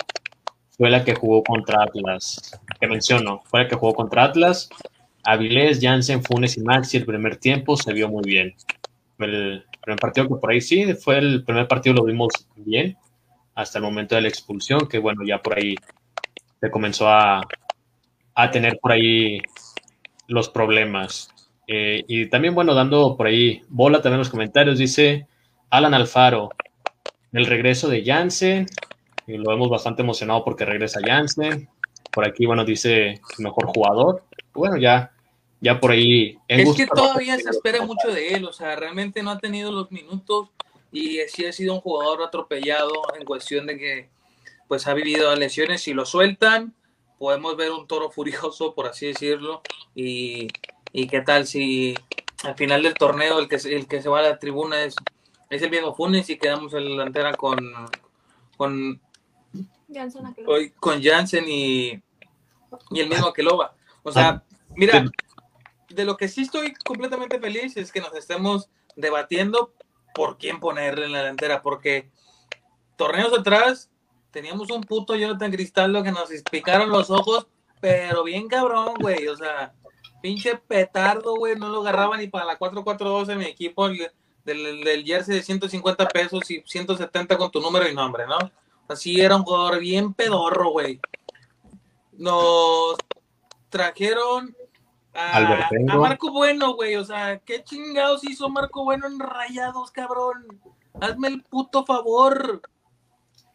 fue 0.77 0.89
la 0.89 1.03
que 1.03 1.15
jugó 1.15 1.43
contra 1.43 1.83
Atlas, 1.83 2.59
que 2.79 2.87
menciono, 2.87 3.41
fue 3.45 3.63
la 3.63 3.67
que 3.69 3.75
jugó 3.75 3.93
contra 3.93 4.23
Atlas. 4.23 4.69
Avilés, 5.23 5.79
Jansen, 5.81 6.23
Funes 6.23 6.57
y 6.57 6.61
Maxi 6.61 6.97
el 6.97 7.05
primer 7.05 7.37
tiempo 7.37 7.77
se 7.77 7.93
vio 7.93 8.09
muy 8.09 8.23
bien. 8.25 8.53
El 9.19 9.63
primer 9.81 9.99
partido 9.99 10.27
que 10.27 10.35
por 10.35 10.51
ahí 10.51 10.61
sí, 10.61 10.93
fue 10.95 11.17
el 11.17 11.43
primer 11.43 11.67
partido 11.67 11.95
lo 11.95 12.03
vimos 12.03 12.31
bien, 12.55 12.97
hasta 13.55 13.79
el 13.79 13.83
momento 13.83 14.15
de 14.15 14.21
la 14.21 14.27
expulsión, 14.27 14.87
que 14.87 14.99
bueno, 14.99 15.23
ya 15.25 15.41
por 15.41 15.57
ahí 15.57 15.75
se 16.59 16.69
comenzó 16.69 17.09
a, 17.09 17.41
a 18.35 18.51
tener 18.51 18.77
por 18.79 18.91
ahí 18.91 19.39
los 20.27 20.49
problemas. 20.49 21.29
Eh, 21.67 22.03
y 22.07 22.27
también, 22.27 22.53
bueno, 22.53 22.73
dando 22.73 23.15
por 23.17 23.27
ahí 23.27 23.61
bola 23.69 24.01
también 24.01 24.19
los 24.19 24.29
comentarios, 24.29 24.77
dice 24.77 25.27
Alan 25.69 25.93
Alfaro, 25.93 26.49
el 27.31 27.45
regreso 27.45 27.89
de 27.89 28.03
Jansen, 28.03 28.67
y 29.27 29.37
lo 29.37 29.49
vemos 29.49 29.69
bastante 29.69 30.01
emocionado 30.01 30.43
porque 30.43 30.65
regresa 30.65 30.99
Jansen. 31.03 31.69
Por 32.11 32.27
aquí, 32.27 32.45
bueno, 32.45 32.63
dice 32.63 33.21
mejor 33.39 33.67
jugador. 33.67 34.23
Bueno, 34.53 34.77
ya, 34.77 35.11
ya 35.59 35.79
por 35.79 35.91
ahí. 35.91 36.37
Es 36.47 36.73
que 36.75 36.87
todavía 36.87 37.37
se 37.37 37.49
espera 37.49 37.85
mucho 37.85 38.09
de 38.09 38.29
él, 38.29 38.45
o 38.45 38.53
sea, 38.53 38.75
realmente 38.75 39.21
no 39.23 39.31
ha 39.31 39.39
tenido 39.39 39.71
los 39.71 39.91
minutos 39.91 40.49
y 40.91 41.19
sí 41.27 41.45
ha 41.45 41.51
sido 41.51 41.73
un 41.73 41.81
jugador 41.81 42.23
atropellado 42.23 42.93
en 43.19 43.25
cuestión 43.25 43.67
de 43.67 43.77
que 43.77 44.09
pues 44.67 44.87
ha 44.87 44.93
vivido 44.93 45.35
lesiones 45.35 45.87
y 45.87 45.93
lo 45.93 46.05
sueltan, 46.05 46.73
podemos 47.19 47.55
ver 47.57 47.71
un 47.71 47.87
toro 47.87 48.09
furioso, 48.09 48.73
por 48.73 48.87
así 48.87 49.07
decirlo, 49.07 49.61
y, 49.93 50.47
y 50.91 51.07
qué 51.07 51.21
tal 51.21 51.45
si 51.45 51.95
al 52.43 52.55
final 52.55 52.83
del 52.83 52.93
torneo 52.93 53.39
el 53.39 53.47
que, 53.47 53.55
el 53.55 53.87
que 53.87 54.01
se 54.01 54.09
va 54.09 54.19
a 54.19 54.23
la 54.23 54.39
tribuna 54.39 54.83
es, 54.83 54.95
es 55.49 55.61
el 55.61 55.69
viejo 55.69 55.93
Funes 55.93 56.29
y 56.29 56.37
quedamos 56.37 56.73
en 56.73 56.85
la 56.85 56.89
delantera 56.91 57.33
con, 57.33 57.59
con 58.57 58.99
Hoy 60.47 60.71
con 60.71 61.01
Jansen 61.01 61.45
y, 61.47 62.01
y 62.91 62.99
el 62.99 63.09
mismo 63.09 63.31
Keloba. 63.31 63.75
O 64.03 64.11
sea, 64.11 64.29
ah, 64.29 64.43
mira, 64.75 65.05
de 65.89 66.05
lo 66.05 66.17
que 66.17 66.27
sí 66.27 66.41
estoy 66.41 66.73
completamente 66.73 67.39
feliz 67.39 67.77
es 67.77 67.91
que 67.91 68.01
nos 68.01 68.13
estemos 68.15 68.69
debatiendo 68.95 69.73
por 70.13 70.37
quién 70.37 70.59
ponerle 70.59 71.05
en 71.05 71.11
la 71.11 71.19
delantera, 71.19 71.61
porque 71.61 72.09
torneos 72.95 73.37
atrás 73.37 73.89
teníamos 74.31 74.71
un 74.71 74.81
puto 74.81 75.15
Jonathan 75.15 75.51
Cristaldo 75.51 76.03
que 76.03 76.11
nos 76.11 76.29
picaron 76.51 76.89
los 76.89 77.09
ojos, 77.09 77.47
pero 77.79 78.23
bien 78.23 78.47
cabrón, 78.47 78.95
güey. 78.99 79.27
O 79.27 79.35
sea, 79.35 79.73
pinche 80.21 80.57
petardo, 80.57 81.35
güey, 81.35 81.55
no 81.55 81.69
lo 81.69 81.81
agarraba 81.81 82.17
ni 82.17 82.27
para 82.27 82.45
la 82.45 82.59
4-4-2 82.59 83.29
en 83.29 83.37
mi 83.37 83.45
equipo 83.45 83.89
del, 84.45 84.83
del 84.83 85.03
jersey 85.03 85.35
de 85.35 85.43
150 85.43 86.07
pesos 86.07 86.49
y 86.49 86.63
170 86.65 87.37
con 87.37 87.51
tu 87.51 87.59
número 87.59 87.89
y 87.89 87.93
nombre, 87.93 88.25
¿no? 88.27 88.37
Así 88.87 89.19
era 89.19 89.35
un 89.35 89.43
jugador 89.43 89.79
bien 89.79 90.13
pedorro, 90.13 90.69
güey. 90.69 90.99
Nos 92.13 92.95
trajeron 93.69 94.55
a, 95.13 95.69
Marco 95.97 96.31
Bueno, 96.31 96.75
güey. 96.75 96.95
O 96.95 97.03
sea, 97.03 97.39
¿qué 97.39 97.63
chingados 97.63 98.23
hizo 98.23 98.49
Marco 98.49 98.83
Bueno 98.83 99.07
en 99.07 99.19
rayados, 99.19 99.91
cabrón? 99.91 100.45
Hazme 101.01 101.29
el 101.29 101.43
puto 101.43 101.85
favor. 101.85 102.61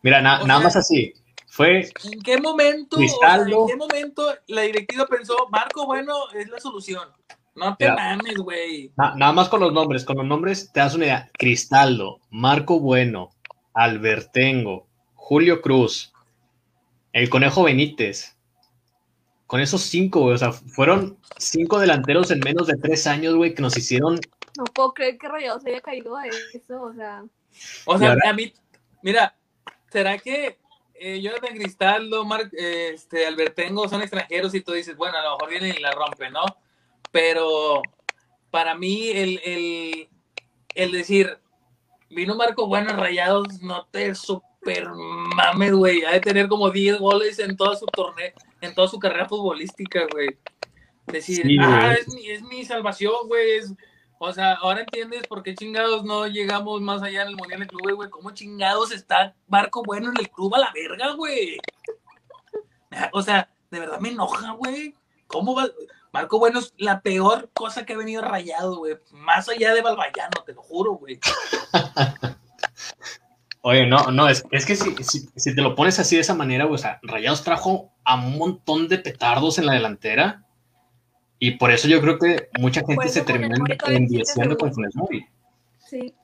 Mira, 0.02 0.20
nada 0.20 0.60
más 0.60 0.76
así. 0.76 1.14
Fue. 1.46 1.90
¿En 2.04 2.22
qué 2.22 2.40
momento? 2.40 2.98
¿En 3.00 3.66
qué 3.66 3.76
momento 3.76 4.26
la 4.46 4.62
directiva 4.62 5.06
pensó 5.06 5.48
Marco 5.50 5.86
Bueno 5.86 6.14
es 6.34 6.48
la 6.48 6.60
solución? 6.60 7.08
No 7.54 7.76
te 7.76 7.90
mames, 7.90 8.36
güey. 8.36 8.92
nada 8.96 9.32
más 9.32 9.48
con 9.48 9.60
los 9.60 9.72
nombres. 9.72 10.04
Con 10.04 10.16
los 10.16 10.26
nombres 10.26 10.70
te 10.72 10.80
das 10.80 10.94
una 10.94 11.06
idea. 11.06 11.30
Cristaldo, 11.38 12.20
Marco 12.30 12.80
Bueno, 12.80 13.30
Albertengo, 13.74 14.86
Julio 15.14 15.60
Cruz, 15.60 16.12
el 17.12 17.28
Conejo 17.28 17.64
Benítez. 17.64 18.36
Con 19.46 19.60
esos 19.60 19.82
cinco, 19.82 20.20
güey, 20.20 20.34
o 20.34 20.38
sea, 20.38 20.52
fueron 20.52 21.18
cinco 21.36 21.80
delanteros 21.80 22.30
en 22.30 22.38
menos 22.38 22.68
de 22.68 22.76
tres 22.76 23.06
años, 23.08 23.34
güey, 23.34 23.52
que 23.52 23.62
nos 23.62 23.76
hicieron. 23.76 24.20
No 24.56 24.64
puedo 24.64 24.94
creer 24.94 25.18
que 25.18 25.28
Rayados 25.28 25.66
haya 25.66 25.80
caído 25.80 26.16
a 26.16 26.26
eso, 26.26 26.82
o 26.82 26.92
sea. 26.94 27.24
O 27.84 27.98
sea, 27.98 28.16
a 28.24 28.32
mí, 28.32 28.52
mira, 29.02 29.34
¿será 29.90 30.18
que 30.18 30.56
eh, 30.94 31.20
Jonathan 31.20 31.56
Cristaldo, 31.56 32.24
Mar, 32.24 32.48
este, 32.52 33.26
Albertengo 33.26 33.88
son 33.88 34.02
extranjeros 34.02 34.54
y 34.54 34.60
tú 34.60 34.72
dices, 34.72 34.96
bueno, 34.96 35.16
a 35.16 35.22
lo 35.22 35.32
mejor 35.32 35.48
vienen 35.48 35.74
y 35.76 35.80
la 35.80 35.92
rompen, 35.92 36.32
¿no? 36.32 36.44
Pero 37.10 37.82
para 38.50 38.74
mí, 38.74 39.08
el, 39.10 39.40
el, 39.44 40.08
el 40.74 40.92
decir, 40.92 41.38
vino 42.08 42.34
Marco 42.34 42.66
Bueno 42.66 42.94
Rayados, 42.94 43.62
no 43.62 43.86
te 43.90 44.14
super 44.14 44.88
mames, 44.90 45.72
güey. 45.72 46.04
Ha 46.04 46.12
de 46.12 46.20
tener 46.20 46.48
como 46.48 46.70
10 46.70 46.98
goles 46.98 47.38
en 47.38 47.56
toda 47.56 47.76
su 47.76 47.86
torneo, 47.86 48.32
en 48.60 48.74
toda 48.74 48.88
su 48.88 48.98
carrera 48.98 49.28
futbolística, 49.28 50.06
güey. 50.12 50.38
Decir, 51.06 51.44
ah, 51.60 51.94
es 51.98 52.12
mi, 52.14 52.28
es 52.28 52.42
mi 52.42 52.64
salvación, 52.64 53.26
güey. 53.26 53.60
O 54.18 54.32
sea, 54.32 54.52
ahora 54.54 54.80
entiendes 54.80 55.26
por 55.26 55.42
qué 55.42 55.54
chingados 55.54 56.04
no 56.04 56.26
llegamos 56.26 56.80
más 56.82 57.02
allá 57.02 57.22
en 57.22 57.28
el 57.28 57.36
Mundial 57.36 57.60
de 57.60 57.66
Club, 57.66 57.94
güey. 57.94 58.10
¿Cómo 58.10 58.30
chingados 58.32 58.92
está 58.92 59.34
Marco 59.48 59.82
Bueno 59.82 60.10
en 60.10 60.20
el 60.20 60.28
club 60.30 60.54
a 60.54 60.58
la 60.58 60.72
verga, 60.74 61.14
güey? 61.14 61.58
O 63.12 63.22
sea, 63.22 63.48
de 63.70 63.80
verdad 63.80 63.98
me 63.98 64.10
enoja, 64.10 64.52
güey. 64.52 64.94
¿Cómo 65.26 65.54
va? 65.54 65.68
Marco 66.12 66.38
Bueno 66.38 66.58
es 66.58 66.74
la 66.76 67.00
peor 67.00 67.50
cosa 67.52 67.84
que 67.84 67.92
ha 67.92 67.96
venido 67.96 68.22
rayado, 68.22 68.78
güey. 68.78 68.96
Más 69.12 69.48
allá 69.48 69.74
de 69.74 69.82
Balbayano, 69.82 70.42
te 70.44 70.52
lo 70.54 70.62
juro, 70.62 70.94
güey. 70.94 71.18
Oye, 73.62 73.86
no, 73.86 74.10
no, 74.10 74.28
es, 74.28 74.44
es 74.50 74.64
que 74.64 74.74
si, 74.74 74.94
si, 75.36 75.54
te 75.54 75.60
lo 75.60 75.74
pones 75.74 75.98
así 75.98 76.14
de 76.16 76.22
esa 76.22 76.34
manera, 76.34 76.66
o 76.66 76.78
sea, 76.78 76.98
Rayados 77.02 77.44
trajo 77.44 77.92
a 78.04 78.14
un 78.14 78.38
montón 78.38 78.88
de 78.88 78.96
petardos 78.96 79.58
en 79.58 79.66
la 79.66 79.74
delantera 79.74 80.46
y 81.38 81.52
por 81.52 81.70
eso 81.70 81.86
yo 81.86 82.00
creo 82.00 82.18
que 82.18 82.48
mucha 82.58 82.82
gente 82.86 83.08
se 83.08 83.22
termina 83.22 83.56
enviando 83.86 84.56
con 84.56 84.72
Funes 84.72 84.96
Mori. 84.96 85.26
Sí. 85.78 86.14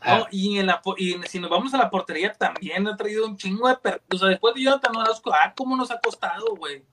Ah. 0.00 0.26
y, 0.30 0.58
en 0.58 0.66
la, 0.66 0.80
y 0.98 1.14
si 1.26 1.40
nos 1.40 1.50
vamos 1.50 1.74
a 1.74 1.78
la 1.78 1.90
portería 1.90 2.32
también 2.32 2.86
ha 2.86 2.96
traído 2.96 3.26
un 3.26 3.36
chingo 3.36 3.66
de 3.66 4.00
O 4.12 4.18
sea, 4.18 4.28
después 4.28 4.54
de 4.54 4.62
Jonathan 4.62 4.94
Orozco, 4.94 5.32
ah, 5.34 5.52
cómo 5.56 5.76
nos 5.76 5.90
ha 5.90 5.98
costado, 5.98 6.54
güey. 6.56 6.84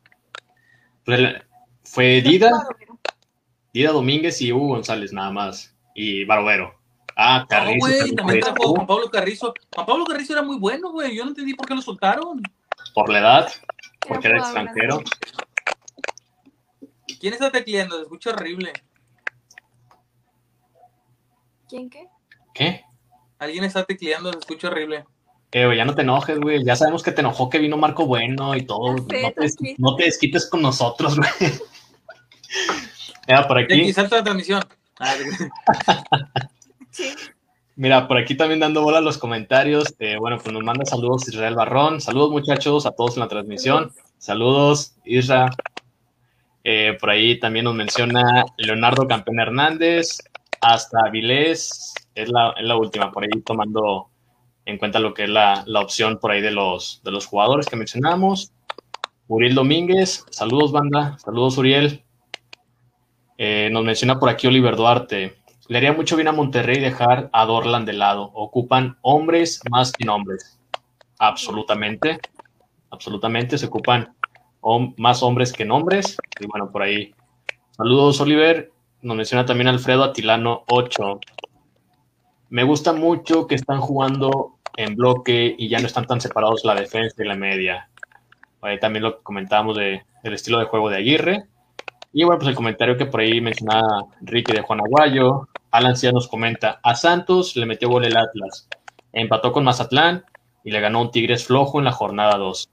Pues 1.05 1.19
fue 1.83 2.21
Dida, 2.21 2.51
Dida 3.73 3.91
Domínguez 3.91 4.41
y 4.41 4.51
Hugo 4.51 4.67
González 4.69 5.13
nada 5.13 5.31
más. 5.31 5.75
Y 5.95 6.25
Barovero. 6.25 6.73
Ah, 7.15 7.45
Carrizo. 7.47 7.79
güey, 7.79 8.15
también 8.15 8.39
trajo 8.39 8.73
Juan 8.73 8.87
Pablo 8.87 9.09
Carrizo. 9.09 9.53
Juan 9.73 9.85
Pablo 9.85 10.05
Carrizo 10.05 10.33
era 10.33 10.41
muy 10.41 10.57
bueno, 10.57 10.91
güey. 10.91 11.15
Yo 11.15 11.23
no 11.23 11.29
entendí 11.29 11.53
por 11.53 11.67
qué 11.67 11.75
lo 11.75 11.81
soltaron. 11.81 12.41
Por 12.93 13.09
la 13.09 13.19
edad, 13.19 13.53
porque 14.07 14.27
era 14.27 14.39
extranjero. 14.39 15.01
¿Quién 17.19 17.33
está 17.33 17.51
tecleando? 17.51 17.97
Se 17.97 18.01
escucha 18.03 18.31
horrible. 18.31 18.73
¿Quién 21.69 21.89
qué? 21.89 22.07
¿Qué? 22.53 22.83
Alguien 23.39 23.63
está 23.63 23.83
tecleando, 23.83 24.31
se 24.31 24.39
escucha 24.39 24.67
horrible. 24.67 25.05
Eh, 25.51 25.65
güey, 25.65 25.77
ya 25.77 25.85
no 25.85 25.93
te 25.93 26.01
enojes, 26.01 26.39
güey. 26.39 26.63
Ya 26.63 26.75
sabemos 26.75 27.03
que 27.03 27.11
te 27.11 27.21
enojó 27.21 27.49
que 27.49 27.59
vino 27.59 27.77
Marco 27.77 28.07
Bueno 28.07 28.55
y 28.55 28.65
todo. 28.65 28.97
Sé, 28.97 29.21
no, 29.21 29.31
te, 29.31 29.75
no 29.77 29.95
te 29.95 30.03
desquites 30.05 30.49
con 30.49 30.61
nosotros, 30.63 31.15
güey. 31.17 31.29
Mira, 33.27 33.47
por 33.47 33.57
aquí 33.57 33.73
aquí, 33.73 33.93
salta 33.93 34.17
la 34.17 34.23
transmisión. 34.23 34.61
Ah, 34.99 35.13
Sí. 36.91 37.05
mira, 37.75 38.07
por 38.07 38.17
aquí 38.17 38.35
también 38.35 38.59
dando 38.59 38.83
bola 38.83 38.99
a 38.99 39.01
los 39.01 39.17
comentarios. 39.17 39.95
eh, 39.99 40.17
bueno, 40.19 40.37
pues 40.37 40.53
nos 40.53 40.63
manda 40.63 40.85
saludos 40.85 41.27
Israel 41.27 41.55
Barrón. 41.55 42.01
Saludos, 42.01 42.29
muchachos, 42.31 42.85
a 42.85 42.91
todos 42.91 43.15
en 43.17 43.21
la 43.21 43.27
transmisión. 43.27 43.91
Saludos, 44.19 44.95
Isra. 45.03 45.49
Eh, 46.63 46.95
por 46.99 47.09
ahí 47.09 47.39
también 47.39 47.65
nos 47.65 47.73
menciona 47.75 48.45
Leonardo 48.57 49.07
Campeón 49.07 49.39
Hernández. 49.39 50.19
Hasta 50.61 50.99
Avilés. 51.07 51.93
Es 52.15 52.29
la, 52.29 52.53
es 52.57 52.63
la 52.63 52.75
última, 52.77 53.11
por 53.11 53.23
ahí 53.23 53.41
tomando 53.43 54.09
en 54.65 54.77
cuenta 54.77 54.99
lo 54.99 55.13
que 55.13 55.23
es 55.23 55.29
la, 55.29 55.63
la 55.65 55.81
opción 55.81 56.19
por 56.19 56.31
ahí 56.31 56.41
de 56.41 56.51
los, 56.51 57.01
de 57.03 57.11
los 57.11 57.25
jugadores 57.25 57.65
que 57.65 57.75
mencionamos. 57.75 58.51
Uriel 59.27 59.55
Domínguez, 59.55 60.25
saludos 60.29 60.71
banda, 60.71 61.17
saludos 61.17 61.57
Uriel. 61.57 62.03
Eh, 63.37 63.69
nos 63.71 63.83
menciona 63.83 64.19
por 64.19 64.29
aquí 64.29 64.47
Oliver 64.47 64.75
Duarte. 64.75 65.35
Le 65.67 65.77
haría 65.77 65.93
mucho 65.93 66.15
bien 66.15 66.27
a 66.27 66.33
Monterrey 66.33 66.79
dejar 66.79 67.29
a 67.33 67.45
Dorlan 67.45 67.85
de 67.85 67.93
lado. 67.93 68.31
Ocupan 68.33 68.97
hombres 69.01 69.61
más 69.69 69.91
que 69.91 70.05
nombres. 70.05 70.59
Absolutamente, 71.19 72.19
absolutamente. 72.89 73.57
Se 73.57 73.67
ocupan 73.67 74.15
más 74.97 75.23
hombres 75.23 75.53
que 75.53 75.65
nombres. 75.65 76.17
Y 76.39 76.47
bueno, 76.47 76.71
por 76.71 76.83
ahí. 76.83 77.13
Saludos 77.71 78.19
Oliver. 78.21 78.71
Nos 79.01 79.17
menciona 79.17 79.45
también 79.45 79.67
Alfredo 79.67 80.03
Atilano 80.03 80.63
8. 80.69 81.19
Me 82.49 82.63
gusta 82.63 82.93
mucho 82.93 83.47
que 83.47 83.55
están 83.55 83.79
jugando 83.79 84.59
en 84.77 84.95
bloque 84.95 85.55
y 85.57 85.69
ya 85.69 85.79
no 85.79 85.87
están 85.87 86.07
tan 86.07 86.21
separados 86.21 86.63
la 86.65 86.75
defensa 86.75 87.23
y 87.23 87.27
la 87.27 87.35
media. 87.35 87.89
Ahí 88.61 88.79
también 88.79 89.03
lo 89.03 89.21
comentábamos 89.21 89.77
de, 89.77 90.03
del 90.23 90.33
estilo 90.33 90.59
de 90.59 90.65
juego 90.65 90.89
de 90.89 90.97
Aguirre. 90.97 91.45
Y 92.13 92.23
bueno, 92.23 92.37
pues 92.37 92.49
el 92.49 92.55
comentario 92.55 92.95
que 92.95 93.07
por 93.07 93.21
ahí 93.21 93.41
mencionaba 93.41 94.05
Ricky 94.21 94.53
de 94.53 94.61
Juan 94.61 94.81
Aguayo. 94.81 95.49
Alan 95.71 95.97
Cia 95.97 96.11
nos 96.11 96.27
comenta, 96.27 96.79
a 96.83 96.93
Santos 96.93 97.55
le 97.55 97.65
metió 97.65 97.89
gol 97.89 98.05
el 98.05 98.15
Atlas, 98.15 98.69
empató 99.11 99.51
con 99.51 99.63
Mazatlán 99.63 100.23
y 100.63 100.69
le 100.69 100.79
ganó 100.79 101.01
un 101.01 101.09
Tigres 101.09 101.45
flojo 101.45 101.79
en 101.79 101.85
la 101.85 101.91
jornada 101.91 102.37
2. 102.37 102.69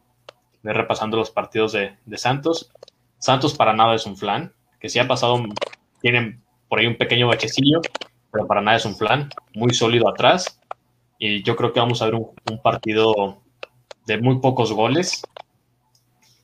Ve 0.63 0.73
repasando 0.75 1.17
los 1.17 1.31
partidos 1.31 1.73
de, 1.73 1.97
de 2.05 2.19
Santos. 2.19 2.71
Santos 3.19 3.55
para 3.55 3.73
nada 3.73 3.95
es 3.95 4.05
un 4.05 4.19
flan, 4.19 4.53
que 4.79 4.91
sí 4.91 4.99
ha 4.99 5.09
pasado, 5.09 5.43
tienen 6.03 6.43
por 6.69 6.79
ahí 6.79 6.87
un 6.87 6.99
pequeño 6.99 7.27
bachecillo, 7.27 7.81
pero 8.31 8.47
para 8.47 8.61
nada 8.61 8.77
es 8.77 8.85
un 8.85 8.95
flan, 8.95 9.31
muy 9.55 9.73
sólido 9.73 10.07
atrás. 10.07 10.61
Y 11.19 11.43
yo 11.43 11.57
creo 11.57 11.73
que 11.73 11.81
vamos 11.81 12.03
a 12.03 12.05
ver 12.05 12.15
un 12.15 12.63
partido 12.63 13.41
de 14.07 14.19
muy 14.21 14.41
pocos 14.41 14.73
goles, 14.75 15.23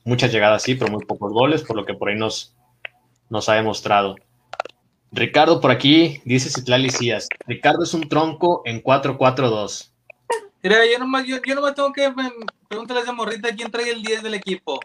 muchas 0.05 0.31
llegadas 0.31 0.63
sí, 0.63 0.73
pero 0.73 0.91
muy 0.91 1.05
pocos 1.05 1.31
goles, 1.31 1.63
por 1.63 1.75
lo 1.75 1.85
que 1.85 1.93
por 1.93 2.09
ahí 2.09 2.15
nos, 2.15 2.56
nos 3.29 3.49
ha 3.49 3.53
demostrado. 3.53 4.15
Ricardo 5.11 5.61
por 5.61 5.71
aquí 5.71 6.21
dice 6.25 6.49
Citlali 6.49 6.89
Cías. 6.89 7.27
Ricardo 7.45 7.83
es 7.83 7.93
un 7.93 8.07
tronco 8.09 8.61
en 8.65 8.83
4-4-2. 8.83 9.91
Mira, 10.63 10.77
yo 10.91 10.99
nomás, 10.99 11.25
yo, 11.25 11.37
yo 11.45 11.55
nomás 11.55 11.75
tengo 11.75 11.93
que 11.93 12.11
preguntarle 12.67 13.01
a 13.01 13.03
esa 13.03 13.13
morrita 13.13 13.55
quién 13.55 13.71
trae 13.71 13.89
el 13.89 14.03
10 14.03 14.23
del 14.23 14.33
equipo. 14.33 14.79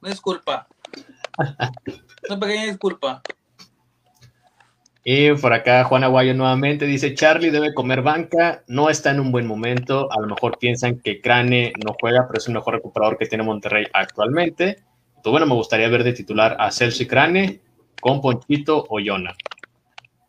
Una 0.00 0.10
disculpa. 0.10 0.66
Una 2.28 2.38
pequeña 2.38 2.64
disculpa. 2.66 3.22
Y 5.04 5.32
por 5.32 5.52
acá 5.52 5.82
Juan 5.84 6.04
Aguayo 6.04 6.32
nuevamente 6.34 6.86
dice, 6.86 7.14
Charlie 7.14 7.50
debe 7.50 7.74
comer 7.74 8.02
banca, 8.02 8.62
no 8.68 8.88
está 8.88 9.10
en 9.10 9.18
un 9.18 9.32
buen 9.32 9.46
momento, 9.46 10.08
a 10.12 10.20
lo 10.20 10.28
mejor 10.28 10.58
piensan 10.58 11.00
que 11.00 11.20
Crane 11.20 11.72
no 11.84 11.96
juega, 12.00 12.26
pero 12.28 12.38
es 12.38 12.46
el 12.46 12.54
mejor 12.54 12.74
recuperador 12.74 13.18
que 13.18 13.26
tiene 13.26 13.42
Monterrey 13.42 13.86
actualmente. 13.92 14.78
Pues 15.22 15.30
bueno, 15.30 15.46
me 15.46 15.54
gustaría 15.54 15.88
ver 15.88 16.04
de 16.04 16.12
titular 16.12 16.56
a 16.60 16.70
Celso 16.70 17.02
y 17.02 17.06
Crane 17.06 17.60
con 18.00 18.20
Ponchito 18.20 18.86
o 18.88 18.98
Yona. 19.00 19.34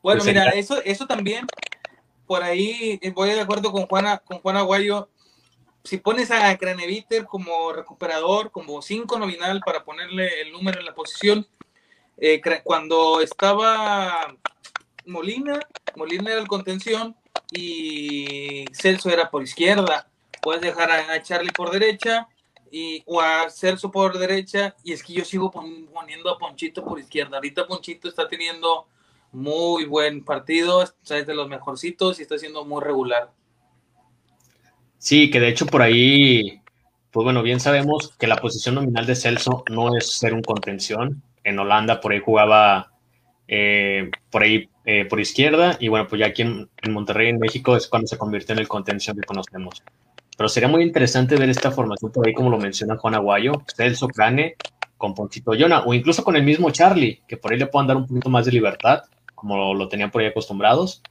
Bueno, 0.01 0.20
Pues 0.20 0.26
mira, 0.26 0.43
sería- 0.45 0.59
eso, 0.59 0.82
eso 0.84 1.07
también, 1.07 1.47
por 2.28 2.43
ahí 2.43 2.99
eh, 3.01 3.11
voy 3.11 3.30
de 3.32 3.41
acuerdo 3.41 3.72
con 3.72 3.86
Juana, 3.88 4.18
con 4.20 4.39
Juan 4.39 4.57
Aguayo. 4.57 5.09
Si 5.84 5.97
pones 5.97 6.32
a 6.32 6.57
Craneviter 6.57 7.26
como 7.26 7.74
recuperador, 7.74 8.51
como 8.51 8.82
5 8.82 9.20
nominal 9.20 9.61
para 9.66 9.84
ponerle 9.84 10.41
el 10.41 10.51
número 10.51 10.80
en 10.80 10.86
la 10.86 10.93
posición, 10.93 11.45
eh, 12.18 12.41
cuando 12.64 13.22
estaba 13.22 14.36
Molina, 15.05 15.59
Molina 15.95 16.32
era 16.32 16.39
el 16.41 16.47
contención 16.47 17.16
y 17.51 18.66
Celso 18.74 19.09
era 19.09 19.30
por 19.30 19.43
izquierda. 19.43 20.07
Puedes 20.41 20.61
dejar 20.61 20.91
a 20.91 21.22
Charlie 21.22 21.51
por 21.51 21.72
derecha 21.72 22.28
y, 22.74 23.03
o 23.05 23.21
a 23.21 23.49
Celso 23.51 23.91
por 23.91 24.17
derecha. 24.17 24.76
Y 24.84 24.91
es 24.93 25.03
que 25.03 25.13
yo 25.13 25.24
sigo 25.24 25.51
pon- 25.51 25.88
poniendo 25.93 26.30
a 26.30 26.38
Ponchito 26.39 26.84
por 26.84 26.99
izquierda. 26.99 27.38
Ahorita 27.38 27.67
Ponchito 27.67 28.09
está 28.09 28.28
teniendo 28.28 28.88
muy 29.32 29.86
buen 29.86 30.26
partido, 30.26 30.80
o 30.80 30.84
es 30.84 31.28
de 31.28 31.34
los 31.36 31.47
mejorcitos 31.47 32.19
y 32.19 32.24
está 32.24 32.38
siendo 32.38 32.65
muy 32.65 32.82
regular. 32.84 33.32
Sí, 34.97 35.30
que 35.30 35.39
de 35.39 35.49
hecho 35.49 35.65
por 35.65 35.82
ahí, 35.82 36.61
pues 37.11 37.24
bueno, 37.24 37.43
bien 37.43 37.59
sabemos 37.59 38.15
que 38.17 38.28
la 38.28 38.38
posición 38.38 38.76
nominal 38.76 39.05
de 39.05 39.15
Celso 39.15 39.63
no 39.69 39.95
es 39.95 40.11
ser 40.11 40.34
un 40.34 40.41
contención. 40.41 41.21
En 41.43 41.59
Holanda 41.59 41.99
por 41.99 42.11
ahí 42.13 42.19
jugaba 42.19 42.91
eh, 43.47 44.09
por 44.32 44.43
ahí 44.43 44.69
eh, 44.86 45.05
por 45.05 45.19
izquierda 45.19 45.78
y 45.80 45.89
bueno, 45.89 46.07
pues 46.07 46.19
ya 46.19 46.28
aquí 46.28 46.41
en 46.41 46.69
Monterrey, 46.89 47.30
en 47.30 47.39
México, 47.39 47.76
es 47.76 47.88
cuando 47.88 48.07
se 48.07 48.17
convirtió 48.17 48.53
en 48.53 48.59
el 48.59 48.67
contención 48.67 49.15
que 49.17 49.26
conocemos. 49.26 49.84
Pero 50.38 50.49
sería 50.49 50.69
muy 50.69 50.84
interesante 50.84 51.36
ver 51.36 51.49
esta 51.49 51.71
formación 51.71 52.11
por 52.11 52.27
ahí, 52.27 52.34
como 52.34 52.49
lo 52.49 52.57
menciona 52.57 52.97
Juan 52.97 53.15
Aguayo, 53.15 53.63
Celso, 53.75 54.07
Crane, 54.07 54.55
con 54.97 55.13
Ponchito 55.13 55.53
Yona, 55.53 55.84
o 55.84 55.93
incluso 55.93 56.23
con 56.23 56.36
el 56.36 56.43
mismo 56.43 56.71
Charlie, 56.71 57.21
que 57.27 57.38
por 57.38 57.51
ahí 57.51 57.59
le 57.59 57.67
puedan 57.67 57.88
dar 57.88 57.97
un 57.97 58.07
poquito 58.07 58.29
más 58.29 58.45
de 58.45 58.51
libertad, 58.51 59.03
como 59.36 59.73
lo, 59.73 59.88
tenían 59.89 60.11
por 60.11 60.21
ahí 60.21 60.27
acostumbrados, 60.27 61.01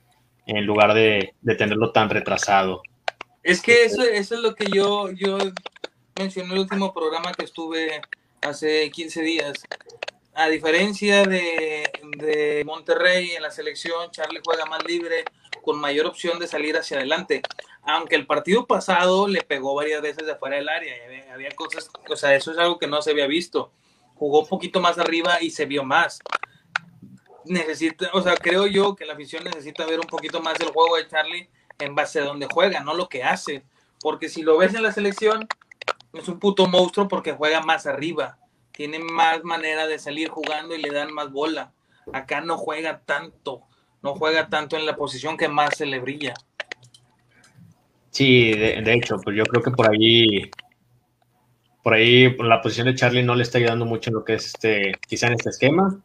en 0.46 0.64
lugar 0.64 0.94
de, 0.94 1.34
de 1.40 1.54
tenerlo 1.54 1.92
tan 1.92 2.10
retrasado. 2.10 2.82
Es 3.42 3.60
que 3.60 3.84
eso, 3.84 4.02
eso 4.02 4.34
es 4.36 4.40
lo 4.40 4.54
que 4.54 4.66
yo, 4.72 5.10
yo 5.10 5.38
mencioné 6.16 6.48
en 6.48 6.52
el 6.52 6.58
último 6.60 6.92
programa 6.92 7.32
que 7.32 7.44
estuve 7.44 8.00
hace 8.40 8.90
15 8.90 9.22
días. 9.22 9.52
A 10.34 10.48
diferencia 10.48 11.24
de, 11.24 11.90
de 12.16 12.62
Monterrey 12.64 13.32
en 13.32 13.42
la 13.42 13.50
selección, 13.50 14.10
Charlie 14.10 14.40
juega 14.44 14.64
más 14.66 14.84
libre, 14.84 15.24
con 15.62 15.78
mayor 15.78 16.06
opción 16.06 16.38
de 16.38 16.46
salir 16.46 16.76
hacia 16.76 16.98
adelante. 16.98 17.42
Aunque 17.84 18.14
el 18.14 18.26
partido 18.26 18.66
pasado 18.66 19.26
le 19.26 19.42
pegó 19.42 19.74
varias 19.74 20.00
veces 20.02 20.26
de 20.26 20.36
fuera 20.36 20.56
del 20.56 20.68
área, 20.68 20.94
había, 21.04 21.34
había 21.34 21.50
cosas, 21.50 21.90
o 22.08 22.16
sea, 22.16 22.34
eso 22.34 22.52
es 22.52 22.58
algo 22.58 22.78
que 22.78 22.86
no 22.86 23.02
se 23.02 23.10
había 23.10 23.26
visto. 23.26 23.72
Jugó 24.14 24.40
un 24.40 24.48
poquito 24.48 24.80
más 24.80 24.98
arriba 24.98 25.42
y 25.42 25.50
se 25.50 25.66
vio 25.66 25.82
más. 25.82 26.20
Necesita, 27.44 28.10
o 28.12 28.22
sea, 28.22 28.36
creo 28.36 28.66
yo 28.66 28.94
que 28.94 29.04
la 29.04 29.14
afición 29.14 29.42
necesita 29.42 29.84
ver 29.84 29.98
un 29.98 30.06
poquito 30.06 30.40
más 30.40 30.60
el 30.60 30.68
juego 30.68 30.96
de 30.96 31.08
Charlie 31.08 31.50
en 31.80 31.94
base 31.96 32.20
a 32.20 32.24
donde 32.24 32.46
juega, 32.50 32.80
no 32.80 32.94
lo 32.94 33.08
que 33.08 33.24
hace. 33.24 33.64
Porque 34.00 34.28
si 34.28 34.42
lo 34.42 34.58
ves 34.58 34.74
en 34.74 34.82
la 34.82 34.92
selección, 34.92 35.48
es 36.12 36.28
un 36.28 36.38
puto 36.38 36.66
monstruo 36.66 37.08
porque 37.08 37.32
juega 37.32 37.60
más 37.60 37.86
arriba. 37.86 38.38
Tiene 38.72 38.98
más 38.98 39.44
manera 39.44 39.86
de 39.86 39.98
salir 39.98 40.28
jugando 40.28 40.74
y 40.74 40.82
le 40.82 40.90
dan 40.90 41.12
más 41.12 41.30
bola. 41.30 41.72
Acá 42.12 42.40
no 42.40 42.58
juega 42.58 43.00
tanto. 43.00 43.62
No 44.02 44.14
juega 44.14 44.48
tanto 44.48 44.76
en 44.76 44.86
la 44.86 44.96
posición 44.96 45.36
que 45.36 45.48
más 45.48 45.76
se 45.76 45.86
le 45.86 46.00
brilla. 46.00 46.34
Sí, 48.12 48.52
de, 48.52 48.82
de 48.82 48.92
hecho, 48.94 49.16
pues 49.24 49.34
yo 49.34 49.42
creo 49.44 49.62
que 49.62 49.70
por 49.70 49.90
ahí, 49.90 50.50
por 51.82 51.94
ahí 51.94 52.28
por 52.28 52.46
la 52.46 52.60
posición 52.60 52.86
de 52.86 52.94
Charlie 52.94 53.22
no 53.22 53.34
le 53.34 53.42
está 53.42 53.56
ayudando 53.56 53.86
mucho 53.86 54.10
en 54.10 54.14
lo 54.14 54.24
que 54.24 54.34
es 54.34 54.46
este, 54.46 54.92
quizá 55.08 55.28
en 55.28 55.32
este 55.32 55.48
esquema, 55.48 55.98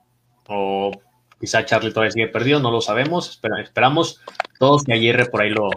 o 0.47 0.91
quizá 1.39 1.65
Charlie 1.65 1.91
todavía 1.91 2.11
sigue 2.11 2.29
perdido, 2.29 2.61
no 2.61 2.71
lo 2.71 2.79
sabemos, 2.79 3.29
espera- 3.29 3.61
esperamos 3.61 4.21
todos 4.57 4.85
que 4.85 4.93
Aguirre 4.93 5.25
por 5.25 5.41
ahí 5.41 5.49
lo, 5.49 5.69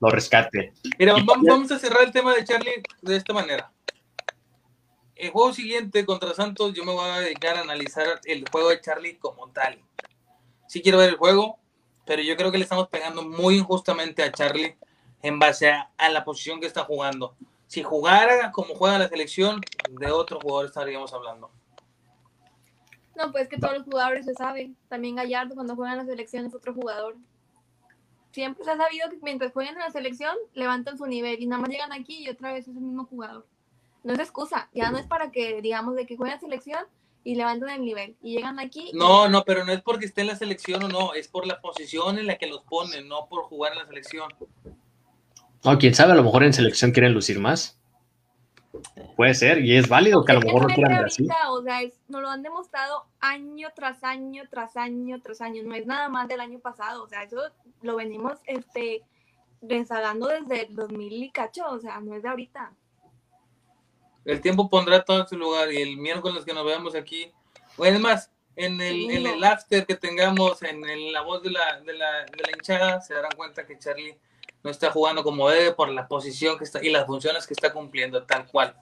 lo 0.00 0.10
rescate. 0.10 0.74
Mira, 0.98 1.14
vamos, 1.14 1.38
vamos 1.42 1.72
a 1.72 1.78
cerrar 1.78 2.02
el 2.02 2.12
tema 2.12 2.34
de 2.34 2.44
Charlie 2.44 2.82
de 3.00 3.16
esta 3.16 3.32
manera. 3.32 3.72
El 5.16 5.30
juego 5.30 5.52
siguiente 5.54 6.04
contra 6.04 6.34
Santos, 6.34 6.74
yo 6.74 6.84
me 6.84 6.92
voy 6.92 7.08
a 7.08 7.20
dedicar 7.20 7.56
a 7.56 7.62
analizar 7.62 8.20
el 8.24 8.44
juego 8.52 8.68
de 8.68 8.80
Charlie 8.80 9.16
como 9.16 9.48
tal. 9.48 9.80
Sí 10.68 10.82
quiero 10.82 10.98
ver 10.98 11.08
el 11.08 11.16
juego, 11.16 11.58
pero 12.06 12.22
yo 12.22 12.36
creo 12.36 12.52
que 12.52 12.58
le 12.58 12.64
estamos 12.64 12.88
pegando 12.88 13.22
muy 13.24 13.56
injustamente 13.56 14.22
a 14.22 14.30
Charlie 14.30 14.76
en 15.22 15.38
base 15.38 15.70
a, 15.70 15.90
a 15.96 16.08
la 16.08 16.24
posición 16.24 16.60
que 16.60 16.66
está 16.66 16.84
jugando. 16.84 17.34
Si 17.66 17.82
jugara 17.82 18.50
como 18.52 18.74
juega 18.74 18.98
la 18.98 19.08
selección, 19.08 19.60
de 19.90 20.10
otro 20.10 20.40
jugador 20.40 20.66
estaríamos 20.66 21.12
hablando. 21.12 21.50
No, 23.14 23.32
pues 23.32 23.48
que 23.48 23.58
todos 23.58 23.74
los 23.78 23.84
jugadores 23.84 24.24
se 24.24 24.34
saben. 24.34 24.76
También 24.88 25.16
Gallardo 25.16 25.54
cuando 25.54 25.74
juega 25.74 25.92
en 25.92 25.98
la 25.98 26.04
selección 26.04 26.46
es 26.46 26.54
otro 26.54 26.72
jugador. 26.72 27.16
Siempre 28.30 28.64
se 28.64 28.70
ha 28.70 28.76
sabido 28.76 29.10
que 29.10 29.18
mientras 29.22 29.52
juegan 29.52 29.74
en 29.74 29.80
la 29.80 29.90
selección 29.90 30.36
levantan 30.54 30.96
su 30.96 31.06
nivel 31.06 31.42
y 31.42 31.46
nada 31.46 31.60
más 31.62 31.70
llegan 31.70 31.92
aquí 31.92 32.24
y 32.24 32.28
otra 32.28 32.52
vez 32.52 32.68
es 32.68 32.76
el 32.76 32.82
mismo 32.82 33.06
jugador. 33.06 33.46
No 34.04 34.12
es 34.12 34.20
excusa, 34.20 34.68
ya 34.72 34.90
no 34.90 34.98
es 34.98 35.06
para 35.06 35.32
que 35.32 35.60
digamos 35.60 35.96
de 35.96 36.06
que 36.06 36.16
juegan 36.16 36.34
en 36.36 36.40
selección 36.40 36.84
y 37.24 37.34
levantan 37.34 37.70
el 37.70 37.82
nivel 37.84 38.16
y 38.22 38.34
llegan 38.36 38.60
aquí. 38.60 38.90
y- 38.92 38.96
No, 38.96 39.28
no, 39.28 39.42
pero 39.44 39.64
no 39.64 39.72
es 39.72 39.82
porque 39.82 40.06
esté 40.06 40.20
en 40.20 40.28
la 40.28 40.36
selección 40.36 40.84
o 40.84 40.88
no, 40.88 41.14
es 41.14 41.26
por 41.26 41.46
la 41.46 41.60
posición 41.60 42.18
en 42.18 42.26
la 42.28 42.38
que 42.38 42.46
los 42.46 42.62
ponen, 42.62 43.08
no 43.08 43.26
por 43.26 43.42
jugar 43.44 43.72
en 43.72 43.78
la 43.80 43.86
selección. 43.86 44.32
No, 45.64 45.78
quién 45.78 45.94
sabe, 45.94 46.12
a 46.12 46.16
lo 46.16 46.22
mejor 46.22 46.44
en 46.44 46.52
selección 46.52 46.92
quieren 46.92 47.12
lucir 47.12 47.38
más. 47.40 47.78
Puede 49.16 49.34
ser, 49.34 49.64
y 49.64 49.76
es 49.76 49.88
válido 49.88 50.24
que 50.24 50.30
a 50.32 50.36
lo 50.36 50.40
mejor 50.42 50.62
no 50.62 50.68
lo 50.68 50.74
quieran 50.74 51.04
así. 51.04 51.26
O 51.50 51.62
sea, 51.62 51.82
es- 51.82 51.98
nos 52.08 52.22
lo 52.22 52.28
han 52.30 52.42
demostrado 52.42 53.06
año 53.18 53.68
tras 53.74 54.04
año, 54.04 54.44
tras 54.48 54.76
año, 54.76 55.20
tras 55.20 55.40
año. 55.40 55.62
No 55.64 55.74
es 55.74 55.86
nada 55.86 56.08
más 56.08 56.28
del 56.28 56.40
año 56.40 56.60
pasado. 56.60 57.02
O 57.02 57.08
sea, 57.08 57.24
eso 57.24 57.40
lo 57.82 57.96
venimos 57.96 58.38
este, 58.46 59.02
rezagando 59.60 60.28
desde 60.28 60.66
el 60.66 60.76
2000 60.76 61.24
y 61.24 61.30
cacho. 61.30 61.66
O 61.68 61.80
sea, 61.80 62.00
no 62.00 62.14
es 62.14 62.22
de 62.22 62.28
ahorita. 62.28 62.72
El 64.24 64.40
tiempo 64.40 64.68
pondrá 64.70 65.04
todo 65.04 65.22
en 65.22 65.26
su 65.28 65.36
lugar 65.36 65.72
y 65.72 65.78
el 65.82 65.96
miércoles 65.96 66.44
que 66.44 66.52
nos 66.54 66.64
veamos 66.64 66.94
aquí, 66.94 67.32
o 67.76 67.84
es 67.86 67.98
más, 67.98 68.30
en 68.56 68.80
el, 68.80 69.10
en 69.10 69.26
el 69.26 69.42
after 69.42 69.86
que 69.86 69.94
tengamos 69.94 70.62
en, 70.62 70.86
en 70.88 71.12
la 71.12 71.22
voz 71.22 71.42
de 71.42 71.50
la, 71.50 71.80
de, 71.80 71.94
la, 71.94 72.24
de 72.24 72.42
la 72.44 72.50
hinchada, 72.54 73.00
se 73.00 73.14
darán 73.14 73.30
cuenta 73.36 73.66
que 73.66 73.78
Charlie 73.78 74.18
no 74.64 74.70
está 74.70 74.90
jugando 74.90 75.22
como 75.22 75.48
debe 75.48 75.72
por 75.72 75.88
la 75.88 76.06
posición 76.08 76.58
que 76.58 76.64
está 76.64 76.84
y 76.84 76.90
las 76.90 77.06
funciones 77.06 77.46
que 77.46 77.54
está 77.54 77.72
cumpliendo, 77.72 78.22
tal 78.24 78.46
cual. 78.46 78.74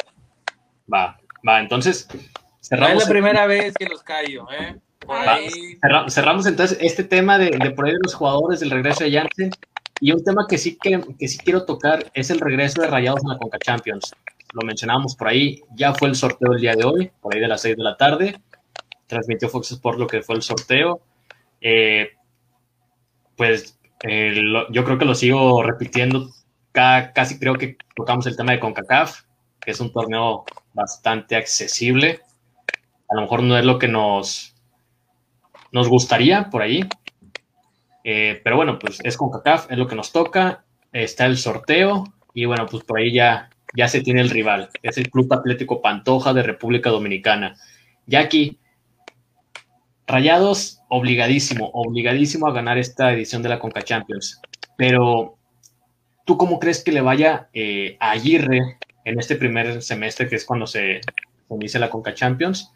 Va, 0.93 1.19
va, 1.47 1.61
entonces 1.61 2.09
No 2.13 2.19
es 2.21 2.29
cerramos, 2.61 3.03
la 3.05 3.09
primera 3.11 3.47
vez 3.47 3.75
que 3.75 3.87
los 3.87 4.03
callo, 4.03 4.47
¿eh? 4.53 4.77
Por 5.01 5.17
Va. 5.17 5.35
ahí, 5.35 5.77
cerra- 5.81 6.09
cerramos 6.11 6.47
entonces 6.47 6.79
este 6.81 7.05
tema 7.05 7.39
de, 7.39 7.51
de 7.51 7.71
por 7.71 7.87
ahí 7.87 7.93
de 7.93 7.99
los 8.03 8.15
jugadores, 8.15 8.61
del 8.61 8.71
regreso 8.71 9.05
de 9.05 9.13
Janssen. 9.13 9.51
Y 10.01 10.13
un 10.13 10.23
tema 10.23 10.47
que 10.49 10.59
sí, 10.59 10.77
que, 10.83 11.01
que 11.19 11.29
sí 11.29 11.39
quiero 11.39 11.65
tocar 11.65 12.11
es 12.13 12.29
el 12.31 12.41
regreso 12.41 12.83
de 12.83 12.89
Rayados 12.89 13.23
en 13.23 13.29
la 13.31 13.39
Conca 13.39 13.59
Champions. 13.59 14.15
Lo 14.53 14.63
mencionábamos 14.67 15.15
por 15.17 15.29
ahí, 15.29 15.63
ya 15.75 15.95
fue 15.95 16.09
el 16.09 16.15
sorteo 16.17 16.53
el 16.53 16.61
día 16.61 16.75
de 16.75 16.85
hoy, 16.85 17.11
por 17.21 17.35
ahí 17.35 17.41
de 17.41 17.49
las 17.49 17.63
6 17.63 17.77
de 17.77 17.83
la 17.83 17.97
tarde. 17.97 18.41
Transmitió 19.07 19.49
Fox 19.49 19.71
Sports 19.73 19.99
lo 19.99 20.07
que 20.07 20.23
fue 20.23 20.35
el 20.37 20.43
sorteo. 20.43 21.01
Eh, 21.61 22.11
pues 23.37 23.76
yo 24.03 24.85
creo 24.85 24.99
que 24.99 25.05
lo 25.05 25.15
sigo 25.15 25.63
repitiendo. 25.63 26.31
Ca- 26.73 27.13
casi 27.13 27.39
creo 27.39 27.55
que 27.55 27.77
tocamos 27.95 28.27
el 28.27 28.37
tema 28.37 28.53
de 28.53 28.61
CONCACAF, 28.61 29.23
que 29.61 29.71
es 29.71 29.81
un 29.81 29.93
torneo 29.93 30.45
bastante 30.75 31.37
accesible. 31.37 32.21
A 33.09 33.15
lo 33.15 33.23
mejor 33.23 33.43
no 33.43 33.57
es 33.57 33.65
lo 33.65 33.79
que 33.79 33.89
nos, 33.89 34.55
nos 35.73 35.89
gustaría 35.89 36.51
por 36.51 36.63
ahí. 36.63 36.85
Eh, 38.05 38.41
pero 38.45 38.57
bueno, 38.57 38.79
pues 38.79 38.99
es 39.03 39.17
CONCACAF, 39.17 39.71
es 39.71 39.79
lo 39.79 39.87
que 39.87 39.97
nos 39.97 40.13
toca. 40.13 40.65
Está 40.93 41.27
el 41.27 41.37
sorteo 41.37 42.05
y 42.35 42.45
bueno, 42.45 42.67
pues 42.67 42.85
por 42.85 42.99
ahí 42.99 43.13
ya, 43.13 43.51
ya 43.75 43.89
se 43.89 44.01
tiene 44.03 44.21
el 44.21 44.31
rival. 44.31 44.71
Es 44.83 44.99
el 44.99 45.11
Club 45.11 45.33
Atlético 45.33 45.81
Pantoja 45.83 46.33
de 46.33 46.43
República 46.43 46.91
Dominicana. 46.91 47.57
Ya 48.07 48.21
aquí, 48.21 48.61
Rayados, 50.07 50.83
obligadísimo, 50.89 51.71
obligadísimo 51.73 52.47
a 52.47 52.53
ganar 52.53 52.79
esta 52.79 53.13
edición 53.13 53.43
de 53.43 53.49
la 53.49 53.59
Conca 53.59 53.83
Champions. 53.83 54.41
Pero, 54.77 55.37
¿tú 56.25 56.37
cómo 56.39 56.61
crees 56.61 56.85
que 56.85 56.93
le 56.93 57.01
vaya 57.01 57.49
eh, 57.53 57.97
a 57.99 58.13
Aguirre 58.13 58.79
en 59.05 59.19
este 59.19 59.35
primer 59.35 59.83
semestre, 59.83 60.29
que 60.29 60.37
es 60.37 60.45
cuando 60.45 60.67
se, 60.67 61.01
inicia 61.51 61.81
la 61.81 61.91
Conca 61.91 62.15
Champions, 62.15 62.73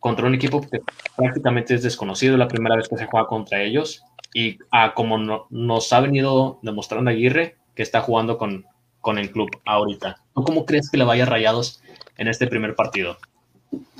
contra 0.00 0.26
un 0.26 0.34
equipo 0.34 0.60
que 0.62 0.80
prácticamente 1.16 1.74
es 1.74 1.82
desconocido, 1.82 2.36
la 2.36 2.48
primera 2.48 2.76
vez 2.76 2.88
que 2.88 2.96
se 2.96 3.06
juega 3.06 3.26
contra 3.26 3.62
ellos? 3.62 4.04
Y 4.32 4.58
a 4.70 4.94
como 4.94 5.18
no- 5.18 5.46
nos 5.50 5.92
ha 5.92 6.00
venido 6.00 6.60
demostrando 6.62 7.10
Aguirre, 7.10 7.56
que 7.74 7.82
está 7.82 8.00
jugando 8.00 8.38
con, 8.38 8.64
con 9.00 9.18
el 9.18 9.30
club 9.30 9.50
ahorita. 9.66 10.22
¿Tú 10.34 10.44
cómo 10.44 10.64
crees 10.64 10.90
que 10.90 10.96
le 10.96 11.04
vaya 11.04 11.24
a 11.24 11.26
Rayados 11.26 11.82
en 12.16 12.28
este 12.28 12.46
primer 12.46 12.74
partido? 12.74 13.18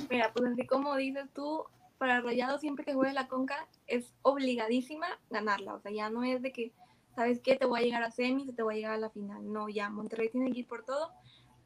Mira, 0.09 0.31
pues 0.33 0.51
así 0.51 0.65
como 0.65 0.95
dices 0.95 1.25
tú, 1.33 1.63
para 1.99 2.21
Rayados 2.21 2.61
siempre 2.61 2.85
que 2.85 2.93
juegue 2.93 3.13
la 3.13 3.27
Conca 3.27 3.67
es 3.85 4.15
obligadísima 4.21 5.05
ganarla. 5.29 5.75
O 5.75 5.79
sea, 5.81 5.91
ya 5.91 6.09
no 6.09 6.23
es 6.23 6.41
de 6.41 6.51
que, 6.53 6.71
¿sabes 7.13 7.41
qué? 7.41 7.57
Te 7.57 7.65
voy 7.65 7.81
a 7.81 7.83
llegar 7.83 8.03
a 8.03 8.09
semis, 8.09 8.55
te 8.55 8.63
voy 8.63 8.75
a 8.75 8.77
llegar 8.77 8.93
a 8.93 8.97
la 8.97 9.09
final. 9.09 9.51
No, 9.51 9.67
ya 9.67 9.89
Monterrey 9.89 10.29
tiene 10.29 10.51
que 10.51 10.59
ir 10.59 10.67
por 10.67 10.85
todo. 10.85 11.11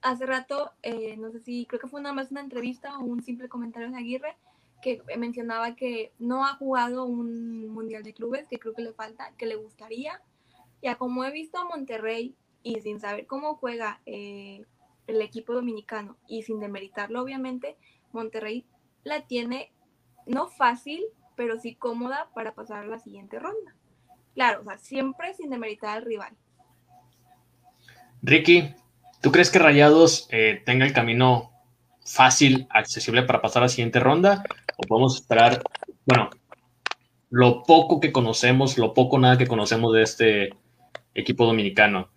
Hace 0.01 0.25
rato, 0.25 0.71
eh, 0.81 1.15
no 1.17 1.31
sé 1.31 1.39
si, 1.39 1.67
creo 1.67 1.79
que 1.79 1.87
fue 1.87 2.01
nada 2.01 2.15
más 2.15 2.31
una 2.31 2.41
entrevista 2.41 2.97
o 2.97 3.03
un 3.03 3.21
simple 3.21 3.47
comentario 3.47 3.89
de 3.91 3.97
Aguirre 3.97 4.35
que 4.81 5.01
mencionaba 5.17 5.75
que 5.75 6.11
no 6.17 6.45
ha 6.45 6.55
jugado 6.55 7.05
un 7.05 7.69
Mundial 7.69 8.03
de 8.03 8.13
Clubes, 8.13 8.47
que 8.49 8.59
creo 8.59 8.73
que 8.73 8.81
le 8.81 8.91
falta, 8.91 9.31
que 9.37 9.45
le 9.45 9.55
gustaría. 9.55 10.19
Ya 10.81 10.95
como 10.95 11.23
he 11.23 11.31
visto 11.31 11.59
a 11.59 11.65
Monterrey 11.65 12.35
y 12.63 12.81
sin 12.81 12.99
saber 12.99 13.27
cómo 13.27 13.55
juega 13.55 14.01
eh, 14.07 14.65
el 15.05 15.21
equipo 15.21 15.53
dominicano 15.53 16.17
y 16.27 16.41
sin 16.41 16.59
demeritarlo 16.59 17.21
obviamente, 17.21 17.77
Monterrey 18.11 18.65
la 19.03 19.27
tiene 19.27 19.71
no 20.25 20.47
fácil, 20.47 21.03
pero 21.35 21.59
sí 21.59 21.75
cómoda 21.75 22.29
para 22.33 22.53
pasar 22.53 22.83
a 22.83 22.87
la 22.87 22.99
siguiente 22.99 23.39
ronda. 23.39 23.75
Claro, 24.33 24.61
o 24.61 24.63
sea, 24.63 24.77
siempre 24.77 25.33
sin 25.33 25.49
demeritar 25.49 25.97
al 25.97 26.05
rival. 26.05 26.33
Ricky, 28.21 28.73
¿tú 29.21 29.31
crees 29.31 29.51
que 29.51 29.59
Rayados 29.59 30.27
eh, 30.31 30.61
tenga 30.65 30.85
el 30.85 30.93
camino 30.93 31.51
fácil, 32.05 32.67
accesible 32.69 33.23
para 33.23 33.41
pasar 33.41 33.63
a 33.63 33.65
la 33.65 33.69
siguiente 33.69 33.99
ronda? 33.99 34.43
¿O 34.77 34.87
podemos 34.87 35.15
esperar, 35.15 35.61
bueno, 36.05 36.29
lo 37.29 37.63
poco 37.63 37.99
que 37.99 38.11
conocemos, 38.11 38.77
lo 38.77 38.93
poco 38.93 39.19
nada 39.19 39.37
que 39.37 39.47
conocemos 39.47 39.93
de 39.93 40.03
este 40.03 40.49
equipo 41.13 41.45
dominicano? 41.45 42.09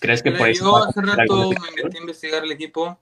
¿Crees 0.00 0.22
que 0.22 0.32
por 0.32 0.48
ahí 0.48 0.54
yo 0.54 0.76
hace 0.76 1.00
rato 1.00 1.50
me 1.50 1.82
metí 1.82 1.96
a 1.96 2.00
investigar 2.00 2.44
el 2.44 2.52
equipo 2.52 2.98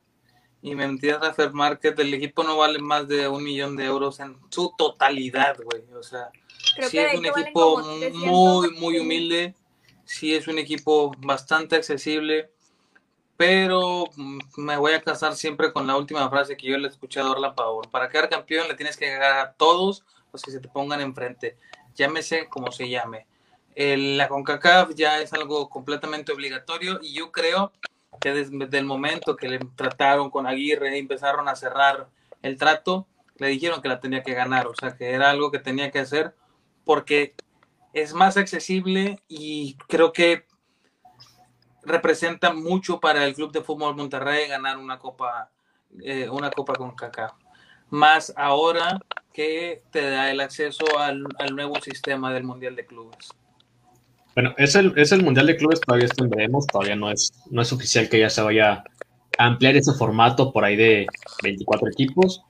y 0.62 0.74
me 0.76 0.86
metí 0.86 1.10
a 1.10 1.16
afirmar 1.16 1.80
que 1.80 1.88
el 1.88 2.14
equipo 2.14 2.44
no 2.44 2.56
vale 2.56 2.78
más 2.78 3.08
de 3.08 3.26
un 3.28 3.42
millón 3.42 3.76
de 3.76 3.84
euros 3.84 4.20
en 4.20 4.38
su 4.48 4.72
totalidad, 4.78 5.56
güey. 5.62 5.82
O 5.98 6.02
sea, 6.02 6.30
Creo 6.76 6.88
sí 6.88 6.98
es 6.98 7.18
un 7.18 7.26
equipo 7.26 7.74
como 7.74 7.98
300, 7.98 8.22
muy, 8.22 8.70
muy 8.78 8.98
humilde. 9.00 9.54
Sí 10.04 10.34
es 10.34 10.46
un 10.46 10.58
equipo 10.58 11.12
bastante 11.18 11.74
accesible. 11.76 12.50
Pero 13.36 14.04
mm, 14.14 14.38
me 14.58 14.76
voy 14.76 14.92
a 14.92 15.02
casar 15.02 15.34
siempre 15.34 15.72
con 15.72 15.86
la 15.86 15.96
última 15.96 16.28
frase 16.30 16.56
que 16.56 16.68
yo 16.68 16.78
le 16.78 16.88
escuché 16.88 17.20
a 17.20 17.24
Dorlan 17.24 17.54
Pavón. 17.56 17.90
Para 17.90 18.08
quedar 18.08 18.28
campeón 18.28 18.68
le 18.68 18.74
tienes 18.74 18.96
que 18.96 19.10
ganar 19.10 19.38
a 19.40 19.52
todos 19.54 20.04
los 20.32 20.42
que 20.42 20.50
se 20.52 20.60
te 20.60 20.68
pongan 20.68 21.00
enfrente. 21.00 21.56
Llámese 21.96 22.48
como 22.48 22.70
se 22.70 22.88
llame. 22.88 23.26
El- 23.74 24.16
la 24.16 24.28
CONCACAF 24.28 24.94
ya 24.94 25.20
es 25.20 25.32
algo 25.32 25.68
completamente 25.68 26.30
obligatorio 26.30 27.00
y 27.02 27.14
yo 27.14 27.32
creo 27.32 27.72
que 28.20 28.32
desde 28.32 28.78
el 28.78 28.84
momento 28.84 29.36
que 29.36 29.48
le 29.48 29.58
trataron 29.76 30.30
con 30.30 30.46
Aguirre 30.46 30.96
y 30.96 31.00
empezaron 31.00 31.48
a 31.48 31.56
cerrar 31.56 32.08
el 32.42 32.56
trato, 32.56 33.06
le 33.36 33.48
dijeron 33.48 33.82
que 33.82 33.88
la 33.88 34.00
tenía 34.00 34.22
que 34.22 34.34
ganar, 34.34 34.66
o 34.66 34.74
sea, 34.74 34.96
que 34.96 35.10
era 35.10 35.30
algo 35.30 35.50
que 35.50 35.58
tenía 35.58 35.90
que 35.90 36.00
hacer 36.00 36.34
porque 36.84 37.34
es 37.92 38.14
más 38.14 38.36
accesible 38.36 39.20
y 39.28 39.76
creo 39.88 40.12
que 40.12 40.46
representa 41.82 42.52
mucho 42.52 43.00
para 43.00 43.24
el 43.24 43.34
Club 43.34 43.52
de 43.52 43.62
Fútbol 43.62 43.96
Monterrey 43.96 44.48
ganar 44.48 44.78
una 44.78 44.98
copa, 44.98 45.50
eh, 46.02 46.28
una 46.28 46.50
copa 46.50 46.74
con 46.74 46.94
CACAF. 46.94 47.32
Más 47.90 48.32
ahora 48.36 49.00
que 49.32 49.82
te 49.90 50.08
da 50.08 50.30
el 50.30 50.40
acceso 50.40 50.84
al, 50.98 51.26
al 51.38 51.54
nuevo 51.54 51.80
sistema 51.80 52.32
del 52.32 52.44
Mundial 52.44 52.76
de 52.76 52.86
Clubes. 52.86 53.30
Bueno, 54.35 54.55
es 54.57 54.74
el, 54.74 54.93
es 54.97 55.12
el 55.12 55.22
Mundial 55.22 55.47
de 55.47 55.57
Clubes, 55.57 55.80
todavía 55.80 56.07
está 56.07 56.24
en 56.24 56.30
veremos, 56.30 56.66
todavía 56.66 56.97
no 56.97 57.11
es, 57.11 57.33
no 57.51 57.61
es 57.61 57.72
oficial 57.72 58.09
que 58.09 58.18
ya 58.18 58.30
se 58.30 58.41
vaya 58.41 58.83
a 59.39 59.45
ampliar 59.45 59.76
ese 59.76 59.93
formato 59.93 60.53
por 60.53 60.64
ahí 60.64 60.76
de 60.76 61.07
24 61.43 61.89
equipos, 61.91 62.43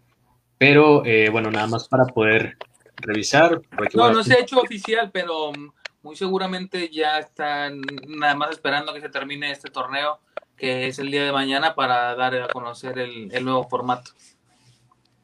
pero 0.58 1.04
eh, 1.04 1.28
bueno, 1.30 1.50
nada 1.50 1.66
más 1.66 1.88
para 1.88 2.04
poder 2.04 2.56
revisar. 2.96 3.60
No, 3.94 4.12
no 4.12 4.22
se 4.22 4.34
ha 4.34 4.40
hecho 4.40 4.60
oficial, 4.60 5.10
pero 5.12 5.52
mm, 5.52 5.72
muy 6.02 6.14
seguramente 6.14 6.88
ya 6.88 7.18
están 7.18 7.80
nada 8.06 8.36
más 8.36 8.52
esperando 8.52 8.94
que 8.94 9.00
se 9.00 9.08
termine 9.08 9.50
este 9.50 9.70
torneo, 9.70 10.20
que 10.56 10.86
es 10.86 11.00
el 11.00 11.10
día 11.10 11.24
de 11.24 11.32
mañana, 11.32 11.74
para 11.74 12.14
dar 12.14 12.34
a 12.36 12.48
conocer 12.48 12.98
el, 12.98 13.32
el 13.32 13.44
nuevo 13.44 13.68
formato. 13.68 14.12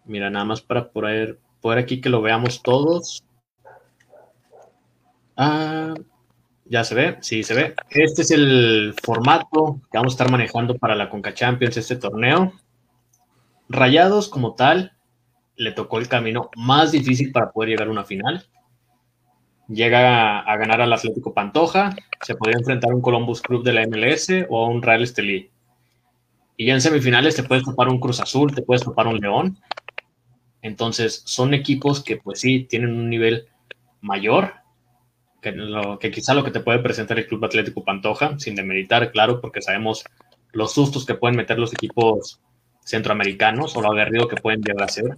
Mira, 0.05 0.29
nada 0.29 0.45
más 0.45 0.61
para 0.61 0.89
poder, 0.89 1.39
poder 1.61 1.79
aquí 1.79 2.01
que 2.01 2.09
lo 2.09 2.21
veamos 2.21 2.63
todos. 2.63 3.23
Ah, 5.37 5.95
ya 6.69 6.85
se 6.85 6.95
ve, 6.95 7.16
sí 7.21 7.43
se 7.43 7.55
ve. 7.55 7.75
Este 7.91 8.23
es 8.23 8.31
el 8.31 8.95
formato 9.03 9.81
que 9.91 9.99
vamos 9.99 10.12
a 10.12 10.14
estar 10.14 10.31
manejando 10.31 10.77
para 10.77 10.95
la 10.95 11.09
Conca 11.09 11.35
Champions, 11.35 11.77
este 11.77 11.97
torneo. 11.97 12.53
Rayados 13.69 14.29
como 14.29 14.55
tal, 14.55 14.93
le 15.57 15.73
tocó 15.73 15.99
el 15.99 16.09
camino 16.09 16.51
más 16.57 16.93
difícil 16.93 17.33
para 17.33 17.51
poder 17.51 17.71
llegar 17.71 17.89
a 17.89 17.91
una 17.91 18.05
final. 18.05 18.47
Llega 19.69 20.41
a, 20.41 20.57
ganar 20.57 20.81
al 20.81 20.93
Atlético 20.93 21.35
Pantoja, 21.35 21.95
se 22.23 22.35
podría 22.35 22.59
enfrentar 22.59 22.91
a 22.91 22.95
un 22.95 23.03
Columbus 23.03 23.43
Club 23.43 23.64
de 23.64 23.73
la 23.73 23.87
MLS 23.87 24.47
o 24.49 24.64
a 24.64 24.69
un 24.69 24.83
Real 24.83 25.03
Estelí. 25.03 25.51
Y 26.57 26.66
ya 26.66 26.75
en 26.75 26.81
semifinales 26.81 27.37
te 27.37 27.43
puedes 27.43 27.64
topar 27.64 27.89
un 27.89 28.01
Cruz 28.01 28.21
Azul, 28.21 28.55
te 28.55 28.62
puedes 28.62 28.83
topar 28.83 29.07
un 29.07 29.19
León. 29.19 29.59
Entonces, 30.62 31.23
son 31.25 31.55
equipos 31.55 32.03
que 32.03 32.16
pues 32.16 32.41
sí 32.41 32.64
tienen 32.64 32.95
un 32.95 33.11
nivel 33.11 33.47
mayor 34.01 34.55
que, 35.41 36.11
quizá 36.11 36.34
lo 36.34 36.45
que 36.45 36.51
te 36.51 36.61
puede 36.61 36.80
presentar 36.80 37.18
el 37.18 37.26
Club 37.26 37.45
Atlético 37.45 37.84
Pantoja, 37.84 38.39
sin 38.39 38.55
demeritar, 38.55 39.12
claro, 39.12 39.41
porque 39.41 39.62
sabemos 39.62 40.05
los 40.53 40.72
sustos 40.72 41.07
que 41.07 41.14
pueden 41.14 41.36
meter 41.36 41.59
los 41.59 41.72
equipos 41.72 42.41
centroamericanos 42.84 43.76
o 43.76 43.82
lo 43.82 43.93
aguerrido 43.93 44.28
que 44.28 44.36
pueden 44.36 44.62
llegar 44.62 44.84
a 44.84 44.89
ser. 44.89 45.16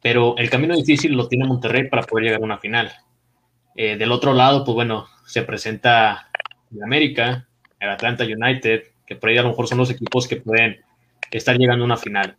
Pero 0.00 0.36
el 0.38 0.50
camino 0.50 0.76
difícil 0.76 1.14
lo 1.14 1.28
tiene 1.28 1.46
Monterrey 1.46 1.88
para 1.88 2.02
poder 2.02 2.26
llegar 2.26 2.40
a 2.40 2.44
una 2.44 2.58
final. 2.58 2.92
Eh, 3.74 3.96
del 3.96 4.12
otro 4.12 4.32
lado, 4.32 4.64
pues 4.64 4.74
bueno, 4.74 5.06
se 5.26 5.42
presenta 5.42 6.30
en 6.72 6.82
América, 6.82 7.48
el 7.80 7.90
Atlanta 7.90 8.24
United, 8.24 8.82
que 9.06 9.16
por 9.16 9.30
ahí 9.30 9.38
a 9.38 9.42
lo 9.42 9.50
mejor 9.50 9.66
son 9.66 9.78
los 9.78 9.90
equipos 9.90 10.28
que 10.28 10.36
pueden 10.36 10.80
estar 11.30 11.56
llegando 11.56 11.84
a 11.84 11.86
una 11.86 11.96
final. 11.96 12.36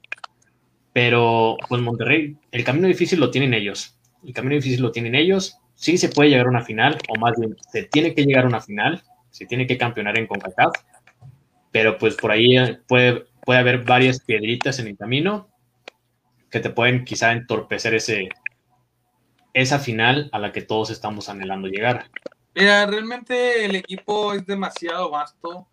Pero 0.93 1.57
pues 1.67 1.81
Monterrey, 1.81 2.37
el 2.51 2.63
camino 2.63 2.87
difícil 2.87 3.19
lo 3.19 3.31
tienen 3.31 3.53
ellos. 3.53 3.97
El 4.25 4.33
camino 4.33 4.55
difícil 4.55 4.81
lo 4.81 4.91
tienen 4.91 5.15
ellos. 5.15 5.58
Sí 5.79 5.97
se 5.97 6.09
puede 6.09 6.29
llegar 6.29 6.47
a 6.47 6.49
una 6.49 6.61
final, 6.61 6.97
o 7.07 7.17
más 7.17 7.39
bien 7.39 7.55
se 7.71 7.83
tiene 7.83 8.13
que 8.13 8.25
llegar 8.25 8.43
a 8.43 8.49
una 8.49 8.59
final, 8.59 9.01
se 9.31 9.45
tiene 9.45 9.65
que 9.65 9.77
campeonar 9.77 10.19
en 10.19 10.27
CONCACAF, 10.27 10.73
pero 11.71 11.97
pues 11.97 12.15
por 12.15 12.31
ahí 12.31 12.57
puede, 12.85 13.27
puede 13.45 13.59
haber 13.59 13.85
varias 13.85 14.19
piedritas 14.19 14.77
en 14.79 14.87
el 14.87 14.97
camino 14.97 15.47
que 16.51 16.59
te 16.59 16.69
pueden 16.69 17.05
quizá 17.05 17.31
entorpecer 17.31 17.95
ese, 17.95 18.27
esa 19.53 19.79
final 19.79 20.29
a 20.33 20.39
la 20.39 20.51
que 20.51 20.63
todos 20.63 20.89
estamos 20.89 21.29
anhelando 21.29 21.69
llegar. 21.69 22.09
Mira, 22.53 22.85
realmente 22.85 23.63
el 23.63 23.73
equipo 23.75 24.33
es 24.33 24.45
demasiado 24.45 25.09
vasto, 25.09 25.65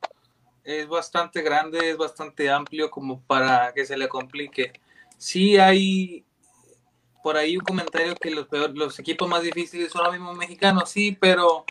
es 0.62 0.86
bastante 0.86 1.42
grande, 1.42 1.90
es 1.90 1.96
bastante 1.96 2.48
amplio 2.48 2.92
como 2.92 3.22
para 3.22 3.72
que 3.74 3.84
se 3.84 3.96
le 3.96 4.06
complique. 4.06 4.72
Sí 5.18 5.58
hay 5.58 6.24
por 7.26 7.36
ahí 7.36 7.56
un 7.56 7.64
comentario 7.64 8.14
que 8.14 8.30
los, 8.30 8.46
los 8.74 9.00
equipos 9.00 9.28
más 9.28 9.42
difíciles 9.42 9.90
son 9.90 10.04
los 10.04 10.12
mismos 10.12 10.36
mexicanos, 10.36 10.88
sí, 10.88 11.18
pero 11.20 11.64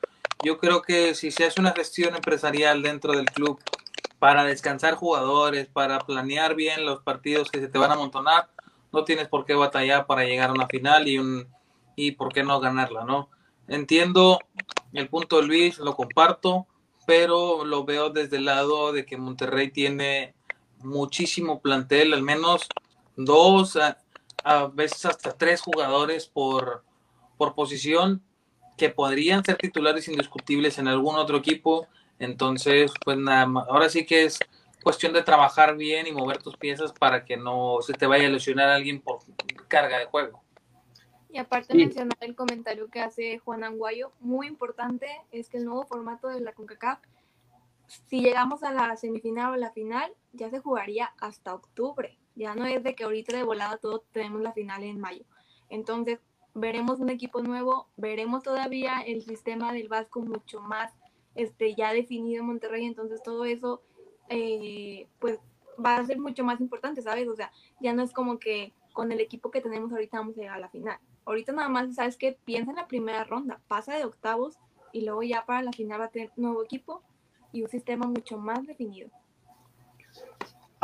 yo 0.44 0.58
creo 0.58 0.82
que 0.82 1.16
si 1.16 1.32
se 1.32 1.46
hace 1.46 1.62
una 1.62 1.72
gestión 1.72 2.14
empresarial 2.14 2.82
dentro 2.82 3.14
del 3.14 3.28
club 3.28 3.58
para 4.20 4.44
descansar 4.44 4.96
jugadores, 4.96 5.68
para 5.68 6.00
planear 6.00 6.56
bien 6.56 6.86
los 6.86 7.02
partidos 7.04 7.50
que 7.50 7.62
se 7.62 7.70
te 7.70 7.80
van 7.80 7.90
a 7.90 7.94
amontonar, 7.94 8.50
no 8.92 9.06
tienes 9.06 9.30
por 9.30 9.46
qué 9.46 9.54
batallar 9.54 10.06
para 10.08 10.26
llegar 10.26 10.50
a 10.50 10.54
una 10.54 10.68
final 10.68 11.08
y 11.08 11.20
un 11.20 11.48
y 11.96 12.12
por 12.12 12.34
qué 12.34 12.44
no 12.44 12.60
ganarla, 12.60 13.06
¿no? 13.06 13.30
Entiendo 13.70 14.42
el 14.92 15.08
punto 15.08 15.38
de 15.38 15.44
Luis, 15.44 15.78
lo 15.78 15.96
comparto, 15.96 16.68
pero 17.08 17.64
lo 17.64 17.86
veo 17.86 18.10
desde 18.10 18.36
el 18.36 18.44
lado 18.44 18.92
de 18.92 19.06
que 19.06 19.16
Monterrey 19.16 19.72
tiene 19.72 20.34
muchísimo 20.80 21.62
plantel, 21.62 22.14
al 22.14 22.24
menos 22.24 22.68
dos, 23.16 23.80
a 24.46 24.68
veces 24.68 25.04
hasta 25.06 25.32
tres 25.32 25.60
jugadores 25.60 26.28
por, 26.28 26.84
por 27.36 27.56
posición 27.56 28.22
que 28.78 28.90
podrían 28.90 29.44
ser 29.44 29.58
titulares 29.58 30.08
indiscutibles 30.08 30.78
en 30.78 30.88
algún 30.88 31.16
otro 31.16 31.38
equipo. 31.38 31.88
Entonces, 32.20 32.94
pues 33.04 33.18
nada 33.18 33.66
ahora 33.68 33.90
sí 33.90 34.06
que 34.06 34.26
es 34.26 34.40
cuestión 34.84 35.14
de 35.14 35.24
trabajar 35.24 35.76
bien 35.76 36.06
y 36.06 36.12
mover 36.12 36.44
tus 36.44 36.56
piezas 36.58 36.94
para 36.94 37.26
que 37.26 37.38
no 37.38 37.80
se 37.82 37.94
te 37.94 38.06
vaya 38.06 38.28
a 38.28 38.30
lesionar 38.30 38.70
a 38.70 38.76
alguien 38.76 39.02
por 39.02 39.20
carga 39.68 39.98
de 39.98 40.06
juego. 40.06 40.44
Y 41.32 41.40
aparte 41.40 41.74
mencionar 41.74 42.18
el 42.22 42.36
comentario 42.36 42.88
que 42.90 43.02
hace 43.02 43.40
Juan 43.40 43.64
Anguayo, 43.64 44.12
muy 44.20 44.46
importante 44.46 45.08
es 45.32 45.50
que 45.50 45.58
el 45.58 45.66
nuevo 45.66 45.86
formato 45.88 46.28
de 46.28 46.40
la 46.40 46.54
CONCACAF, 46.54 47.00
si 47.88 48.22
llegamos 48.22 48.62
a 48.62 48.72
la 48.72 48.96
semifinal 48.96 49.54
o 49.54 49.56
la 49.56 49.72
final, 49.72 50.14
ya 50.34 50.52
se 50.52 50.60
jugaría 50.60 51.12
hasta 51.20 51.56
octubre. 51.56 52.18
Ya 52.36 52.56
no 52.56 52.66
es 52.66 52.84
de 52.84 52.96
que 52.96 53.06
ahorita 53.06 53.36
de 53.36 53.44
volada 53.44 53.78
todo 53.78 54.04
tenemos 54.12 54.42
la 54.42 54.54
final 54.54 54.84
en 54.84 55.00
mayo. 55.00 55.24
Entonces, 55.70 56.20
veremos 56.54 57.00
un 57.00 57.10
equipo 57.10 57.42
nuevo, 57.42 57.88
veremos 57.98 58.44
todavía 58.44 59.02
el 59.02 59.22
sistema 59.24 59.74
del 59.74 59.88
Vasco 59.88 60.22
mucho 60.22 60.62
más 60.62 60.94
este, 61.36 61.76
ya 61.76 61.94
definido 61.94 62.42
en 62.42 62.48
Monterrey. 62.48 62.86
Entonces, 62.86 63.22
todo 63.24 63.46
eso, 63.46 63.82
eh, 64.30 65.08
pues, 65.20 65.40
va 65.84 65.98
a 65.98 66.06
ser 66.06 66.20
mucho 66.20 66.44
más 66.44 66.60
importante, 66.62 67.02
¿sabes? 67.02 67.28
O 67.28 67.36
sea, 67.36 67.52
ya 67.80 67.94
no 67.94 68.04
es 68.04 68.14
como 68.14 68.40
que 68.40 68.74
con 68.94 69.12
el 69.12 69.20
equipo 69.20 69.52
que 69.52 69.62
tenemos 69.62 69.92
ahorita 69.92 70.20
vamos 70.20 70.38
a 70.38 70.42
llegar 70.42 70.58
a 70.58 70.62
la 70.62 70.70
final. 70.70 70.98
Ahorita 71.26 71.52
nada 71.52 71.70
más, 71.70 71.96
¿sabes 71.96 72.18
qué? 72.18 72.38
Piensa 72.46 72.72
en 72.72 72.78
la 72.78 72.88
primera 72.88 73.24
ronda, 73.24 73.62
pasa 73.68 73.96
de 73.96 74.06
octavos 74.06 74.58
y 74.94 75.02
luego 75.02 75.24
ya 75.24 75.46
para 75.46 75.62
la 75.62 75.74
final 75.74 76.00
va 76.00 76.06
a 76.06 76.12
tener 76.12 76.32
nuevo 76.38 76.64
equipo 76.64 77.02
y 77.52 77.64
un 77.64 77.70
sistema 77.70 78.08
mucho 78.08 78.38
más 78.38 78.66
definido. 78.66 79.10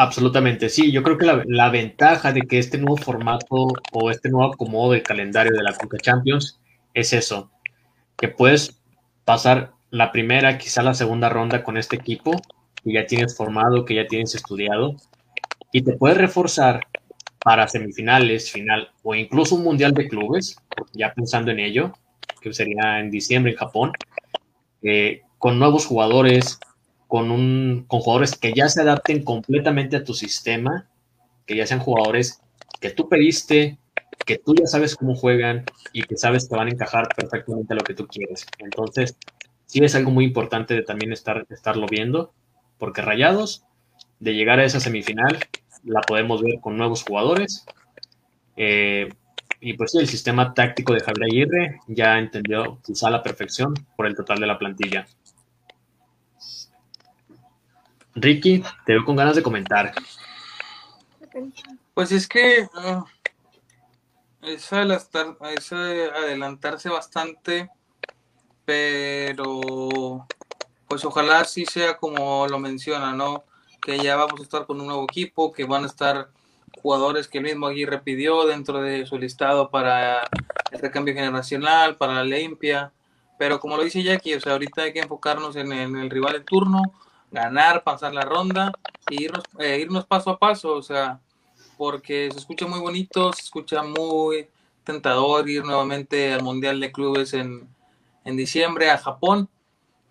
Absolutamente, 0.02 0.70
sí. 0.70 0.92
Yo 0.92 1.04
creo 1.04 1.16
que 1.20 1.28
la, 1.46 1.70
ventaja 1.70 2.34
de 2.34 2.42
que 2.42 2.58
este 2.58 2.80
nuevo 2.80 2.98
formato 2.98 3.68
o 3.92 4.10
este 4.10 4.30
nuevo 4.30 4.52
acomodo 4.52 4.94
del 4.94 5.04
calendario 5.04 5.52
de 5.52 5.62
la 5.62 5.76
Conca 5.76 6.00
Champions 6.00 6.60
es 6.96 7.14
eso, 7.14 7.52
que 8.18 8.28
puedes 8.28 8.82
pasar 9.26 9.74
la 9.92 10.12
primera, 10.12 10.58
quizá 10.58 10.82
la 10.82 10.96
segunda 10.96 11.30
ronda 11.30 11.64
con 11.64 11.78
este 11.78 11.98
equipo 11.98 12.32
que 12.84 12.94
ya 12.94 13.06
tienes 13.06 13.38
formado, 13.38 13.86
que 13.86 13.94
ya 13.94 14.08
tienes 14.08 14.34
estudiado, 14.34 14.96
y 15.72 15.84
te 15.84 15.94
puedes 15.94 16.18
reforzar 16.18 16.82
para 17.44 17.68
semifinales, 17.68 18.52
final 18.52 18.90
o 19.04 19.14
incluso 19.14 19.54
un 19.54 19.64
mundial 19.64 19.94
de 19.94 20.08
clubes, 20.08 20.56
ya 20.94 21.14
pensando 21.14 21.52
en 21.52 21.60
ello, 21.60 21.94
que 22.42 22.52
sería 22.56 23.00
en 23.00 23.12
diciembre 23.12 23.52
en 23.52 23.58
Japón, 23.60 23.92
eh, 24.82 25.22
con 25.38 25.60
nuevos 25.60 25.86
jugadores, 25.86 26.60
con, 27.12 27.30
un, 27.30 27.84
con 27.90 28.00
jugadores 28.00 28.38
que 28.38 28.54
ya 28.54 28.70
se 28.70 28.80
adapten 28.80 29.22
completamente 29.26 29.98
a 29.98 30.04
tu 30.06 30.14
sistema, 30.14 30.88
que 31.46 31.58
ya 31.58 31.68
sean 31.68 31.82
jugadores 31.82 32.40
que 32.80 32.92
tú 32.92 33.10
pediste, 33.10 33.78
que 34.26 34.38
tú 34.38 34.56
ya 34.56 34.66
sabes 34.66 34.96
cómo 34.96 35.14
juegan 35.14 35.66
y 35.92 36.04
que 36.04 36.16
sabes 36.16 36.48
que 36.48 36.56
van 36.56 36.70
a 36.70 36.72
encajar 36.72 37.10
perfectamente 37.14 37.74
a 37.74 37.76
lo 37.76 37.84
que 37.84 37.96
tú 37.96 38.08
quieres. 38.08 38.46
Entonces, 38.60 39.18
sí 39.66 39.84
es 39.84 39.94
algo 39.94 40.10
muy 40.10 40.24
importante 40.24 40.74
de 40.74 40.84
también 40.84 41.12
estar, 41.12 41.46
estarlo 41.50 41.86
viendo, 41.86 42.32
porque 42.78 43.02
Rayados, 43.02 43.66
de 44.22 44.34
llegar 44.34 44.60
a 44.60 44.64
esa 44.64 44.80
semifinal, 44.80 45.38
la 45.84 46.00
podemos 46.00 46.42
ver 46.42 46.62
con 46.62 46.78
nuevos 46.78 47.04
jugadores. 47.04 47.66
Eh, 48.56 49.10
y 49.60 49.74
pues 49.74 49.94
el 49.96 50.08
sistema 50.08 50.54
táctico 50.54 50.94
de 50.94 51.02
Javier 51.02 51.26
Aguirre 51.26 51.80
ya 51.88 52.18
entendió 52.18 52.80
quizá 52.86 53.10
a 53.10 53.12
la 53.12 53.22
perfección 53.22 53.74
por 53.98 54.08
el 54.08 54.16
total 54.16 54.40
de 54.40 54.48
la 54.48 54.58
plantilla. 54.58 55.06
Ricky, 58.16 58.64
te 58.86 58.94
veo 58.94 59.06
con 59.06 59.16
ganas 59.16 59.36
de 59.36 59.44
comentar. 59.44 59.94
Pues 61.94 62.12
es 62.12 62.28
que 62.28 62.68
uh, 62.74 63.04
es, 64.42 64.72
adelantarse 65.74 66.90
bastante, 66.90 67.70
pero 68.66 70.28
pues 70.88 71.06
ojalá 71.06 71.46
sí 71.46 71.66
sea 71.66 71.98
como 71.98 72.48
lo 72.48 72.60
menciona, 72.60 73.14
¿no? 73.14 73.44
Que 73.82 73.98
ya 73.98 74.16
vamos 74.16 74.40
a 74.40 74.44
estar 74.44 74.66
con 74.66 74.82
un 74.82 74.88
nuevo 74.88 75.04
equipo, 75.04 75.54
que 75.54 75.64
van 75.64 75.84
a 75.84 75.88
estar 75.88 76.30
jugadores 76.82 77.28
que 77.28 77.38
el 77.38 77.46
mismo 77.46 77.68
Aguirre 77.68 78.00
pidió 78.00 78.46
dentro 78.46 78.82
de 78.82 79.06
su 79.06 79.18
listado 79.18 79.70
para 79.70 80.24
el 80.72 80.80
recambio 80.80 81.14
generacional, 81.14 81.96
para 81.96 82.16
la 82.16 82.24
limpia. 82.24 82.92
Pero 83.38 83.60
como 83.60 83.78
lo 83.78 83.84
dice 83.84 84.04
Jackie, 84.04 84.36
o 84.36 84.42
sea, 84.42 84.54
ahorita 84.54 84.84
hay 84.84 84.94
que 84.94 85.00
enfocarnos 85.00 85.56
en 85.56 85.72
el 85.72 86.10
rival 86.10 86.34
de 86.34 86.42
turno, 86.42 86.82
ganar, 87.32 87.84
pasar 87.84 88.14
la 88.14 88.22
ronda 88.22 88.72
e 89.10 89.24
irnos, 89.24 89.44
eh, 89.60 89.80
irnos 89.80 90.06
paso 90.06 90.32
a 90.32 90.40
paso, 90.40 90.74
o 90.76 90.82
sea, 90.82 91.20
porque 91.78 92.30
se 92.32 92.38
escucha 92.38 92.68
muy 92.68 92.80
bonito, 92.80 93.34
se 93.34 93.44
escucha 93.44 93.82
muy 93.84 94.48
tentador 94.84 95.50
ir 95.50 95.64
nuevamente 95.64 96.34
al 96.34 96.44
Mundial 96.44 96.80
de 96.80 96.92
Clubes 96.92 97.34
en, 97.34 97.68
en 98.26 98.38
diciembre 98.38 98.90
a 98.90 98.98
Japón, 98.98 99.50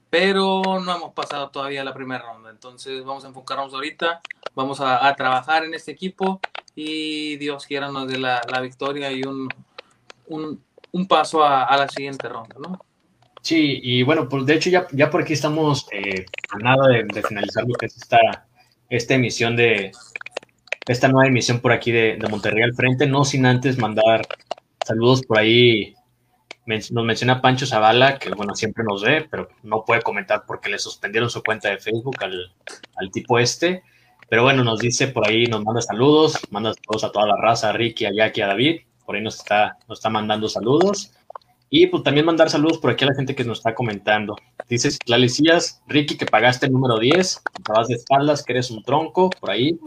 pero 0.09 0.63
no 0.81 0.97
hemos 0.97 1.13
pasado 1.13 1.51
todavía 1.51 1.85
la 1.85 1.95
primera 1.95 2.25
ronda, 2.25 2.51
entonces 2.51 3.05
vamos 3.05 3.25
a 3.25 3.29
enfocarnos 3.29 3.73
ahorita, 3.75 4.21
vamos 4.55 4.81
a, 4.81 5.15
trabajar 5.15 5.65
en 5.65 5.75
este 5.75 5.93
equipo 5.93 6.41
y 6.75 7.37
Dios 7.37 7.67
quiera 7.67 7.91
nos 7.91 8.09
dé 8.09 8.19
la, 8.19 8.61
victoria 8.61 9.13
y 9.13 9.23
un, 9.23 9.49
un, 10.27 11.07
paso 11.07 11.45
a, 11.45 11.65
a 11.65 11.77
la 11.77 11.89
siguiente 11.89 12.29
ronda, 12.29 12.57
¿no? 12.59 12.81
Sí, 13.43 13.81
y 13.83 14.03
bueno, 14.03 14.29
pues 14.29 14.45
de 14.47 14.55
hecho 14.55 14.71
ya, 14.71 14.87
ya 14.93 15.11
por 15.11 15.23
aquí 15.23 15.33
estamos 15.33 15.87
eh, 15.93 16.27
a 16.51 16.59
nada 16.59 16.89
de, 16.89 17.23
finalizar 17.23 17.65
lo 17.67 17.75
que 17.75 17.87
es 17.87 17.97
esta, 17.97 18.47
esta 18.91 19.15
emisión 19.15 19.57
de 19.57 19.93
esta 20.87 21.09
nueva 21.09 21.29
emisión 21.29 21.61
por 21.61 21.73
aquí 21.73 21.91
de, 21.91 22.19
Monterrey 22.31 22.63
al 22.63 22.75
frente, 22.75 23.07
no 23.07 23.25
sin 23.25 23.47
antes 23.47 23.79
mandar 23.79 24.27
saludos 24.85 25.23
por 25.23 25.39
ahí. 25.39 25.95
nos 26.67 27.05
menciona 27.05 27.41
Pancho 27.41 27.67
Zavala, 27.67 28.19
que 28.19 28.31
bueno, 28.31 28.55
siempre 28.55 28.85
nos 28.85 29.03
ve, 29.03 29.27
pero 29.31 29.49
no 29.63 29.85
puede 29.85 30.03
comentar 30.03 30.45
porque 30.47 30.69
le 30.69 30.79
suspendieron 30.79 31.31
su 31.31 31.43
cuenta 31.43 31.71
de 31.71 31.79
Facebook 31.79 32.17
al, 32.23 32.53
al 32.97 33.11
tipo 33.11 33.39
este. 33.39 33.83
Pero 34.29 34.43
bueno, 34.45 34.63
nos 34.63 34.79
dice 34.79 35.09
por 35.09 35.27
ahí, 35.27 35.47
nos 35.47 35.65
manda 35.65 35.81
saludos, 35.81 36.39
manda 36.51 36.73
saludos 36.75 37.05
a 37.05 37.13
toda 37.13 37.27
la 37.27 37.37
raza, 37.37 37.71
a 37.71 37.73
Ricky, 37.73 38.05
a 38.05 38.13
Jackie, 38.13 38.43
a 38.43 38.47
David. 38.49 38.83
Por 39.05 39.17
ahí 39.17 39.23
nos 39.23 39.37
está, 39.37 39.79
nos 39.89 39.99
está 39.99 40.11
mandando 40.11 40.49
saludos. 40.49 41.13
Y 41.73 41.87
pues 41.87 42.03
también 42.03 42.27
mandar 42.27 42.51
saludos 42.51 42.79
por 42.79 42.91
aquí 42.91 43.05
a 43.05 43.09
la 43.09 43.15
gente 43.15 43.37
que 43.37 43.45
nos 43.45 43.59
está 43.59 43.77
comentando. 43.77 44.37
Dices, 44.69 44.99
Clalicías, 44.99 45.81
Ricky, 45.87 46.17
que 46.17 46.27
pagaste 46.27 46.67
el 46.67 46.73
número 46.73 46.99
10, 46.99 47.43
vas 47.69 47.87
de 47.87 47.95
espaldas, 47.95 48.43
que 48.43 48.55
eres 48.55 48.73
un 48.73 48.83
tronco, 48.83 49.31
por 49.31 49.53
ahí. 49.53 49.79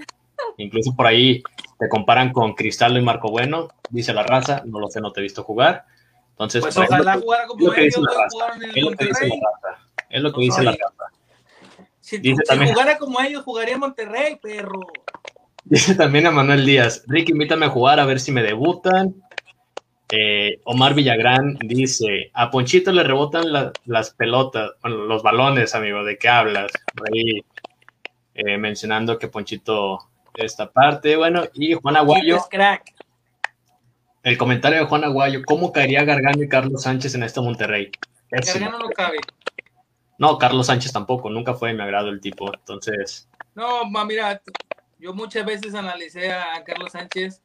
Incluso 0.58 0.96
por 0.96 1.08
ahí 1.08 1.44
te 1.78 1.90
comparan 1.90 2.32
con 2.32 2.54
Cristaldo 2.54 3.00
y 3.00 3.02
Marco 3.02 3.30
Bueno, 3.30 3.68
dice 3.90 4.14
la 4.14 4.24
raza, 4.24 4.64
no 4.66 4.80
lo 4.80 4.88
sé, 4.88 5.02
no 5.02 5.12
te 5.12 5.20
he 5.20 5.24
visto 5.24 5.44
jugar. 5.44 5.86
Entonces, 6.32 6.62
pues 6.62 6.78
ojalá 6.78 7.20
jugara 7.20 7.48
como 7.48 7.74
es 7.74 7.78
ellos, 7.78 7.96
es 8.74 8.84
lo 8.84 8.92
que 8.96 9.06
dice 9.06 9.28
la 9.28 9.36
raza. 9.36 9.84
Es 10.10 10.22
lo 10.22 10.34
que 10.34 10.42
dice 10.42 10.64
la 10.64 10.72
raza. 10.72 11.04
Si, 12.00 12.18
dice 12.18 12.44
también, 12.44 12.74
jugara 12.74 12.98
como 12.98 13.20
ellos, 13.20 13.44
jugaría 13.44 13.78
Monterrey, 13.78 14.38
perro. 14.42 14.80
Dice 15.66 15.96
también 15.96 16.28
a 16.28 16.32
Manuel 16.32 16.66
Díaz, 16.66 17.06
Ricky, 17.08 17.32
invítame 17.32 17.66
a 17.66 17.70
jugar 17.70 17.98
a 17.98 18.06
ver 18.06 18.20
si 18.20 18.34
me 18.34 18.44
debutan. 18.44 19.16
Eh, 20.16 20.60
Omar 20.66 20.94
Villagrán 20.94 21.58
dice, 21.60 22.30
a 22.36 22.52
Ponchito 22.52 22.92
le 22.92 23.02
rebotan 23.02 23.46
las 23.86 24.12
pelotas, 24.12 24.74
bueno, 24.84 24.98
los 25.06 25.24
balones, 25.24 25.74
amigo, 25.74 26.04
¿de 26.04 26.20
qué 26.20 26.30
hablas? 26.30 26.72
ahí 27.12 27.44
eh, 28.36 28.60
mencionando 28.60 29.18
que 29.18 29.28
Ponchito 29.28 30.08
esta 30.36 30.72
parte, 30.72 31.16
bueno, 31.16 31.46
y 31.56 31.74
Juan 31.74 31.96
Aguayo. 31.96 32.38
El 34.22 34.38
comentario 34.38 34.82
de 34.82 34.86
Juan 34.86 35.04
Aguayo, 35.04 35.42
¿cómo 35.48 35.72
caería 35.72 36.06
Gargano 36.06 36.44
y 36.44 36.48
Carlos 36.48 36.84
Sánchez 36.84 37.16
en 37.16 37.24
este 37.24 37.42
Monterrey? 37.42 37.90
Gargano 38.30 38.78
no 38.78 38.90
cabe. 38.90 39.18
No, 40.20 40.38
Carlos 40.38 40.68
Sánchez 40.68 40.94
tampoco, 40.94 41.32
nunca 41.32 41.56
fue 41.56 41.70
de 41.70 41.76
mi 41.76 41.82
agrado 41.82 42.10
el 42.10 42.22
tipo, 42.22 42.54
entonces... 42.54 43.28
No, 43.56 43.84
mira, 44.06 44.44
yo 45.00 45.16
muchas 45.16 45.44
veces 45.44 45.74
analicé 45.74 46.32
a 46.32 46.64
Carlos 46.64 46.92
Sánchez 46.92 47.42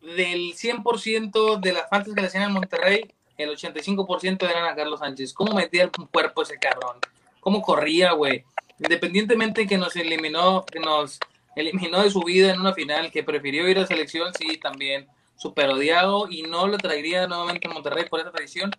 del 0.00 0.54
100% 0.54 1.60
de 1.60 1.72
las 1.72 1.88
fantas 1.88 2.14
que 2.14 2.20
le 2.20 2.26
hacían 2.26 2.44
en 2.44 2.52
Monterrey, 2.52 3.10
el 3.36 3.50
85% 3.50 4.48
eran 4.48 4.66
a 4.66 4.74
Carlos 4.74 5.00
Sánchez. 5.00 5.32
¿Cómo 5.32 5.54
metía 5.54 5.84
el 5.84 5.90
cuerpo 5.90 6.42
ese 6.42 6.58
cabrón? 6.58 6.96
¿Cómo 7.40 7.62
corría, 7.62 8.12
güey? 8.12 8.44
Independientemente 8.80 9.66
que 9.66 9.78
nos 9.78 9.96
eliminó, 9.96 10.64
que 10.64 10.80
nos 10.80 11.18
eliminó 11.56 12.02
de 12.02 12.10
su 12.10 12.20
vida 12.20 12.52
en 12.52 12.60
una 12.60 12.72
final, 12.72 13.10
que 13.10 13.22
prefirió 13.22 13.68
ir 13.68 13.78
a 13.78 13.86
selección, 13.86 14.32
sí, 14.34 14.58
también 14.58 15.08
súper 15.36 15.70
odiado 15.70 16.28
y 16.28 16.42
no 16.42 16.66
lo 16.66 16.78
traería 16.78 17.26
nuevamente 17.26 17.68
a 17.68 17.72
Monterrey 17.72 18.06
por 18.08 18.20
esa 18.20 18.32
tradición, 18.32 18.70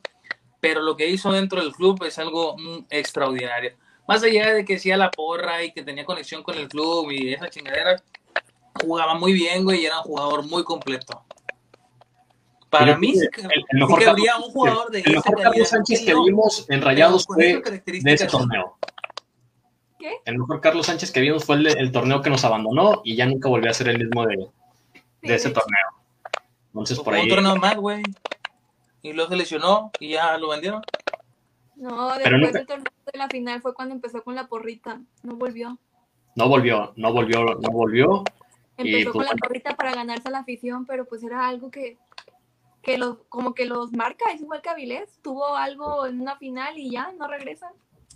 pero 0.59 0.81
lo 0.81 0.97
que 0.97 1.07
hizo 1.07 1.31
dentro 1.31 1.61
del 1.61 1.71
club 1.71 2.03
es 2.03 2.19
algo 2.19 2.57
mm, 2.57 2.85
extraordinario. 2.89 3.73
Más 4.07 4.23
allá 4.23 4.53
de 4.53 4.65
que 4.65 4.75
hacía 4.75 4.97
la 4.97 5.11
porra 5.11 5.63
y 5.63 5.71
que 5.71 5.83
tenía 5.83 6.03
conexión 6.03 6.43
con 6.43 6.57
el 6.57 6.67
club 6.67 7.11
y 7.11 7.33
esa 7.33 7.49
chingadera, 7.49 8.01
jugaba 8.79 9.15
muy 9.15 9.33
bien, 9.33 9.63
güey, 9.63 9.81
y 9.81 9.85
era 9.85 9.97
un 9.99 10.03
jugador 10.03 10.45
muy 10.45 10.63
completo. 10.63 11.23
Para 12.69 12.97
mí, 12.97 13.13
sí, 13.13 13.27
el, 13.35 13.79
mejor 13.79 14.07
habría 14.07 14.37
un 14.37 14.51
jugador 14.51 14.91
de 14.91 14.99
el 14.99 15.13
mejor 15.13 15.41
Carlos 15.41 15.69
Sánchez 15.69 16.05
que 16.05 16.13
vimos 16.13 16.65
en 16.69 16.81
Rayados 16.81 17.25
fue 17.25 17.63
de 17.85 18.13
ese 18.13 18.27
torneo. 18.27 18.77
¿Qué? 19.97 20.17
El 20.25 20.37
mejor 20.37 20.61
Carlos 20.61 20.85
Sánchez 20.85 21.11
que 21.11 21.19
vimos 21.19 21.43
fue 21.43 21.55
el, 21.55 21.67
el, 21.67 21.91
torneo 21.91 22.21
que 22.21 22.29
nos 22.29 22.45
abandonó 22.45 23.01
y 23.03 23.15
ya 23.15 23.25
nunca 23.25 23.49
volvió 23.49 23.71
a 23.71 23.73
ser 23.73 23.89
el 23.89 23.97
mismo 23.97 24.25
de, 24.27 24.47
de 25.23 25.35
ese 25.35 25.49
torneo. 25.49 25.87
Entonces, 26.67 26.99
por 26.99 27.15
ahí. 27.15 27.23
Un 27.23 27.29
torneo 27.29 27.55
más, 27.55 27.75
güey. 27.75 28.03
Y 29.01 29.13
luego 29.13 29.31
se 29.31 29.37
lesionó 29.37 29.91
y 29.99 30.09
ya 30.09 30.37
lo 30.37 30.49
vendieron. 30.49 30.81
No, 31.75 32.13
después 32.17 32.53
del 32.53 32.67
torneo 32.67 32.93
de 33.11 33.17
la 33.17 33.29
final 33.29 33.61
fue 33.61 33.73
cuando 33.73 33.95
empezó 33.95 34.23
con 34.23 34.35
la 34.35 34.47
porrita. 34.47 35.01
No 35.23 35.35
volvió. 35.35 35.77
No 36.35 36.47
volvió, 36.47 36.93
no 36.95 37.11
volvió, 37.11 37.43
no 37.55 37.69
volvió. 37.71 38.23
Empezó 38.79 39.11
con 39.11 39.23
pues, 39.23 39.29
la 39.29 39.35
porrita 39.35 39.75
para 39.75 39.93
ganarse 39.93 40.29
la 40.29 40.39
afición, 40.39 40.85
pero 40.85 41.05
pues 41.05 41.21
era 41.23 41.47
algo 41.47 41.69
que, 41.69 41.97
que 42.81 42.97
los, 42.97 43.17
como 43.27 43.53
que 43.53 43.65
los 43.65 43.91
marca, 43.91 44.31
es 44.33 44.41
igual 44.41 44.61
que 44.61 44.69
Avilés, 44.69 45.19
tuvo 45.21 45.55
algo 45.55 46.05
en 46.05 46.21
una 46.21 46.37
final 46.37 46.77
y 46.77 46.91
ya 46.91 47.11
no 47.17 47.27
regresan. 47.27 47.71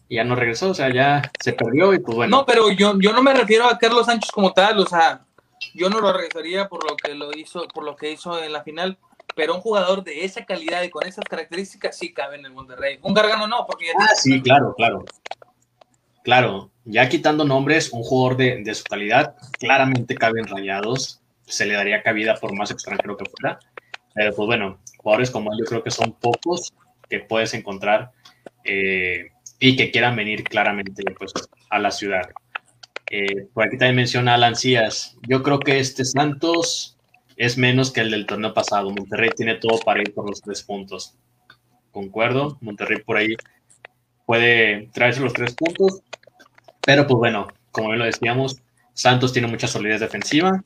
Y 0.07 0.15
ya 0.15 0.23
no 0.23 0.35
regresó, 0.35 0.69
o 0.69 0.73
sea, 0.73 0.93
ya 0.93 1.21
se 1.39 1.53
perdió 1.53 1.93
y 1.93 1.99
pues 1.99 2.15
bueno. 2.15 2.37
No, 2.37 2.45
pero 2.45 2.71
yo, 2.71 2.97
yo 2.99 3.13
no 3.13 3.21
me 3.21 3.33
refiero 3.33 3.65
a 3.65 3.77
Carlos 3.77 4.05
Sánchez 4.05 4.31
como 4.31 4.53
tal, 4.53 4.79
o 4.79 4.85
sea, 4.85 5.25
yo 5.73 5.89
no 5.89 5.99
lo 5.99 6.13
regresaría 6.13 6.67
por 6.67 6.89
lo 6.89 6.95
que 6.95 7.13
lo 7.13 7.31
hizo, 7.37 7.67
por 7.67 7.83
lo 7.83 7.95
que 7.95 8.11
hizo 8.11 8.41
en 8.41 8.53
la 8.53 8.63
final, 8.63 8.97
pero 9.35 9.55
un 9.55 9.61
jugador 9.61 10.03
de 10.03 10.25
esa 10.25 10.45
calidad 10.45 10.83
y 10.83 10.89
con 10.89 11.05
esas 11.05 11.25
características 11.25 11.97
sí 11.97 12.13
cabe 12.13 12.37
en 12.37 12.45
el 12.45 12.51
Monterrey. 12.51 12.99
Un 13.01 13.13
Gargano 13.13 13.47
no, 13.47 13.65
porque 13.65 13.87
ya 13.87 13.93
Ah, 13.99 14.15
sí, 14.15 14.41
claro, 14.41 14.73
claro. 14.75 15.03
Claro, 16.23 16.71
ya 16.85 17.09
quitando 17.09 17.43
nombres, 17.43 17.91
un 17.91 18.01
jugador 18.01 18.37
de, 18.37 18.75
su 18.75 18.83
calidad 18.85 19.35
claramente 19.59 20.15
cabe 20.15 20.39
en 20.39 20.47
rayados, 20.47 21.21
se 21.45 21.65
le 21.65 21.73
daría 21.73 22.01
cabida 22.01 22.35
por 22.35 22.55
más 22.55 22.71
extranjero 22.71 23.17
que 23.17 23.25
fuera. 23.25 23.59
Pero 24.13 24.33
pues 24.33 24.45
bueno, 24.45 24.79
jugadores 24.97 25.31
como 25.31 25.51
él 25.51 25.59
yo 25.59 25.65
creo 25.65 25.83
que 25.83 25.91
son 25.91 26.13
pocos 26.13 26.73
que 27.09 27.19
puedes 27.19 27.53
encontrar 27.53 28.11
eh, 28.63 29.31
y 29.59 29.75
que 29.75 29.91
quieran 29.91 30.15
venir 30.15 30.43
claramente 30.43 31.03
pues, 31.17 31.33
a 31.69 31.79
la 31.79 31.91
ciudad. 31.91 32.29
Eh, 33.11 33.47
por 33.53 33.65
aquí 33.65 33.77
también 33.77 33.97
menciona 33.97 34.35
Alan 34.35 34.55
Cías. 34.55 35.17
Yo 35.27 35.43
creo 35.43 35.59
que 35.59 35.79
este 35.79 36.05
Santos 36.05 36.97
es 37.35 37.57
menos 37.57 37.91
que 37.91 38.01
el 38.01 38.11
del 38.11 38.25
torneo 38.25 38.53
pasado. 38.53 38.91
Monterrey 38.91 39.31
tiene 39.35 39.55
todo 39.55 39.79
para 39.79 40.01
ir 40.01 40.13
por 40.13 40.29
los 40.29 40.41
tres 40.41 40.63
puntos. 40.63 41.15
Concuerdo, 41.91 42.57
Monterrey 42.61 43.01
por 43.03 43.17
ahí 43.17 43.35
puede 44.25 44.89
traerse 44.93 45.21
los 45.21 45.33
tres 45.33 45.53
puntos. 45.55 46.01
Pero 46.85 47.07
pues 47.07 47.17
bueno, 47.17 47.47
como 47.71 47.89
bien 47.89 47.99
lo 47.99 48.05
decíamos, 48.05 48.61
Santos 48.93 49.33
tiene 49.33 49.47
mucha 49.47 49.67
solidez 49.67 49.99
defensiva. 49.99 50.63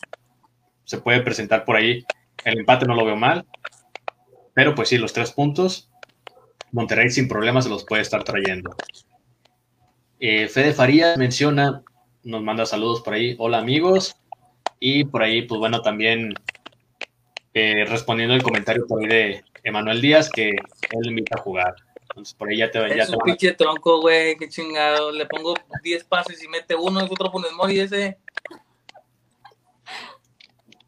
Se 0.84 1.00
puede 1.00 1.22
presentar 1.22 1.66
por 1.66 1.76
ahí. 1.76 2.06
El 2.44 2.60
empate 2.60 2.86
no 2.86 2.96
lo 2.96 3.06
veo 3.06 3.16
mal. 3.16 3.46
Pero 4.54 4.76
pues 4.76 4.90
sí, 4.90 4.98
los 4.98 5.14
tres 5.14 5.32
puntos. 5.32 5.90
Monterrey 6.72 7.10
sin 7.10 7.28
problemas 7.28 7.64
se 7.64 7.70
los 7.70 7.86
puede 7.86 8.02
estar 8.02 8.24
trayendo. 8.24 8.76
Eh, 10.20 10.48
Fede 10.48 10.74
Farías 10.74 11.18
menciona, 11.18 11.84
nos 12.24 12.44
manda 12.44 12.66
saludos 12.66 13.02
por 13.02 13.14
ahí. 13.14 13.36
Hola 13.40 13.60
amigos. 13.60 14.16
Y 14.80 15.06
por 15.06 15.24
ahí, 15.24 15.44
pues 15.44 15.60
bueno, 15.60 15.82
también 15.82 16.34
eh, 17.54 17.86
respondiendo 17.86 18.36
el 18.36 18.44
comentario 18.44 18.86
por 18.88 19.08
de 19.08 19.44
Emanuel 19.64 20.02
Díaz, 20.02 20.30
que 20.30 20.50
él 20.50 21.08
invita 21.08 21.38
a 21.38 21.42
jugar. 21.42 21.76
Entonces 22.18 22.34
por 22.34 22.50
ahí 22.50 22.58
ya 22.58 22.72
te 22.72 23.00
Es 23.00 23.10
un 23.10 23.20
pinche 23.20 23.54
tronco, 23.54 24.02
güey, 24.02 24.36
qué 24.38 24.50
chingado. 24.50 25.12
Le 25.12 25.28
pongo 25.28 25.54
10 25.84 26.04
pases 26.06 26.44
y 26.44 26.48
mete 26.48 26.74
uno, 26.76 27.00
es 27.00 27.12
otro 27.12 27.30
Funes 27.30 27.52
Mori 27.54 27.80
ese. 27.80 28.18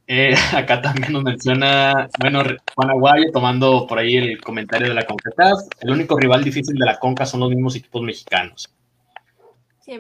Eh, 0.08 0.34
acá 0.56 0.82
también 0.82 1.14
nos 1.14 1.24
menciona, 1.24 2.10
bueno, 2.20 2.42
Juan 2.74 2.90
Aguayo 2.90 3.32
tomando 3.32 3.86
por 3.86 4.00
ahí 4.00 4.18
el 4.18 4.42
comentario 4.42 4.88
de 4.88 4.96
la 4.96 5.06
CONCACAF. 5.06 5.60
El 5.82 5.92
único 5.92 6.18
rival 6.18 6.44
difícil 6.44 6.76
de 6.76 6.86
la 6.88 6.98
CONCA 6.98 7.28
son 7.28 7.42
los 7.42 7.50
mismos 7.52 7.76
equipos 7.76 8.02
mexicanos. 8.02 8.74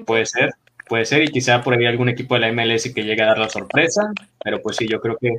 Puede 0.07 0.25
ser, 0.25 0.49
puede 0.87 1.05
ser, 1.05 1.21
y 1.21 1.27
quizá 1.27 1.61
por 1.61 1.75
ahí 1.75 1.85
algún 1.85 2.09
equipo 2.09 2.33
de 2.33 2.41
la 2.41 2.51
MLS 2.51 2.91
que 2.91 3.03
llegue 3.03 3.21
a 3.21 3.27
dar 3.27 3.37
la 3.37 3.49
sorpresa, 3.49 4.11
pero 4.43 4.63
pues 4.63 4.77
sí, 4.77 4.87
yo 4.87 4.99
creo 4.99 5.15
que 5.15 5.29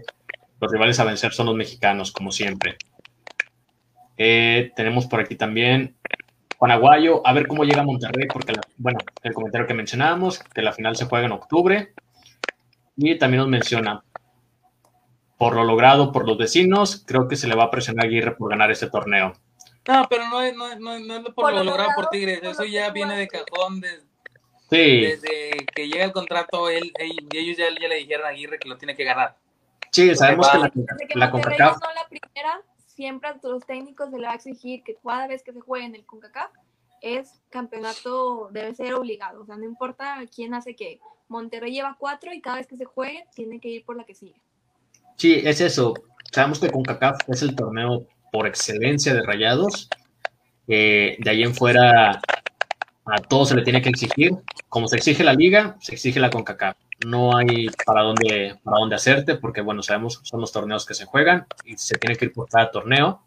los 0.61 0.70
rivales 0.70 1.01
a 1.01 1.05
vencer 1.05 1.32
son 1.32 1.47
los 1.47 1.57
mexicanos, 1.57 2.12
como 2.12 2.30
siempre. 2.30 2.76
Eh, 4.22 4.72
tenemos 4.76 5.06
por 5.06 5.18
aquí 5.20 5.34
también 5.34 5.96
Juan 6.58 6.72
Aguayo, 6.72 7.26
a 7.26 7.32
ver 7.32 7.48
cómo 7.48 7.64
llega 7.64 7.82
Monterrey, 7.82 8.28
porque, 8.30 8.52
bueno, 8.76 8.98
el 9.22 9.32
comentario 9.32 9.66
que 9.66 9.72
mencionábamos, 9.72 10.40
que 10.40 10.60
la 10.60 10.74
final 10.74 10.94
se 10.94 11.06
juega 11.06 11.24
en 11.24 11.32
octubre. 11.32 11.94
Y 12.98 13.16
también 13.16 13.40
nos 13.40 13.48
menciona, 13.48 14.04
por 15.38 15.54
lo 15.54 15.64
logrado 15.64 16.12
por 16.12 16.28
los 16.28 16.36
vecinos, 16.36 17.02
creo 17.06 17.28
que 17.28 17.36
se 17.36 17.48
le 17.48 17.54
va 17.54 17.64
a 17.64 17.70
presionar 17.70 18.04
a 18.04 18.08
Aguirre 18.08 18.36
por 18.36 18.50
ganar 18.50 18.70
este 18.70 18.90
torneo. 18.90 19.32
No, 19.88 20.06
pero 20.10 20.28
no 20.28 20.42
es, 20.42 20.54
no, 20.54 20.78
no, 20.78 20.98
no 20.98 21.16
es 21.16 21.34
por, 21.34 21.54
lo 21.54 21.64
logrado 21.64 21.92
por 21.96 22.10
Tigres, 22.10 22.42
eso 22.42 22.64
ya 22.64 22.90
viene 22.90 23.16
de 23.16 23.26
cajón 23.26 23.80
desde, 23.80 24.02
sí. 24.68 25.00
desde 25.00 25.66
que 25.74 25.88
llega 25.88 26.04
el 26.04 26.12
contrato, 26.12 26.68
él, 26.68 26.92
ellos 26.98 27.56
ya, 27.56 27.64
ya, 27.80 27.88
le 27.88 27.94
dijeron 27.94 28.26
a 28.26 28.28
Aguirre 28.28 28.58
que 28.58 28.68
lo 28.68 28.76
tiene 28.76 28.94
que 28.94 29.04
ganar. 29.04 29.34
Sí, 29.90 30.14
sabemos 30.14 30.46
que 30.50 30.58
la, 30.58 30.70
la. 31.14 31.30
No 31.30 31.38
la 31.38 32.06
primera, 32.10 32.60
siempre 33.01 33.30
a 33.30 33.38
los 33.42 33.64
técnicos 33.64 34.11
se 34.11 34.18
le 34.18 34.26
va 34.26 34.32
a 34.32 34.34
exigir 34.34 34.82
que 34.82 34.94
cada 35.03 35.26
vez 35.26 35.42
que 35.42 35.55
se 35.55 35.61
juegue 35.61 35.86
en 35.86 35.94
el 35.94 36.05
CONCACAF 36.05 36.51
es 37.01 37.40
campeonato, 37.48 38.51
debe 38.53 38.74
ser 38.74 38.92
obligado. 38.92 39.40
O 39.40 39.46
sea, 39.46 39.57
no 39.57 39.64
importa 39.64 40.18
quién 40.34 40.53
hace 40.53 40.76
qué. 40.76 41.01
Monterrey 41.26 41.72
lleva 41.72 41.96
cuatro 41.98 42.30
y 42.34 42.42
cada 42.42 42.59
vez 42.59 42.66
que 42.66 42.76
se 42.76 42.84
juegue 42.84 43.24
tiene 43.34 43.59
que 43.59 43.70
ir 43.70 43.86
por 43.86 43.96
la 43.96 44.05
que 44.05 44.14
sigue. 44.14 44.38
Sí, 45.16 45.40
es 45.42 45.62
eso. 45.62 45.94
Sabemos 46.30 46.61
que 46.61 46.70
CONCACAF 46.70 47.16
es 47.28 47.40
el 47.40 47.57
torneo 47.57 48.07
por 48.30 48.46
excelencia 48.46 49.14
de 49.14 49.22
rayados. 49.22 49.88
de 50.66 51.24
ahí 51.26 51.42
en 51.42 51.55
fuera 51.55 52.20
a 53.12 53.18
todos 53.18 53.48
se 53.50 53.56
le 53.56 53.62
tiene 53.62 53.82
que 53.82 53.88
exigir. 53.88 54.32
Como 54.68 54.88
se 54.88 54.96
exige 54.96 55.24
la 55.24 55.32
liga, 55.32 55.76
se 55.80 55.94
exige 55.94 56.20
la 56.20 56.30
CONCACAF 56.30 56.76
no 57.06 57.36
hay 57.36 57.68
para 57.86 58.02
dónde, 58.02 58.56
para 58.62 58.78
dónde 58.78 58.96
hacerte, 58.96 59.36
porque 59.36 59.61
bueno, 59.61 59.82
sabemos 59.82 60.20
son 60.22 60.40
los 60.40 60.52
torneos 60.52 60.84
que 60.84 60.94
se 60.94 61.06
juegan 61.06 61.46
y 61.64 61.76
se 61.76 61.96
tiene 61.96 62.16
que 62.16 62.26
ir 62.26 62.32
por 62.32 62.48
cada 62.48 62.70
torneo. 62.70 63.22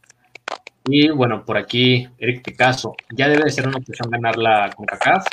Y 0.85 1.09
bueno, 1.09 1.45
por 1.45 1.57
aquí, 1.57 2.07
Eric 2.17 2.43
Picasso, 2.43 2.95
ya 3.11 3.29
debe 3.29 3.45
de 3.45 3.51
ser 3.51 3.67
una 3.67 3.77
opción 3.77 4.11
ganar 4.11 4.37
la 4.37 4.69
CONCACAF, 4.75 5.25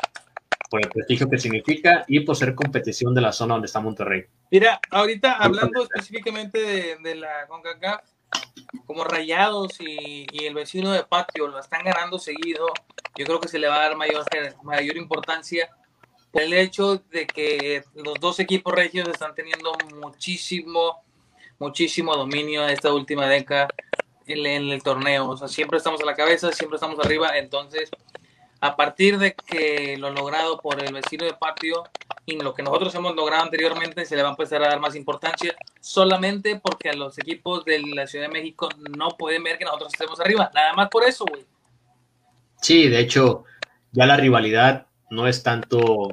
por 0.71 0.81
el 0.81 0.89
prestigio 0.89 1.29
que 1.29 1.39
significa 1.39 2.05
y 2.07 2.21
por 2.21 2.37
ser 2.37 2.55
competición 2.55 3.13
de 3.13 3.21
la 3.21 3.33
zona 3.33 3.55
donde 3.55 3.67
está 3.67 3.81
Monterrey. 3.81 4.25
Mira, 4.53 4.81
ahorita 4.91 5.33
hablando 5.33 5.83
específicamente 5.83 6.97
de, 7.03 7.15
la 7.17 7.47
CONCACAF, 7.49 8.03
como 8.87 9.05
Rayados 9.05 9.81
y, 9.81 10.27
y, 10.33 10.47
el 10.47 10.55
vecino 10.55 10.93
de 10.93 11.05
Patio 11.05 11.49
lo 11.49 11.59
están 11.59 11.85
ganando 11.85 12.19
seguido, 12.19 12.67
yo 13.17 13.25
creo 13.27 13.41
que 13.41 13.49
se 13.49 13.59
le 13.59 13.69
va 13.69 13.77
a 13.77 13.89
dar 13.89 13.97
mayor, 13.97 14.25
mayor 14.63 14.97
importancia 14.97 15.71
el 16.33 16.53
hecho 16.53 17.03
de 17.11 17.27
que 17.27 17.83
los 17.95 18.15
dos 18.21 18.39
equipos 18.39 18.73
regios 18.73 19.09
están 19.09 19.35
teniendo 19.35 19.73
muchísimo, 19.97 21.03
muchísimo 21.59 22.17
dominio 22.17 22.67
esta 22.69 22.93
última 22.93 23.27
década 23.27 23.69
en, 24.27 24.47
el 24.47 24.83
torneo. 24.83 25.29
O 25.29 25.37
sea, 25.37 25.49
siempre 25.49 25.79
estamos 25.79 26.01
a 26.01 26.05
la 26.05 26.15
cabeza, 26.15 26.53
siempre 26.53 26.77
estamos 26.77 26.99
arriba. 27.01 27.37
Entonces, 27.37 27.91
a 28.61 28.77
partir 28.77 29.19
de 29.19 29.35
que 29.35 29.97
lo 29.99 30.11
logrado 30.11 30.59
por 30.59 30.83
el 30.83 30.93
vecino 30.93 31.25
de 31.25 31.33
patio 31.33 31.85
y 32.27 32.37
lo 32.39 32.55
que 32.55 32.63
nosotros 32.63 32.95
hemos 32.95 33.17
logrado 33.17 33.43
anteriormente 33.43 34.05
se 34.05 34.17
le 34.17 34.23
va 34.23 34.29
a 34.29 34.33
empezar 34.33 34.63
a 34.63 34.69
dar 34.69 34.81
más 34.81 34.95
importancia 34.95 35.55
solamente 35.81 36.61
porque 36.63 36.91
a 36.91 36.95
los 36.95 37.19
equipos 37.19 37.65
de 37.65 37.81
la 37.81 38.07
Ciudad 38.07 38.27
de 38.27 38.33
México 38.33 38.69
no 38.97 39.11
pueden 39.19 39.43
ver 39.43 39.57
que 39.57 39.65
nosotros 39.65 39.93
estemos 39.93 40.21
arriba. 40.21 40.51
Nada 40.55 40.75
más 40.75 40.89
por 40.89 41.05
eso, 41.05 41.25
güey. 41.25 41.45
Sí, 42.61 42.89
de 42.89 43.01
hecho, 43.01 43.45
ya 43.93 44.05
la 44.05 44.17
rivalidad 44.17 44.87
no 45.09 45.27
es 45.27 45.43
tanto 45.43 46.11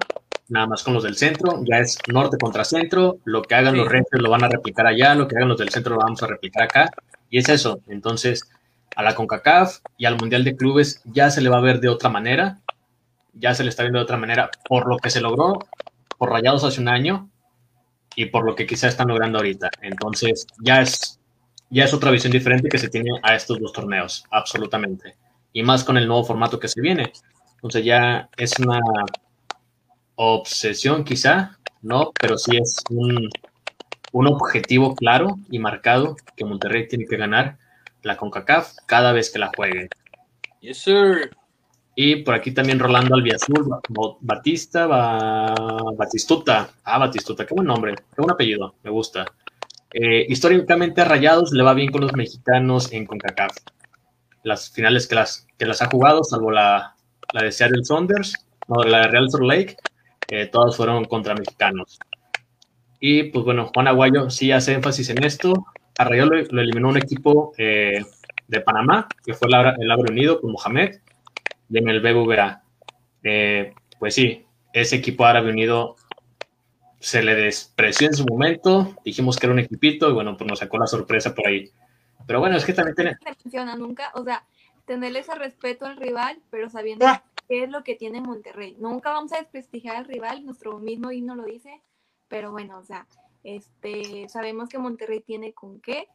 nada 0.49 0.67
más 0.67 0.83
con 0.83 0.93
los 0.93 1.03
del 1.03 1.17
centro, 1.17 1.61
ya 1.69 1.79
es 1.79 1.97
norte 2.07 2.37
contra 2.37 2.63
centro, 2.63 3.19
lo 3.25 3.41
que 3.41 3.55
hagan 3.55 3.75
los 3.75 3.87
Rangers 3.87 4.21
lo 4.21 4.29
van 4.29 4.45
a 4.45 4.49
replicar 4.49 4.87
allá, 4.87 5.13
lo 5.13 5.27
que 5.27 5.35
hagan 5.35 5.49
los 5.49 5.57
del 5.57 5.69
centro 5.69 5.95
lo 5.95 6.01
vamos 6.01 6.23
a 6.23 6.27
replicar 6.27 6.63
acá, 6.63 6.89
y 7.29 7.39
es 7.39 7.49
eso. 7.49 7.81
Entonces, 7.87 8.49
a 8.97 9.03
la 9.03 9.13
CONCACAF 9.13 9.77
y 9.95 10.05
al 10.05 10.17
Mundial 10.17 10.43
de 10.43 10.55
Clubes 10.55 11.01
ya 11.05 11.29
se 11.29 11.39
le 11.39 11.49
va 11.49 11.59
a 11.59 11.61
ver 11.61 11.79
de 11.79 11.87
otra 11.87 12.09
manera, 12.09 12.57
ya 13.33 13.53
se 13.53 13.63
le 13.63 13.69
está 13.69 13.83
viendo 13.83 13.99
de 13.99 14.03
otra 14.03 14.17
manera 14.17 14.49
por 14.67 14.89
lo 14.89 14.97
que 14.97 15.11
se 15.11 15.21
logró 15.21 15.59
por 16.17 16.31
Rayados 16.31 16.63
hace 16.63 16.81
un 16.81 16.87
año 16.87 17.29
y 18.15 18.25
por 18.25 18.43
lo 18.43 18.55
que 18.55 18.65
quizá 18.65 18.87
están 18.87 19.09
logrando 19.09 19.37
ahorita. 19.37 19.69
Entonces, 19.83 20.47
ya 20.63 20.81
es, 20.81 21.19
ya 21.69 21.83
es 21.83 21.93
otra 21.93 22.09
visión 22.09 22.31
diferente 22.31 22.69
que 22.69 22.79
se 22.79 22.89
tiene 22.89 23.11
a 23.21 23.35
estos 23.35 23.59
dos 23.59 23.71
torneos, 23.71 24.25
absolutamente. 24.31 25.15
Y 25.53 25.61
más 25.61 25.83
con 25.83 25.95
el 25.95 26.07
nuevo 26.07 26.23
formato 26.23 26.59
que 26.59 26.67
se 26.67 26.81
viene. 26.81 27.13
Entonces 27.53 27.85
ya 27.85 28.29
es 28.35 28.57
una 28.57 28.79
obsesión 30.15 31.03
quizá, 31.03 31.59
¿no? 31.83 32.11
Pero 32.19 32.39
sí 32.39 32.57
es 32.57 32.83
un, 32.89 33.29
un 34.11 34.27
objetivo 34.27 34.95
claro 34.95 35.37
y 35.51 35.59
marcado 35.59 36.15
que 36.35 36.45
Monterrey 36.45 36.87
tiene 36.87 37.05
que 37.05 37.17
ganar 37.17 37.59
la 38.03 38.17
CONCACAF 38.17 38.73
cada 38.85 39.11
vez 39.11 39.29
que 39.31 39.39
la 39.39 39.51
juegue. 39.55 39.89
Yes, 40.61 40.79
sir. 40.79 41.31
Y 41.95 42.17
por 42.17 42.35
aquí 42.35 42.51
también 42.51 42.79
Rolando 42.79 43.15
Albiazul, 43.15 43.65
Batista, 44.21 44.85
Batistuta. 44.85 46.69
Ah, 46.83 46.99
Batistuta, 46.99 47.45
qué 47.45 47.55
buen 47.55 47.67
nombre, 47.67 47.95
qué 47.95 48.21
buen 48.21 48.31
apellido, 48.31 48.75
me 48.83 48.91
gusta. 48.91 49.25
Eh, 49.91 50.25
históricamente 50.29 51.01
a 51.01 51.05
Rayados 51.05 51.51
le 51.53 51.63
va 51.63 51.73
bien 51.73 51.91
con 51.91 52.01
los 52.01 52.13
mexicanos 52.13 52.91
en 52.93 53.05
CONCACAF. 53.05 53.55
Las 54.43 54.69
finales 54.69 55.07
que 55.07 55.15
las, 55.15 55.47
que 55.57 55.65
las 55.65 55.81
ha 55.81 55.89
jugado, 55.89 56.23
salvo 56.23 56.51
la, 56.51 56.95
la 57.33 57.41
de 57.41 57.51
Seattle 57.51 57.83
Saunders, 57.83 58.33
no, 58.67 58.83
la 58.83 58.99
de 58.99 59.07
Real 59.07 59.29
Salt 59.31 59.45
Lake, 59.45 59.77
eh, 60.29 60.45
todas 60.47 60.75
fueron 60.75 61.05
contra 61.05 61.33
mexicanos. 61.33 61.99
Y 62.99 63.23
pues 63.23 63.45
bueno, 63.45 63.71
Juan 63.73 63.87
Aguayo 63.87 64.29
sí 64.29 64.51
hace 64.51 64.73
énfasis 64.73 65.09
en 65.09 65.23
esto. 65.23 65.65
A 65.97 66.03
Rayados 66.03 66.51
lo, 66.51 66.61
eliminó 66.61 66.89
un 66.89 66.97
equipo 66.97 67.53
eh, 67.57 68.03
de 68.47 68.61
Panamá, 68.61 69.07
que 69.25 69.33
fue 69.33 69.47
el, 69.47 69.73
el 69.81 69.91
Abre 69.91 70.11
Unido 70.11 70.39
con 70.39 70.51
Mohamed 70.51 70.99
y 71.69 71.77
en 71.77 71.89
el 71.89 72.01
BBVA. 72.01 72.61
Eh, 73.23 73.73
pues 73.99 74.13
sí, 74.15 74.45
ese 74.73 74.97
equipo 74.97 75.25
árabe 75.25 75.51
unido 75.51 75.95
se 76.99 77.21
le 77.23 77.35
despreció 77.35 78.07
en 78.07 78.13
su 78.13 78.25
momento, 78.25 78.95
dijimos 79.03 79.37
que 79.37 79.45
era 79.45 79.53
un 79.53 79.59
equipito 79.59 80.09
y 80.09 80.13
bueno, 80.13 80.35
pues 80.37 80.49
nos 80.49 80.59
sacó 80.59 80.77
la 80.77 80.87
sorpresa 80.87 81.33
por 81.33 81.47
ahí. 81.47 81.69
Pero 82.25 82.39
bueno, 82.39 82.57
es 82.57 82.65
que 82.65 82.73
también 82.73 82.95
tiene... 82.95 83.17
Se 83.23 83.35
menciona 83.43 83.75
nunca, 83.75 84.11
o 84.13 84.23
sea, 84.23 84.45
tenerle 84.85 85.19
ese 85.19 85.35
respeto 85.35 85.85
al 85.85 85.97
rival, 85.97 86.39
pero 86.49 86.69
sabiendo 86.69 87.05
ah. 87.07 87.23
qué 87.47 87.63
es 87.63 87.69
lo 87.69 87.83
que 87.83 87.95
tiene 87.95 88.21
Monterrey. 88.21 88.75
Nunca 88.79 89.11
vamos 89.11 89.31
a 89.33 89.37
desprestigiar 89.37 89.95
al 89.95 90.05
rival, 90.05 90.45
nuestro 90.45 90.79
mismo 90.79 91.11
himno 91.11 91.35
lo 91.35 91.45
dice, 91.45 91.81
pero 92.27 92.51
bueno, 92.51 92.77
o 92.79 92.83
sea, 92.83 93.07
este, 93.47 94.27
sabemos 94.27 94.67
que 94.67 94.77
Monterrey 94.77 95.21
tiene 95.21 95.53
con 95.53 95.79
qué. 95.79 96.09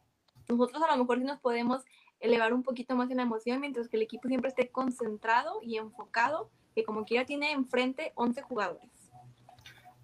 Nosotros 0.47 0.83
a 0.83 0.91
lo 0.91 1.01
mejor 1.01 1.17
sí 1.17 1.23
nos 1.23 1.39
podemos 1.39 1.81
elevar 2.19 2.53
un 2.53 2.61
poquito 2.61 2.95
más 2.95 3.09
en 3.09 3.17
la 3.17 3.23
emoción, 3.23 3.59
mientras 3.59 3.89
que 3.89 3.97
el 3.97 4.03
equipo 4.03 4.27
siempre 4.27 4.49
esté 4.49 4.69
concentrado 4.69 5.59
y 5.63 5.77
enfocado, 5.77 6.51
que 6.75 6.83
como 6.83 7.05
quiera 7.05 7.25
tiene 7.25 7.51
enfrente 7.51 8.11
11 8.15 8.41
jugadores. 8.43 8.89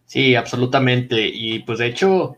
Sí, 0.06 0.36
absolutamente. 0.36 1.30
Y 1.32 1.60
pues 1.60 1.78
de 1.78 1.86
hecho, 1.86 2.36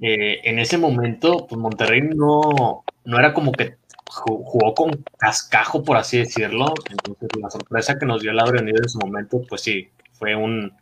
eh, 0.00 0.40
en 0.44 0.58
ese 0.58 0.78
momento, 0.78 1.46
pues 1.46 1.60
Monterrey 1.60 2.00
no, 2.00 2.84
no 3.04 3.18
era 3.18 3.34
como 3.34 3.52
que 3.52 3.76
jugó 4.06 4.72
con 4.74 5.04
cascajo, 5.18 5.84
por 5.84 5.98
así 5.98 6.16
decirlo. 6.16 6.72
Entonces 6.90 7.28
la 7.38 7.50
sorpresa 7.50 7.98
que 7.98 8.06
nos 8.06 8.22
dio 8.22 8.30
el 8.30 8.40
Abre 8.40 8.62
Unido 8.62 8.78
en 8.82 8.88
su 8.88 8.98
momento, 8.98 9.42
pues 9.46 9.60
sí, 9.60 9.90
fue 10.12 10.34
un, 10.34 10.72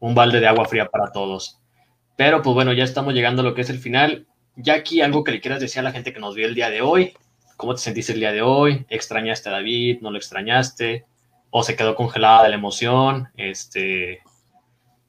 un 0.00 0.14
balde 0.14 0.40
de 0.40 0.48
agua 0.48 0.66
fría 0.66 0.90
para 0.90 1.10
todos. 1.10 1.61
Pero 2.16 2.42
pues 2.42 2.54
bueno, 2.54 2.72
ya 2.72 2.84
estamos 2.84 3.14
llegando 3.14 3.42
a 3.42 3.44
lo 3.44 3.54
que 3.54 3.62
es 3.62 3.70
el 3.70 3.78
final. 3.78 4.26
Ya 4.56 4.74
aquí 4.74 5.00
algo 5.00 5.24
que 5.24 5.32
le 5.32 5.40
quieras 5.40 5.60
decir 5.60 5.80
a 5.80 5.82
la 5.82 5.92
gente 5.92 6.12
que 6.12 6.20
nos 6.20 6.34
vio 6.34 6.46
el 6.46 6.54
día 6.54 6.68
de 6.70 6.82
hoy, 6.82 7.14
¿Cómo 7.62 7.76
te 7.76 7.80
sentiste 7.80 8.12
el 8.12 8.18
día 8.18 8.32
de 8.32 8.42
hoy? 8.42 8.84
¿Extrañaste 8.88 9.48
a 9.48 9.52
David? 9.52 10.00
¿No 10.00 10.10
lo 10.10 10.16
extrañaste? 10.16 11.06
¿O 11.50 11.62
se 11.62 11.76
quedó 11.76 11.94
congelada 11.94 12.42
de 12.42 12.48
la 12.48 12.56
emoción? 12.56 13.28
Este... 13.36 14.20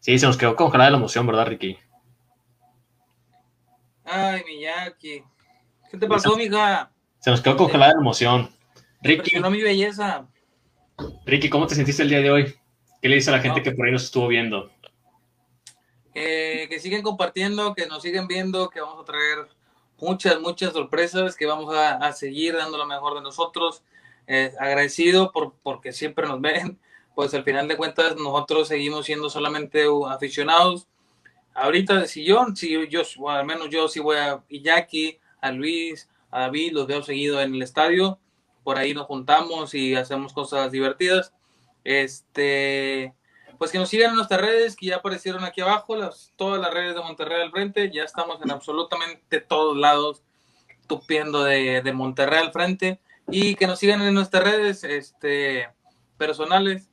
Sí, 0.01 0.19
se 0.19 0.27
nos 0.27 0.37
quedó 0.37 0.55
congelada 0.55 0.89
de 0.89 0.91
la 0.91 0.97
emoción, 0.99 1.25
¿verdad, 1.25 1.47
Ricky? 1.47 1.79
Ay, 4.05 4.43
Miyaki. 4.45 5.23
¿Qué 5.89 5.97
te 5.97 6.05
pasó, 6.05 6.37
mija? 6.37 6.91
Se 7.17 7.31
nos 7.31 7.41
quedó 7.41 7.57
congelada 7.57 7.89
de 7.89 7.95
la 7.95 8.01
emoción. 8.01 8.51
Ricky. 9.01 9.39
no 9.39 9.49
mi 9.49 9.63
belleza. 9.63 10.27
Ricky, 11.25 11.49
¿cómo 11.49 11.65
te 11.65 11.73
sentiste 11.73 12.03
el 12.03 12.09
día 12.09 12.19
de 12.19 12.29
hoy? 12.29 12.53
¿Qué 13.01 13.09
le 13.09 13.15
dice 13.15 13.31
a 13.31 13.37
la 13.37 13.41
gente 13.41 13.63
que 13.63 13.71
por 13.71 13.87
ahí 13.87 13.91
nos 13.91 14.03
estuvo 14.03 14.27
viendo? 14.27 14.69
Que 16.13 16.79
siguen 16.79 17.01
compartiendo, 17.01 17.73
que 17.73 17.87
nos 17.87 18.03
siguen 18.03 18.27
viendo, 18.27 18.69
que 18.69 18.81
vamos 18.81 19.01
a 19.01 19.05
traer 19.05 19.47
muchas, 19.99 20.39
muchas 20.39 20.73
sorpresas 20.73 21.35
que 21.35 21.45
vamos 21.45 21.73
a, 21.75 22.11
seguir 22.13 22.55
dando 22.55 22.77
lo 22.77 22.85
mejor 22.85 23.15
de 23.15 23.21
nosotros. 23.21 23.83
Eh, 24.25 24.53
agradecido 24.57 25.33
por, 25.33 25.53
porque 25.63 25.91
siempre 25.91 26.25
nos 26.27 26.39
ven, 26.39 26.79
pues 27.15 27.33
al 27.33 27.43
final 27.43 27.67
de 27.67 27.75
cuentas 27.75 28.15
nosotros 28.15 28.67
seguimos 28.67 29.05
siendo 29.05 29.29
solamente 29.29 29.85
aficionados. 30.07 30.87
Ahorita, 31.53 32.07
si 32.07 32.23
yo, 32.23 32.45
si 32.55 32.87
yo, 32.89 33.01
al 33.29 33.45
menos 33.45 33.69
yo 33.69 33.87
sí 33.87 33.99
voy 33.99 34.17
a 34.17 34.43
Iñaki, 34.49 35.19
a 35.41 35.51
Luis, 35.51 36.09
a 36.31 36.41
David, 36.41 36.71
los 36.73 36.87
veo 36.87 37.03
seguido 37.03 37.41
en 37.41 37.53
el 37.53 37.61
estadio, 37.61 38.17
por 38.63 38.77
ahí 38.77 38.93
nos 38.93 39.05
juntamos 39.05 39.73
y 39.75 39.93
hacemos 39.93 40.33
cosas 40.33 40.71
divertidas. 40.71 41.33
Este, 41.83 43.13
pues 43.63 43.71
que 43.71 43.77
nos 43.77 43.87
sigan 43.87 44.09
en 44.09 44.17
nuestras 44.17 44.41
redes 44.41 44.75
que 44.75 44.87
ya 44.87 44.97
aparecieron 44.97 45.45
aquí 45.45 45.61
abajo, 45.61 45.95
todas 46.35 46.59
las 46.59 46.73
redes 46.73 46.95
de 46.95 47.01
Monterrey 47.01 47.41
al 47.41 47.49
frente, 47.49 47.89
ya 47.93 48.03
estamos 48.03 48.41
en 48.41 48.51
absolutamente 48.51 49.39
todos 49.39 49.77
lados 49.77 50.21
tupiendo 50.85 51.45
de, 51.45 51.81
de 51.81 51.93
Monterrey 51.93 52.41
al 52.41 52.51
frente 52.51 52.99
y 53.29 53.55
que 53.55 53.65
nos 53.65 53.79
sigan 53.79 54.01
en 54.01 54.13
nuestras 54.15 54.43
redes 54.43 54.83
este, 54.83 55.69
personales. 56.17 56.89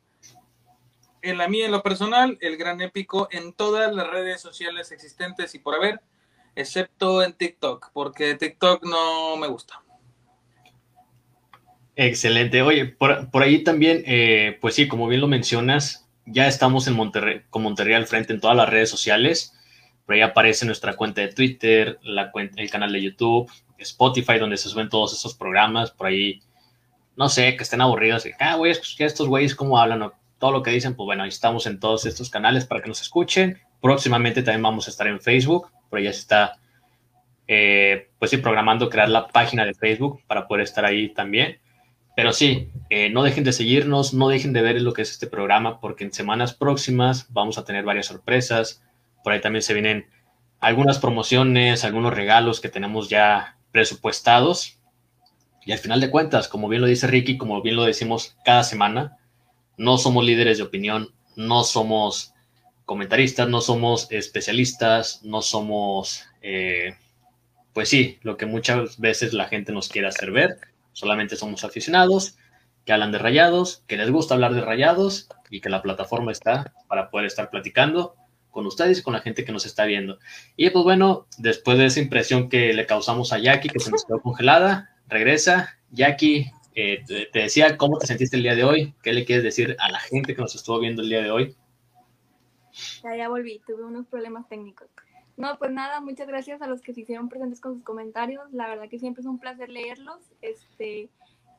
En 1.22 1.38
la 1.38 1.48
mía, 1.48 1.66
en 1.66 1.72
lo 1.72 1.82
personal, 1.82 2.38
el 2.40 2.56
gran 2.56 2.80
épico 2.80 3.26
en 3.32 3.52
todas 3.52 3.92
las 3.92 4.06
redes 4.06 4.40
sociales 4.40 4.92
existentes 4.92 5.52
y 5.56 5.58
por 5.58 5.74
haber, 5.74 6.00
excepto 6.54 7.24
en 7.24 7.32
TikTok, 7.32 7.90
porque 7.92 8.36
TikTok 8.36 8.84
no 8.84 9.36
me 9.38 9.48
gusta. 9.48 9.82
Excelente. 11.96 12.62
Oye, 12.62 12.86
por, 12.86 13.28
por 13.32 13.42
ahí 13.42 13.64
también, 13.64 14.04
eh, 14.06 14.56
pues 14.60 14.76
sí, 14.76 14.86
como 14.86 15.08
bien 15.08 15.20
lo 15.20 15.26
mencionas, 15.26 16.06
ya 16.30 16.46
estamos 16.46 16.86
en 16.86 16.94
Monterrey, 16.94 17.42
con 17.50 17.62
Monterrey 17.62 17.94
al 17.94 18.06
frente 18.06 18.32
en 18.32 18.40
todas 18.40 18.56
las 18.56 18.68
redes 18.68 18.88
sociales. 18.88 19.54
Por 20.06 20.14
ahí 20.14 20.22
aparece 20.22 20.66
nuestra 20.66 20.96
cuenta 20.96 21.20
de 21.20 21.28
Twitter, 21.28 21.98
la 22.02 22.30
cuenta, 22.30 22.60
el 22.60 22.70
canal 22.70 22.92
de 22.92 23.02
YouTube, 23.02 23.50
Spotify, 23.78 24.38
donde 24.38 24.56
se 24.56 24.68
suben 24.68 24.88
todos 24.88 25.12
esos 25.12 25.34
programas. 25.34 25.90
Por 25.90 26.08
ahí, 26.08 26.40
no 27.16 27.28
sé, 27.28 27.56
que 27.56 27.62
estén 27.62 27.80
aburridos. 27.80 28.24
Que, 28.24 28.34
ah, 28.38 28.56
güey, 28.56 28.72
estos 28.72 29.28
güeyes 29.28 29.54
cómo 29.54 29.78
hablan 29.78 30.10
todo 30.38 30.52
lo 30.52 30.62
que 30.62 30.70
dicen. 30.70 30.94
Pues 30.94 31.06
bueno, 31.06 31.22
ahí 31.22 31.28
estamos 31.28 31.66
en 31.66 31.78
todos 31.78 32.06
estos 32.06 32.30
canales 32.30 32.64
para 32.64 32.82
que 32.82 32.88
nos 32.88 33.00
escuchen. 33.00 33.60
Próximamente 33.80 34.42
también 34.42 34.62
vamos 34.62 34.86
a 34.86 34.90
estar 34.90 35.06
en 35.06 35.20
Facebook. 35.20 35.70
Por 35.88 35.98
ahí 35.98 36.04
ya 36.04 36.12
se 36.12 36.20
está, 36.20 36.58
eh, 37.46 38.10
pues 38.18 38.30
sí, 38.30 38.36
programando 38.38 38.88
crear 38.88 39.08
la 39.08 39.28
página 39.28 39.64
de 39.64 39.74
Facebook 39.74 40.22
para 40.26 40.46
poder 40.46 40.64
estar 40.64 40.84
ahí 40.84 41.10
también. 41.10 41.58
Pero 42.16 42.32
sí, 42.32 42.70
eh, 42.90 43.08
no 43.10 43.22
dejen 43.22 43.44
de 43.44 43.52
seguirnos, 43.52 44.14
no 44.14 44.28
dejen 44.28 44.52
de 44.52 44.62
ver 44.62 44.80
lo 44.82 44.92
que 44.92 45.02
es 45.02 45.10
este 45.10 45.26
programa, 45.26 45.80
porque 45.80 46.04
en 46.04 46.12
semanas 46.12 46.54
próximas 46.54 47.26
vamos 47.30 47.56
a 47.56 47.64
tener 47.64 47.84
varias 47.84 48.06
sorpresas. 48.06 48.82
Por 49.22 49.32
ahí 49.32 49.40
también 49.40 49.62
se 49.62 49.74
vienen 49.74 50.06
algunas 50.58 50.98
promociones, 50.98 51.84
algunos 51.84 52.14
regalos 52.14 52.60
que 52.60 52.68
tenemos 52.68 53.08
ya 53.08 53.56
presupuestados. 53.72 54.78
Y 55.64 55.72
al 55.72 55.78
final 55.78 56.00
de 56.00 56.10
cuentas, 56.10 56.48
como 56.48 56.68
bien 56.68 56.82
lo 56.82 56.88
dice 56.88 57.06
Ricky, 57.06 57.38
como 57.38 57.62
bien 57.62 57.76
lo 57.76 57.84
decimos 57.84 58.36
cada 58.44 58.64
semana, 58.64 59.18
no 59.76 59.98
somos 59.98 60.24
líderes 60.24 60.58
de 60.58 60.64
opinión, 60.64 61.14
no 61.36 61.64
somos 61.64 62.34
comentaristas, 62.84 63.48
no 63.48 63.60
somos 63.60 64.10
especialistas, 64.10 65.22
no 65.22 65.42
somos, 65.42 66.24
eh, 66.42 66.96
pues 67.72 67.88
sí, 67.88 68.18
lo 68.22 68.36
que 68.36 68.46
muchas 68.46 68.98
veces 68.98 69.32
la 69.32 69.46
gente 69.46 69.72
nos 69.72 69.88
quiere 69.88 70.08
hacer 70.08 70.32
ver 70.32 70.58
Solamente 70.92 71.36
somos 71.36 71.64
aficionados 71.64 72.36
que 72.84 72.92
hablan 72.92 73.12
de 73.12 73.18
rayados, 73.18 73.84
que 73.86 73.96
les 73.96 74.10
gusta 74.10 74.34
hablar 74.34 74.54
de 74.54 74.62
rayados 74.62 75.28
y 75.50 75.60
que 75.60 75.68
la 75.68 75.82
plataforma 75.82 76.32
está 76.32 76.72
para 76.88 77.10
poder 77.10 77.26
estar 77.26 77.50
platicando 77.50 78.16
con 78.50 78.66
ustedes 78.66 78.98
y 78.98 79.02
con 79.02 79.12
la 79.12 79.20
gente 79.20 79.44
que 79.44 79.52
nos 79.52 79.66
está 79.66 79.84
viendo. 79.84 80.18
Y 80.56 80.70
pues 80.70 80.84
bueno, 80.84 81.26
después 81.38 81.78
de 81.78 81.86
esa 81.86 82.00
impresión 82.00 82.48
que 82.48 82.72
le 82.72 82.86
causamos 82.86 83.32
a 83.32 83.38
Jackie, 83.38 83.68
que 83.68 83.80
se 83.80 83.90
nos 83.90 84.04
quedó 84.04 84.20
congelada, 84.20 84.96
regresa. 85.08 85.78
Jackie, 85.90 86.50
eh, 86.74 87.04
te, 87.06 87.38
decía, 87.38 87.76
¿cómo 87.76 87.98
te 87.98 88.06
sentiste 88.06 88.36
el 88.36 88.42
día 88.42 88.54
de 88.54 88.64
hoy? 88.64 88.94
¿Qué 89.02 89.12
le 89.12 89.24
quieres 89.24 89.44
decir 89.44 89.76
a 89.78 89.90
la 89.90 90.00
gente 90.00 90.34
que 90.34 90.42
nos 90.42 90.54
estuvo 90.54 90.78
viendo 90.80 91.02
el 91.02 91.08
día 91.08 91.22
de 91.22 91.30
hoy? 91.30 91.56
Ya 93.02 93.28
volví, 93.28 93.60
tuve 93.66 93.84
unos 93.84 94.06
problemas 94.06 94.48
técnicos. 94.48 94.88
No, 95.40 95.58
pues 95.58 95.72
nada, 95.72 96.02
muchas 96.02 96.28
gracias 96.28 96.60
a 96.60 96.66
los 96.66 96.82
que 96.82 96.92
se 96.92 97.00
hicieron 97.00 97.30
presentes 97.30 97.62
con 97.62 97.72
sus 97.72 97.82
comentarios. 97.82 98.52
La 98.52 98.68
verdad 98.68 98.90
que 98.90 98.98
siempre 98.98 99.22
es 99.22 99.26
un 99.26 99.38
placer 99.38 99.70
leerlos. 99.70 100.18
Este, 100.42 101.08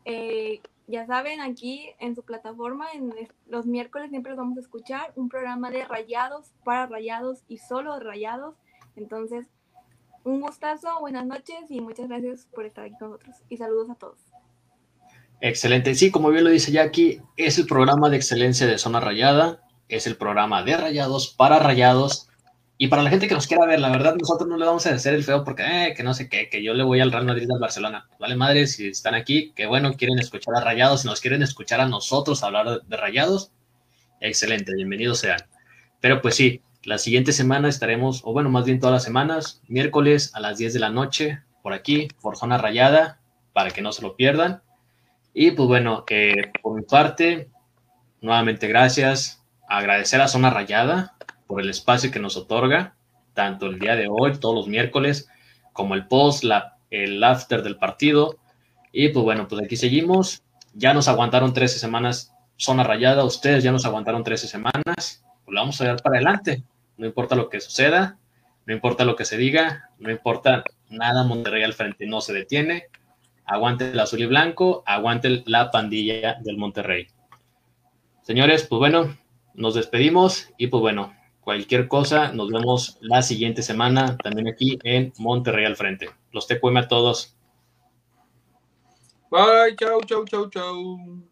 eh, 0.05 0.61
ya 0.85 1.07
saben, 1.07 1.41
aquí 1.41 1.89
en 1.97 2.13
su 2.13 2.21
plataforma, 2.21 2.91
en 2.93 3.11
los 3.47 3.65
miércoles 3.65 4.11
siempre 4.11 4.33
los 4.33 4.37
vamos 4.37 4.57
a 4.57 4.61
escuchar, 4.61 5.11
un 5.15 5.29
programa 5.29 5.71
de 5.71 5.83
rayados, 5.83 6.51
para 6.63 6.85
rayados 6.85 7.39
y 7.47 7.57
solo 7.57 7.99
rayados. 7.99 8.53
Entonces, 8.95 9.47
un 10.23 10.41
gustazo, 10.41 10.99
buenas 10.99 11.25
noches 11.25 11.61
y 11.69 11.81
muchas 11.81 12.07
gracias 12.07 12.47
por 12.53 12.67
estar 12.67 12.85
aquí 12.85 12.93
con 12.99 13.09
nosotros. 13.09 13.37
Y 13.49 13.57
saludos 13.57 13.89
a 13.89 13.95
todos. 13.95 14.19
Excelente. 15.39 15.95
Sí, 15.95 16.11
como 16.11 16.29
bien 16.29 16.43
lo 16.43 16.51
dice 16.51 16.71
Jackie, 16.71 17.19
es 17.35 17.57
el 17.57 17.65
programa 17.65 18.11
de 18.11 18.17
excelencia 18.17 18.67
de 18.67 18.77
Zona 18.77 18.99
Rayada, 18.99 19.63
es 19.89 20.05
el 20.05 20.17
programa 20.17 20.61
de 20.61 20.77
rayados 20.77 21.33
para 21.33 21.57
rayados. 21.57 22.27
Y 22.81 22.87
para 22.87 23.03
la 23.03 23.11
gente 23.11 23.27
que 23.27 23.35
nos 23.35 23.45
quiera 23.45 23.67
ver, 23.67 23.79
la 23.79 23.91
verdad, 23.91 24.15
nosotros 24.19 24.49
no 24.49 24.57
le 24.57 24.65
vamos 24.65 24.87
a 24.87 24.95
hacer 24.95 25.13
el 25.13 25.23
feo 25.23 25.43
porque, 25.43 25.61
eh, 25.61 25.93
que 25.95 26.01
no 26.01 26.15
sé 26.15 26.27
qué, 26.27 26.49
que 26.49 26.63
yo 26.63 26.73
le 26.73 26.83
voy 26.83 26.99
al 26.99 27.11
Real 27.11 27.25
Madrid 27.27 27.47
al 27.51 27.59
Barcelona. 27.59 28.09
Vale, 28.19 28.35
madre, 28.35 28.65
si 28.65 28.87
están 28.87 29.13
aquí, 29.13 29.51
que 29.55 29.67
bueno, 29.67 29.93
quieren 29.93 30.17
escuchar 30.17 30.55
a 30.55 30.61
rayados, 30.61 31.01
si 31.01 31.07
nos 31.07 31.21
quieren 31.21 31.43
escuchar 31.43 31.79
a 31.79 31.85
nosotros 31.87 32.41
hablar 32.41 32.81
de, 32.81 32.97
rayados, 32.97 33.51
excelente, 34.19 34.73
bienvenidos 34.73 35.19
sean. 35.19 35.37
Pero 35.99 36.23
pues 36.23 36.33
sí, 36.33 36.63
la 36.81 36.97
siguiente 36.97 37.33
semana 37.33 37.69
estaremos, 37.69 38.21
o 38.23 38.33
bueno, 38.33 38.49
más 38.49 38.65
bien 38.65 38.79
todas 38.79 38.93
las 38.93 39.03
semanas, 39.03 39.61
miércoles 39.67 40.31
a 40.33 40.39
las 40.39 40.57
10 40.57 40.73
de 40.73 40.79
la 40.79 40.89
noche, 40.89 41.43
por 41.61 41.73
aquí, 41.73 42.07
por 42.19 42.35
Zona 42.35 42.57
Rayada, 42.57 43.19
para 43.53 43.69
que 43.69 43.83
no 43.83 43.91
se 43.91 44.01
lo 44.01 44.15
pierdan. 44.15 44.63
Y 45.35 45.51
pues 45.51 45.67
bueno, 45.67 46.03
eh, 46.09 46.51
por 46.63 46.75
mi 46.75 46.81
parte, 46.81 47.47
nuevamente 48.21 48.67
gracias. 48.67 49.43
Agradecer 49.69 50.19
a 50.19 50.27
Zona 50.27 50.49
Rayada 50.49 51.15
por 51.51 51.61
el 51.61 51.69
espacio 51.69 52.11
que 52.11 52.19
nos 52.19 52.37
otorga, 52.37 52.95
tanto 53.33 53.65
el 53.65 53.77
día 53.77 53.97
de 53.97 54.07
hoy, 54.09 54.39
todos 54.39 54.55
los 54.55 54.69
miércoles, 54.69 55.27
como 55.73 55.95
el 55.95 56.07
post, 56.07 56.45
la, 56.45 56.77
el 56.89 57.21
after 57.21 57.61
del 57.61 57.75
partido. 57.75 58.37
Y 58.93 59.09
pues 59.09 59.25
bueno, 59.25 59.49
pues 59.49 59.61
aquí 59.61 59.75
seguimos. 59.75 60.43
Ya 60.73 60.93
nos 60.93 61.09
aguantaron 61.09 61.51
13 61.51 61.77
semanas 61.77 62.33
Zona 62.55 62.85
Rayada, 62.85 63.25
ustedes 63.25 63.65
ya 63.65 63.73
nos 63.73 63.83
aguantaron 63.83 64.23
13 64.23 64.47
semanas. 64.47 65.25
Pues 65.43 65.53
le 65.53 65.59
vamos 65.59 65.81
a 65.81 65.85
dar 65.85 66.01
para 66.01 66.15
adelante. 66.15 66.63
No 66.95 67.05
importa 67.05 67.35
lo 67.35 67.49
que 67.49 67.59
suceda, 67.59 68.17
no 68.65 68.73
importa 68.73 69.03
lo 69.03 69.17
que 69.17 69.25
se 69.25 69.35
diga, 69.35 69.89
no 69.99 70.09
importa 70.09 70.63
nada, 70.87 71.25
Monterrey 71.25 71.63
al 71.63 71.73
frente 71.73 72.05
no 72.05 72.21
se 72.21 72.31
detiene 72.31 72.85
aguante 73.51 73.91
el 73.91 73.99
azul 73.99 74.21
y 74.21 74.25
blanco, 74.27 74.81
aguante 74.85 75.43
la 75.45 75.71
pandilla 75.71 76.37
del 76.41 76.55
Monterrey. 76.55 77.07
Señores, 78.21 78.65
pues 78.65 78.79
bueno, 78.79 79.17
nos 79.53 79.75
despedimos 79.75 80.47
y 80.57 80.67
pues 80.67 80.79
bueno, 80.79 81.13
cualquier 81.41 81.87
cosa, 81.87 82.31
nos 82.31 82.49
vemos 82.49 82.97
la 83.01 83.21
siguiente 83.21 83.61
semana 83.61 84.17
también 84.17 84.47
aquí 84.47 84.79
en 84.83 85.11
Monterrey 85.17 85.65
al 85.65 85.75
frente. 85.75 86.09
Los 86.31 86.47
TQM 86.47 86.77
a 86.77 86.87
todos. 86.87 87.35
Bye, 89.29 89.75
chau, 89.77 90.01
chau, 90.03 90.25
chau, 90.25 90.49
chau. 90.49 91.30